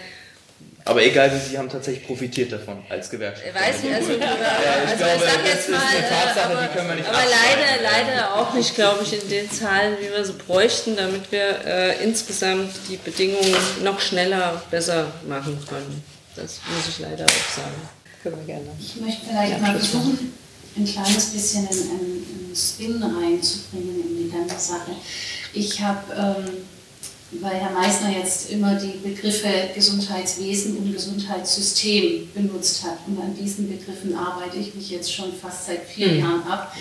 [0.84, 3.46] Aber egal Sie haben tatsächlich profitiert davon als Gewerkschaft.
[3.48, 6.06] ich weiß nicht, also, Ja, ich also glaube, ich sag das jetzt ist mal, eine
[6.06, 9.28] äh, Tatsache, aber, die können wir nicht aber leider, leider auch nicht, glaube ich, in
[9.28, 15.06] den Zahlen, wie wir sie bräuchten, damit wir äh, insgesamt die Bedingungen noch schneller besser
[15.28, 16.04] machen können.
[16.36, 17.88] Das muss ich leider auch sagen.
[18.22, 18.68] Können wir gerne.
[18.80, 20.32] Ich möchte vielleicht mal versuchen,
[20.76, 22.24] ein kleines bisschen einen,
[22.54, 24.92] Spin reinzubringen in die ganze Sache.
[25.52, 26.52] Ich habe, ähm,
[27.42, 33.68] weil Herr Meissner jetzt immer die Begriffe Gesundheitswesen und Gesundheitssystem benutzt hat, und an diesen
[33.68, 36.18] Begriffen arbeite ich mich jetzt schon fast seit vier Mhm.
[36.20, 36.74] Jahren ab.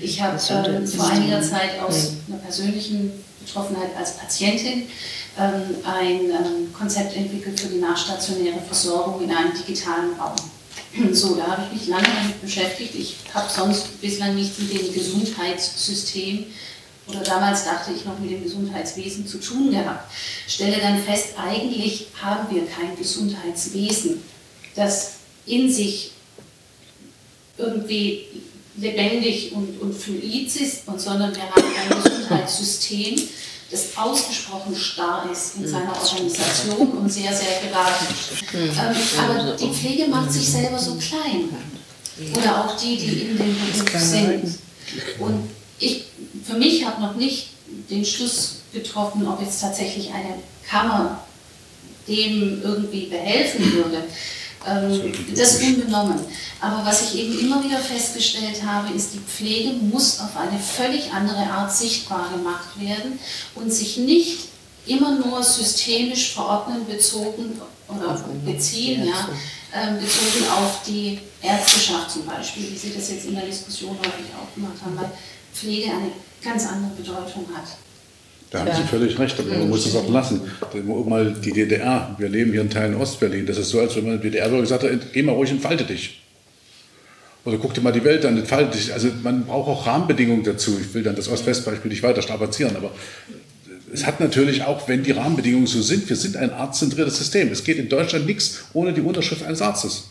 [0.00, 3.12] Ich habe ähm, vor einiger Zeit aus einer persönlichen
[3.44, 4.84] Betroffenheit als Patientin
[5.38, 10.36] ähm, ein ähm, Konzept entwickelt für die nachstationäre Versorgung in einem digitalen Raum.
[11.12, 12.94] So, da habe ich mich lange damit beschäftigt.
[12.94, 16.46] Ich habe sonst bislang nichts mit dem Gesundheitssystem
[17.06, 20.12] oder damals dachte ich noch mit dem Gesundheitswesen zu tun gehabt.
[20.46, 24.22] Stelle dann fest, eigentlich haben wir kein Gesundheitswesen,
[24.74, 25.14] das
[25.46, 26.12] in sich
[27.56, 28.26] irgendwie
[28.76, 33.20] lebendig und, und fluid ist, sondern wir haben ein Gesundheitssystem,
[33.70, 38.42] das ausgesprochen starr ist in seiner Organisation und sehr, sehr geradlinig.
[38.52, 41.48] Ähm, aber die Pflege macht sich selber so klein.
[42.36, 44.58] Oder auch die, die in dem Beruf sind.
[45.18, 46.04] Und ich,
[46.44, 47.50] für mich habe noch nicht
[47.88, 50.34] den Schluss getroffen, ob jetzt tatsächlich eine
[50.68, 51.24] Kammer
[52.08, 54.02] dem irgendwie behelfen würde.
[54.66, 56.20] Ähm, das unbenommen.
[56.60, 61.10] Aber was ich eben immer wieder festgestellt habe, ist, die Pflege muss auf eine völlig
[61.12, 63.18] andere Art sichtbar gemacht werden
[63.54, 64.48] und sich nicht
[64.86, 67.58] immer nur systemisch verordnen bezogen
[67.88, 69.28] oder beziehen, ja,
[69.74, 74.26] ähm, bezogen auf die Ärzteschaft zum Beispiel, wie Sie das jetzt in der Diskussion häufig
[74.38, 75.10] auch gemacht haben, weil
[75.54, 76.12] Pflege eine
[76.42, 77.64] ganz andere Bedeutung hat.
[78.50, 80.40] Da haben Sie völlig recht, aber man muss es auch lassen.
[80.72, 83.46] Guck mal die DDR, wir leben hier in Teilen Ostberlin.
[83.46, 85.84] Das ist so, als wenn man in der DDR gesagt hat, geh mal ruhig entfalte
[85.84, 86.20] dich.
[87.44, 88.92] Oder guck dir mal die Welt an, entfalte dich.
[88.92, 90.76] Also man braucht auch Rahmenbedingungen dazu.
[90.80, 92.90] Ich will dann das Ost-West-Beispiel nicht weiter strapazieren, aber
[93.92, 97.50] es hat natürlich auch, wenn die Rahmenbedingungen so sind, wir sind ein arztzentriertes System.
[97.50, 100.08] Es geht in Deutschland nichts ohne die Unterschrift eines Arztes.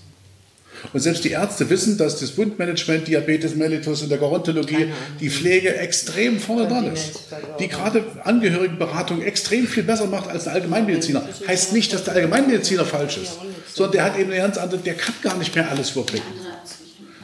[0.93, 4.87] Und selbst die Ärzte wissen, dass das Wundmanagement, Diabetes mellitus in der Gerontologie,
[5.19, 7.27] die Pflege extrem vorne dran ist.
[7.59, 11.27] Die gerade Angehörigenberatung extrem viel besser macht als der Allgemeinmediziner.
[11.47, 13.39] Heißt nicht, dass der Allgemeinmediziner falsch ist,
[13.73, 16.27] sondern der hat eben eine ganz andere, der kann gar nicht mehr alles überblicken.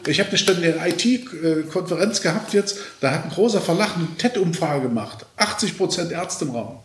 [0.07, 4.84] Ich habe eine Stunde eine IT-Konferenz gehabt jetzt, da hat ein großer Verlag eine TED-Umfrage
[4.84, 5.26] gemacht.
[5.38, 6.80] 80 Prozent Ärzte im Raum.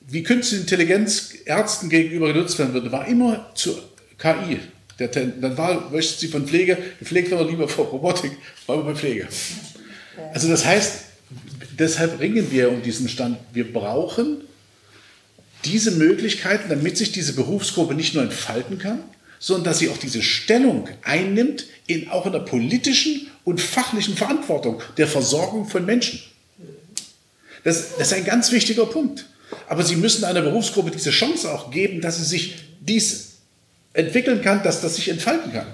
[0.00, 3.76] Wie künstliche Intelligenz Ärzten gegenüber genutzt werden würde, war immer zu
[4.18, 4.60] KI.
[4.98, 8.32] Der, dann war, möchten Sie von Pflege, gepflegt werden lieber vor Robotik,
[8.66, 9.28] war bei Pflege.
[10.32, 11.00] Also das heißt,
[11.78, 13.38] deshalb ringen wir um diesen Stand.
[13.52, 14.42] Wir brauchen
[15.64, 19.00] diese Möglichkeiten, damit sich diese Berufsgruppe nicht nur entfalten kann,
[19.38, 24.80] sondern dass sie auch diese Stellung einnimmt, in, auch in der politischen und fachlichen Verantwortung
[24.96, 26.20] der Versorgung von Menschen.
[27.64, 29.26] Das, das ist ein ganz wichtiger Punkt.
[29.68, 33.35] Aber Sie müssen einer Berufsgruppe diese Chance auch geben, dass sie sich dies
[33.96, 35.66] entwickeln kann, dass das sich entfalten kann.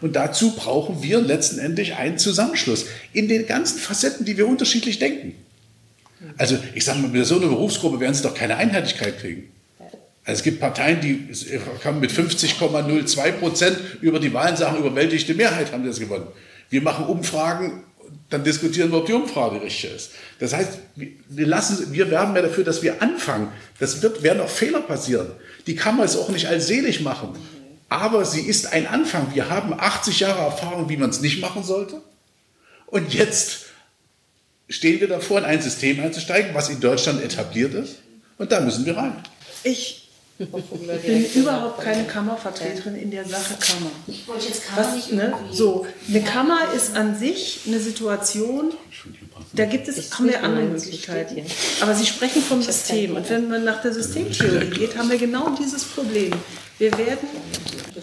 [0.00, 4.98] Und dazu brauchen wir letzten Endes einen Zusammenschluss in den ganzen Facetten, die wir unterschiedlich
[4.98, 5.34] denken.
[6.36, 9.50] Also ich sage mal, mit so einer Berufsgruppe werden sie doch keine Einheitlichkeit kriegen.
[10.24, 11.28] Also es gibt Parteien, die
[11.84, 16.26] haben mit 50,02 Prozent über die Wahlen sagen, überwältigte Mehrheit haben das gewonnen.
[16.68, 17.82] Wir machen Umfragen,
[18.30, 20.12] dann diskutieren wir, ob die Umfrage richtig ist.
[20.38, 23.48] Das heißt, wir, lassen, wir werben ja dafür, dass wir anfangen.
[23.78, 25.32] Das wird, werden auch Fehler passieren.
[25.66, 27.36] Die kann man es auch nicht allselig machen.
[27.88, 29.34] Aber sie ist ein Anfang.
[29.34, 32.00] Wir haben 80 Jahre Erfahrung, wie man es nicht machen sollte.
[32.86, 33.66] Und jetzt
[34.68, 37.96] stehen wir davor, in ein System einzusteigen, was in Deutschland etabliert ist.
[38.38, 39.12] Und da müssen wir rein.
[39.64, 39.99] Ich
[40.40, 43.90] ich bin überhaupt keine Kammervertreterin in der Sache Kammer.
[44.06, 45.34] Ich wollte jetzt Kammer Was, nicht ne?
[45.52, 48.72] So, eine Kammer ist an sich eine Situation,
[49.52, 51.44] da gibt es, haben wir andere Möglichkeiten.
[51.80, 53.16] Aber Sie sprechen vom System.
[53.16, 56.32] Und wenn man nach der Systemtheorie geht, haben wir genau dieses Problem.
[56.78, 57.28] Wir werden,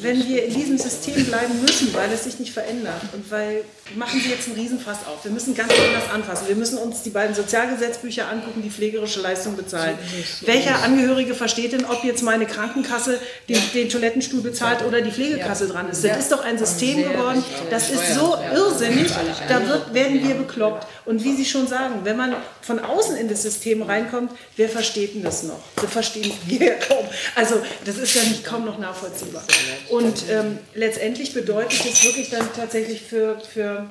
[0.01, 3.63] wenn wir in diesem System bleiben müssen, weil es sich nicht verändert und weil,
[3.95, 6.47] machen Sie jetzt einen Riesenfass auf, wir müssen ganz anders anfassen.
[6.47, 9.97] Wir müssen uns die beiden Sozialgesetzbücher angucken, die pflegerische Leistung bezahlen.
[10.41, 15.67] Welcher Angehörige versteht denn, ob jetzt meine Krankenkasse den, den Toilettenstuhl bezahlt oder die Pflegekasse
[15.67, 16.03] dran ist?
[16.03, 19.11] Das ist doch ein System geworden, das ist so irrsinnig,
[19.47, 20.87] da wird, werden wir bekloppt.
[21.05, 25.15] Und wie Sie schon sagen, wenn man von außen in das System reinkommt, wer versteht
[25.15, 25.59] denn das noch?
[25.75, 27.05] Das verstehen wir kaum.
[27.35, 29.43] Also das ist ja nicht kaum noch nachvollziehbar.
[29.89, 33.89] Und ähm, letztendlich bedeutet es wirklich dann tatsächlich für, für,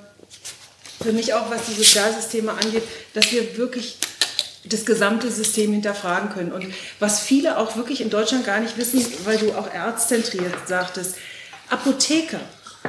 [1.02, 2.82] für mich auch, was die Sozialsysteme angeht,
[3.14, 3.97] dass wir wirklich
[4.64, 6.52] das gesamte System hinterfragen können.
[6.52, 6.66] Und
[6.98, 11.16] was viele auch wirklich in Deutschland gar nicht wissen, weil du auch erzzentriert sagtest,
[11.68, 12.40] Apotheker.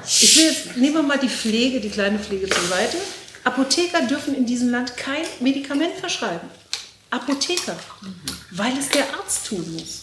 [0.05, 2.97] Ich will jetzt, nehmen wir mal die Pflege, die kleine Pflege zur Seite.
[3.43, 6.49] Apotheker dürfen in diesem Land kein Medikament verschreiben.
[7.09, 7.77] Apotheker,
[8.51, 10.01] weil es der Arzt tun muss.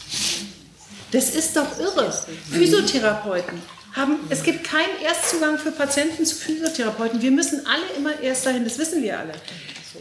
[1.15, 2.12] Das ist doch irre.
[2.51, 3.62] Physiotherapeuten
[3.93, 7.23] haben, es gibt keinen Erstzugang für Patienten zu Physiotherapeuten.
[7.23, 9.32] Wir müssen alle immer erst dahin, das wissen wir alle.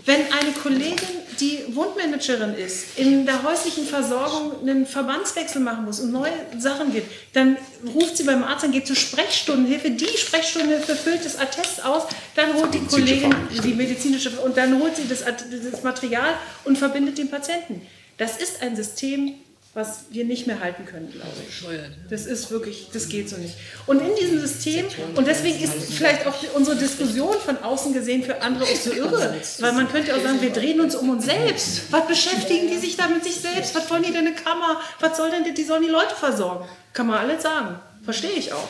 [0.05, 0.97] Wenn eine Kollegin,
[1.39, 7.11] die Wundmanagerin ist, in der häuslichen Versorgung einen Verbandswechsel machen muss und neue Sachen gibt,
[7.33, 7.57] dann
[7.93, 12.03] ruft sie beim Arzt, dann geht zur Sprechstundenhilfe, die Sprechstundenhilfe füllt das Attest aus,
[12.35, 16.33] dann holt die Kollegin die medizinische und dann holt sie das, das Material
[16.65, 17.85] und verbindet den Patienten.
[18.17, 19.35] Das ist ein System,
[19.73, 21.65] was wir nicht mehr halten können, glaube ich.
[22.09, 23.55] Das ist wirklich, das geht so nicht.
[23.87, 24.85] Und in diesem System,
[25.15, 29.35] und deswegen ist vielleicht auch unsere Diskussion von außen gesehen für andere auch so irre,
[29.59, 31.91] weil man könnte auch sagen, wir drehen uns um uns selbst.
[31.91, 33.73] Was beschäftigen die sich da mit sich selbst?
[33.73, 34.79] Was wollen die denn eine Kammer?
[34.99, 36.67] Was soll denn, die sollen die Leute versorgen?
[36.93, 37.79] Kann man alles sagen.
[38.03, 38.67] Verstehe ich auch.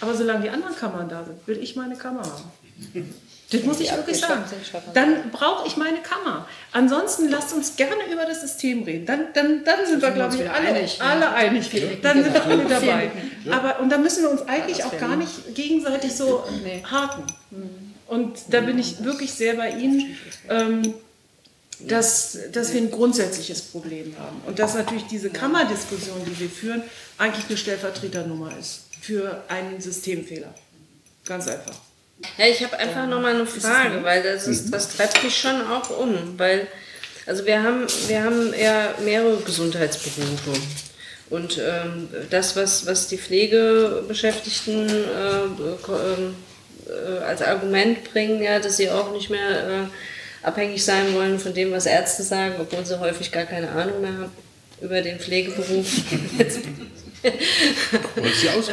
[0.00, 3.14] Aber solange die anderen Kammern da sind, will ich meine Kammer haben.
[3.50, 4.44] Das muss ich wirklich sagen.
[4.92, 6.46] Dann brauche ich meine Kammer.
[6.72, 9.06] Ansonsten lasst uns gerne über das System reden.
[9.06, 11.00] Dann, dann, dann sind wir, glaube ich, alle einig.
[11.00, 11.70] Alle einig.
[12.02, 13.10] Dann sind wir alle dabei.
[13.50, 16.44] Aber, und da müssen wir uns eigentlich auch gar nicht gegenseitig so
[16.90, 17.24] haken.
[18.06, 20.16] Und da bin ich wirklich sehr bei Ihnen,
[20.50, 20.94] ähm,
[21.80, 24.42] dass, dass wir ein grundsätzliches Problem haben.
[24.46, 26.82] Und dass natürlich diese Kammerdiskussion, die wir führen,
[27.16, 30.52] eigentlich eine Stellvertreternummer ist für einen Systemfehler.
[31.24, 31.87] Ganz einfach.
[32.36, 35.60] Ja, ich habe einfach noch mal eine Frage, weil das, ist, das treibt mich schon
[35.70, 36.66] auch um, weil
[37.26, 40.52] Also wir haben, wir haben ja mehrere Gesundheitsberufe.
[41.28, 45.44] Und ähm, das, was, was die Pflegebeschäftigten äh,
[46.90, 51.52] äh, als Argument bringen, ja, dass sie auch nicht mehr äh, abhängig sein wollen von
[51.52, 54.32] dem, was Ärzte sagen, obwohl sie häufig gar keine Ahnung mehr haben
[54.80, 55.86] über den Pflegeberuf.
[57.20, 57.32] Äh,
[58.14, 58.72] das, äh,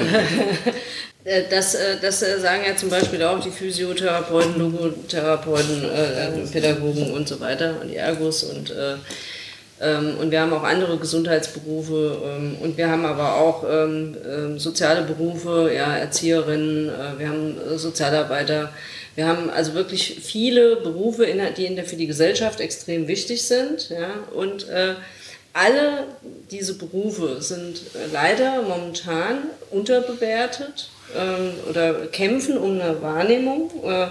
[1.49, 1.73] das
[2.22, 7.89] äh, sagen ja zum Beispiel auch die Physiotherapeuten, Logotherapeuten, äh, Pädagogen und so weiter und
[7.89, 8.95] die Ergos und äh,
[9.81, 15.02] ähm, und wir haben auch andere Gesundheitsberufe ähm, und wir haben aber auch ähm, soziale
[15.02, 18.72] Berufe, ja, Erzieherinnen, äh, wir haben Sozialarbeiter.
[19.15, 21.26] Wir haben also wirklich viele Berufe,
[21.57, 23.89] die für die Gesellschaft extrem wichtig sind.
[23.89, 24.95] Ja, und äh,
[25.56, 26.07] alle
[26.52, 27.80] diese Berufe sind
[28.11, 29.38] leider momentan
[29.72, 34.07] unterbewertet ähm, oder kämpfen um eine Wahrnehmung, äh,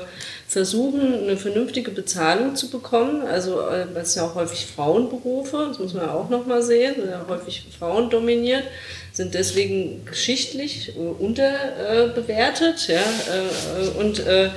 [0.48, 3.26] versuchen eine vernünftige Bezahlung zu bekommen.
[3.26, 7.10] Also äh, das sind ja auch häufig Frauenberufe, das muss man auch nochmal sehen, sind
[7.10, 8.64] ja häufig Frauen dominiert,
[9.12, 12.88] sind deswegen geschichtlich äh, unterbewertet.
[12.88, 14.48] Ja, äh, und äh,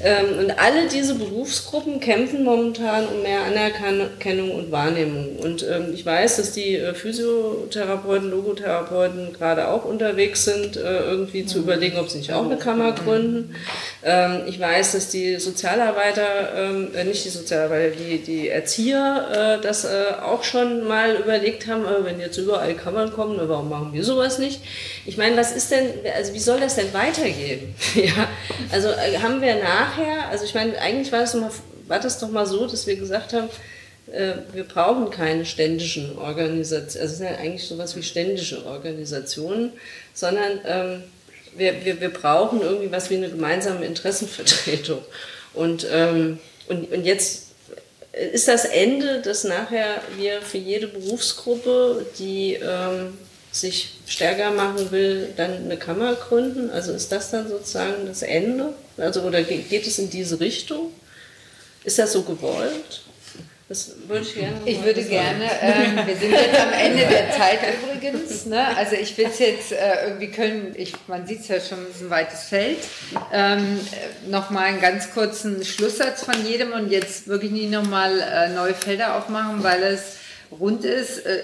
[0.00, 5.36] und alle diese Berufsgruppen kämpfen momentan um mehr Anerkennung und Wahrnehmung.
[5.36, 11.46] Und ähm, ich weiß, dass die äh, Physiotherapeuten, Logotherapeuten gerade auch unterwegs sind, äh, irgendwie
[11.46, 13.56] zu überlegen, ob sie nicht auch eine Kammer gründen.
[14.04, 19.86] Ähm, ich weiß, dass die Sozialarbeiter, äh, nicht die Sozialarbeiter, die, die Erzieher das
[20.22, 24.60] auch schon mal überlegt haben, wenn jetzt überall Kammern kommen, warum machen wir sowas nicht?
[25.06, 27.74] Ich meine, was ist denn, also wie soll das denn weitergehen?
[27.94, 28.28] ja,
[28.70, 28.88] also
[29.22, 31.50] haben wir nach nachher, also ich meine, eigentlich war das, mal,
[31.86, 33.48] war das doch mal so, dass wir gesagt haben,
[34.12, 39.72] äh, wir brauchen keine ständischen Organisationen, also es sind ja eigentlich sowas wie ständische Organisationen,
[40.14, 41.02] sondern ähm,
[41.56, 45.00] wir, wir, wir brauchen irgendwie was wie eine gemeinsame Interessenvertretung.
[45.54, 46.38] Und, ähm,
[46.68, 47.48] und, und jetzt
[48.32, 53.16] ist das Ende, dass nachher wir für jede Berufsgruppe, die ähm,
[53.60, 56.70] sich stärker machen will, dann eine Kammer gründen?
[56.70, 58.74] Also ist das dann sozusagen das Ende?
[58.96, 60.92] Also oder geht es in diese Richtung?
[61.84, 63.02] Ist das so gewollt?
[63.68, 64.56] Das würde ich gerne.
[64.64, 68.46] Ich würde gerne, ähm, wir sind jetzt am Ende der Zeit übrigens.
[68.46, 68.66] Ne?
[68.74, 71.96] Also ich will es jetzt äh, irgendwie können, ich, man sieht es ja schon, es
[71.96, 72.78] ist ein weites Feld.
[73.30, 73.78] Ähm,
[74.26, 79.16] nochmal einen ganz kurzen Schlusssatz von jedem und jetzt wirklich nicht nochmal äh, neue Felder
[79.16, 80.16] aufmachen, weil es
[80.50, 81.26] rund ist.
[81.26, 81.42] Äh,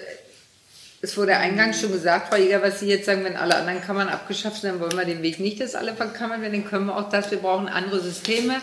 [1.05, 4.09] es wurde eingangs schon gesagt, Frau Jäger, was Sie jetzt sagen, wenn alle anderen Kammern
[4.09, 6.97] abgeschafft sind, dann wollen wir den Weg nicht, dass alle verkammern werden, dann können wir
[6.97, 8.55] auch das, wir brauchen andere Systeme.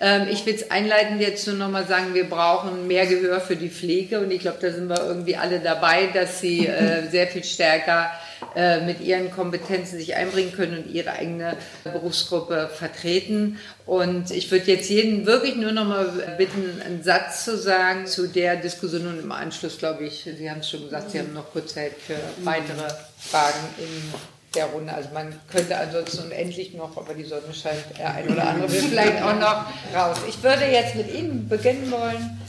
[0.00, 3.70] Ähm, ich will es einleitend jetzt nur nochmal sagen, wir brauchen mehr Gehör für die
[3.70, 4.20] Pflege.
[4.20, 8.10] Und ich glaube, da sind wir irgendwie alle dabei, dass sie äh, sehr viel stärker
[8.54, 13.58] äh, mit ihren Kompetenzen sich einbringen können und ihre eigene Berufsgruppe vertreten.
[13.86, 18.28] Und ich würde jetzt jeden wirklich nur noch mal bitten, einen Satz zu sagen zu
[18.28, 21.50] der Diskussion und im Anschluss, glaube ich, Sie haben es schon gesagt, Sie haben noch
[21.52, 24.92] kurz Zeit für weitere Fragen in der Runde.
[24.92, 28.82] Also man könnte ansonsten unendlich noch, aber die Sonne scheint, der ein oder andere will
[28.82, 30.18] vielleicht auch noch raus.
[30.28, 32.40] Ich würde jetzt mit Ihnen beginnen wollen.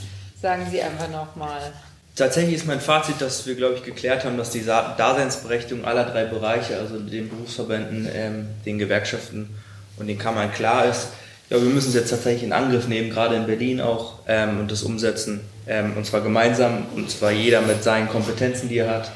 [0.42, 1.74] Sagen Sie einfach noch mal.
[2.16, 6.26] Tatsächlich ist mein Fazit, dass wir, glaube ich, geklärt haben, dass die Daseinsberechtigung aller drei
[6.26, 9.50] Bereiche, also den Berufsverbänden, ähm, den Gewerkschaften
[9.98, 11.10] und den Kammern klar ist.
[11.50, 14.72] Ja, wir müssen es jetzt tatsächlich in Angriff nehmen, gerade in Berlin auch, ähm, und
[14.72, 15.42] das umsetzen.
[15.68, 19.12] Ähm, und zwar gemeinsam, und zwar jeder mit seinen Kompetenzen, die er hat.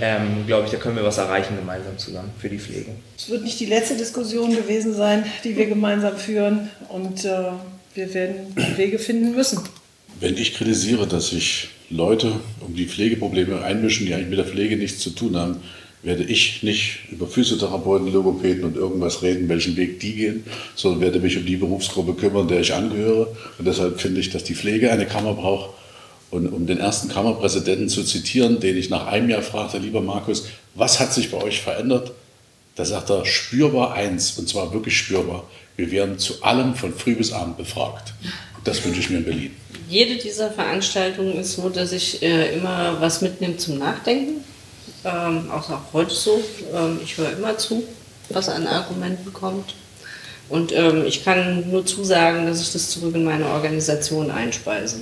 [0.00, 2.92] Ähm, glaube ich, da können wir was erreichen gemeinsam zusammen für die Pflege.
[3.16, 6.70] Es wird nicht die letzte Diskussion gewesen sein, die wir gemeinsam führen.
[6.88, 7.52] Und äh,
[7.94, 9.60] wir werden Wege finden müssen.
[10.20, 14.76] Wenn ich kritisiere, dass sich Leute um die Pflegeprobleme einmischen, die eigentlich mit der Pflege
[14.76, 15.56] nichts zu tun haben,
[16.02, 20.44] werde ich nicht über Physiotherapeuten, Logopäden und irgendwas reden, welchen Weg die gehen,
[20.74, 23.28] sondern werde mich um die Berufsgruppe kümmern, der ich angehöre.
[23.58, 25.70] Und deshalb finde ich, dass die Pflege eine Kammer braucht.
[26.32, 30.46] Und um den ersten Kammerpräsidenten zu zitieren, den ich nach einem Jahr fragte, lieber Markus,
[30.74, 32.10] was hat sich bei euch verändert?
[32.74, 35.44] Da sagt er, spürbar eins, und zwar wirklich spürbar.
[35.76, 38.14] Wir werden zu allem von früh bis abend befragt.
[38.64, 39.56] Das wünsche ich mir in Berlin
[39.92, 44.42] jede dieser Veranstaltungen ist so, dass ich äh, immer was mitnehme zum Nachdenken.
[45.04, 46.42] Ähm, auch, auch heute so.
[46.74, 47.84] Ähm, ich höre immer zu,
[48.30, 49.74] was an Argumenten kommt.
[50.48, 55.00] Und ähm, ich kann nur zusagen, dass ich das zurück in meine Organisation einspeise.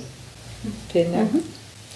[0.91, 1.33] Vielen Dank.
[1.33, 1.43] Mhm.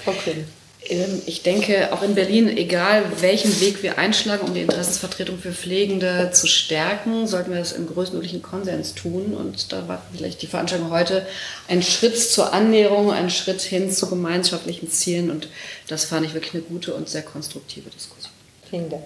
[0.04, 0.46] Frau Kühn.
[0.88, 5.52] Ähm, ich denke, auch in Berlin, egal welchen Weg wir einschlagen, um die Interessensvertretung für
[5.52, 9.34] Pflegende zu stärken, sollten wir das im größtmöglichen Konsens tun.
[9.34, 11.26] Und da war vielleicht die Veranstaltung heute
[11.68, 15.32] ein Schritt zur Annäherung, ein Schritt hin zu gemeinschaftlichen Zielen.
[15.32, 15.50] Und
[15.88, 18.32] das fand ich wirklich eine gute und sehr konstruktive Diskussion.
[18.70, 19.04] Vielen Dank.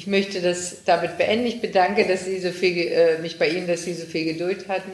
[0.00, 1.44] Ich möchte das damit beenden.
[1.44, 4.66] Ich bedanke dass Sie so viel, äh, mich bei Ihnen, dass Sie so viel Geduld
[4.66, 4.92] hatten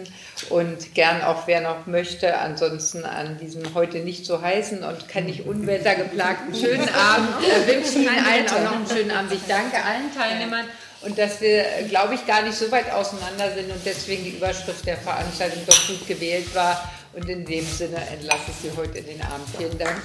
[0.51, 5.27] und gern auch, wer noch möchte, ansonsten an diesem heute nicht so heißen und kann
[5.27, 9.33] nicht unwettergeplagten schönen Abend äh, wünsche Ihnen allen auch noch einen schönen Abend.
[9.33, 10.65] Ich danke allen Teilnehmern
[11.03, 14.85] und dass wir, glaube ich, gar nicht so weit auseinander sind und deswegen die Überschrift
[14.87, 16.93] der Veranstaltung doch gut gewählt war.
[17.13, 19.49] Und in dem Sinne entlasse ich Sie heute in den Abend.
[19.57, 20.03] Vielen Dank.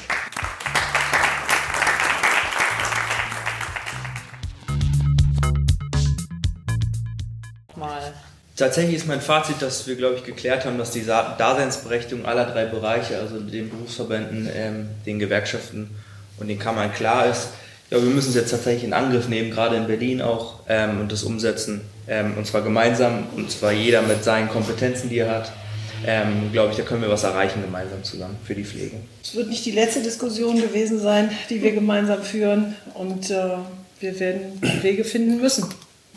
[8.61, 12.65] Tatsächlich ist mein Fazit, dass wir, glaube ich, geklärt haben, dass die Daseinsberechtigung aller drei
[12.65, 15.89] Bereiche, also den Berufsverbänden, ähm, den Gewerkschaften
[16.37, 17.47] und den Kammern klar ist.
[17.89, 21.11] Ja, wir müssen es jetzt tatsächlich in Angriff nehmen, gerade in Berlin auch, ähm, und
[21.11, 21.81] das umsetzen.
[22.07, 25.51] Ähm, und zwar gemeinsam, und zwar jeder mit seinen Kompetenzen, die er hat.
[26.05, 28.97] Ähm, glaube ich, da können wir was erreichen gemeinsam zusammen für die Pflege.
[29.23, 32.75] Es wird nicht die letzte Diskussion gewesen sein, die wir gemeinsam führen.
[32.93, 33.57] Und äh,
[33.99, 35.65] wir werden Wege finden müssen.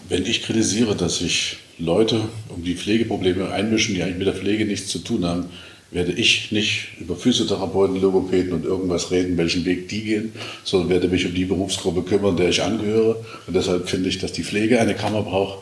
[0.09, 2.21] Wenn ich kritisiere, dass sich Leute
[2.51, 5.47] um die Pflegeprobleme einmischen, die eigentlich mit der Pflege nichts zu tun haben,
[5.91, 10.33] werde ich nicht über Physiotherapeuten, Logopäden und irgendwas reden, welchen Weg die gehen,
[10.65, 13.25] sondern werde mich um die Berufsgruppe kümmern, der ich angehöre.
[13.47, 15.61] Und deshalb finde ich, dass die Pflege eine Kammer braucht.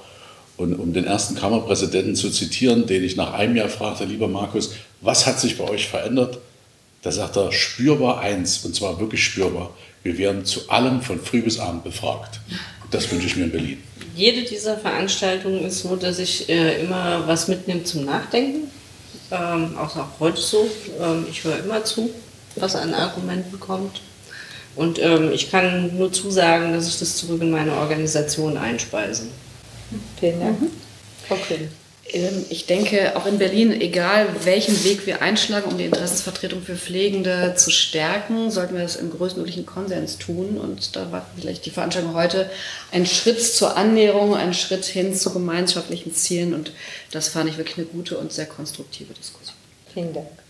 [0.57, 4.73] Und um den ersten Kammerpräsidenten zu zitieren, den ich nach einem Jahr fragte, lieber Markus,
[5.01, 6.39] was hat sich bei euch verändert?
[7.03, 9.71] Da sagt er, spürbar eins, und zwar wirklich spürbar.
[10.03, 12.41] Wir werden zu allem von früh bis abend befragt.
[12.93, 13.83] Das wünsche ich mir in Berlin.
[14.15, 18.71] Jede dieser Veranstaltungen ist so, dass ich äh, immer was mitnehme zum Nachdenken.
[19.31, 20.69] Ähm, auch, auch heute so.
[21.01, 22.11] Ähm, ich höre immer zu,
[22.57, 24.03] was an Argumenten kommt.
[24.77, 29.25] Und ähm, ich kann nur zusagen, dass ich das zurück in meine Organisation einspeise.
[30.21, 30.61] Vielen Dank.
[30.61, 30.71] Mhm.
[31.31, 31.82] Ähm,
[32.51, 37.55] ich denke, auch in Berlin, egal welchen Weg wir einschlagen, um die Interessensvertretung für Pflegende
[37.57, 40.59] zu stärken, sollten wir das im größtmöglichen Konsens tun.
[40.59, 42.51] Und da war vielleicht die Veranstaltung heute
[42.91, 46.53] ein Schritt zur Annäherung, ein Schritt hin zu gemeinschaftlichen Zielen.
[46.53, 46.73] Und
[47.11, 49.57] das fand ich wirklich eine gute und sehr konstruktive Diskussion.
[49.95, 50.42] Vielen Dank.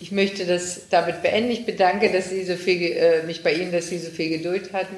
[0.00, 1.50] Ich möchte das damit beenden.
[1.50, 4.72] Ich bedanke dass Sie so viel, äh, mich bei Ihnen, dass Sie so viel Geduld
[4.72, 4.96] hatten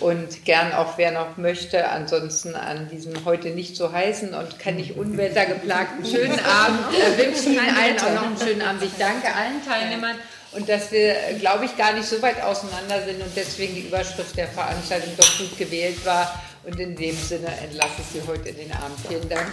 [0.00, 4.74] und gern auch wer noch möchte, ansonsten an diesem heute nicht so heißen und kann
[4.76, 8.82] nicht unwettergeplagten schönen Abend äh, wünsche Ihnen allen auch noch einen schönen Abend.
[8.82, 10.16] Ich danke allen Teilnehmern
[10.52, 14.36] und dass wir, glaube ich, gar nicht so weit auseinander sind und deswegen die Überschrift
[14.36, 16.42] der Veranstaltung doch gut gewählt war.
[16.64, 18.98] Und in dem Sinne entlasse ich Sie heute in den Abend.
[19.08, 19.48] Vielen Dank.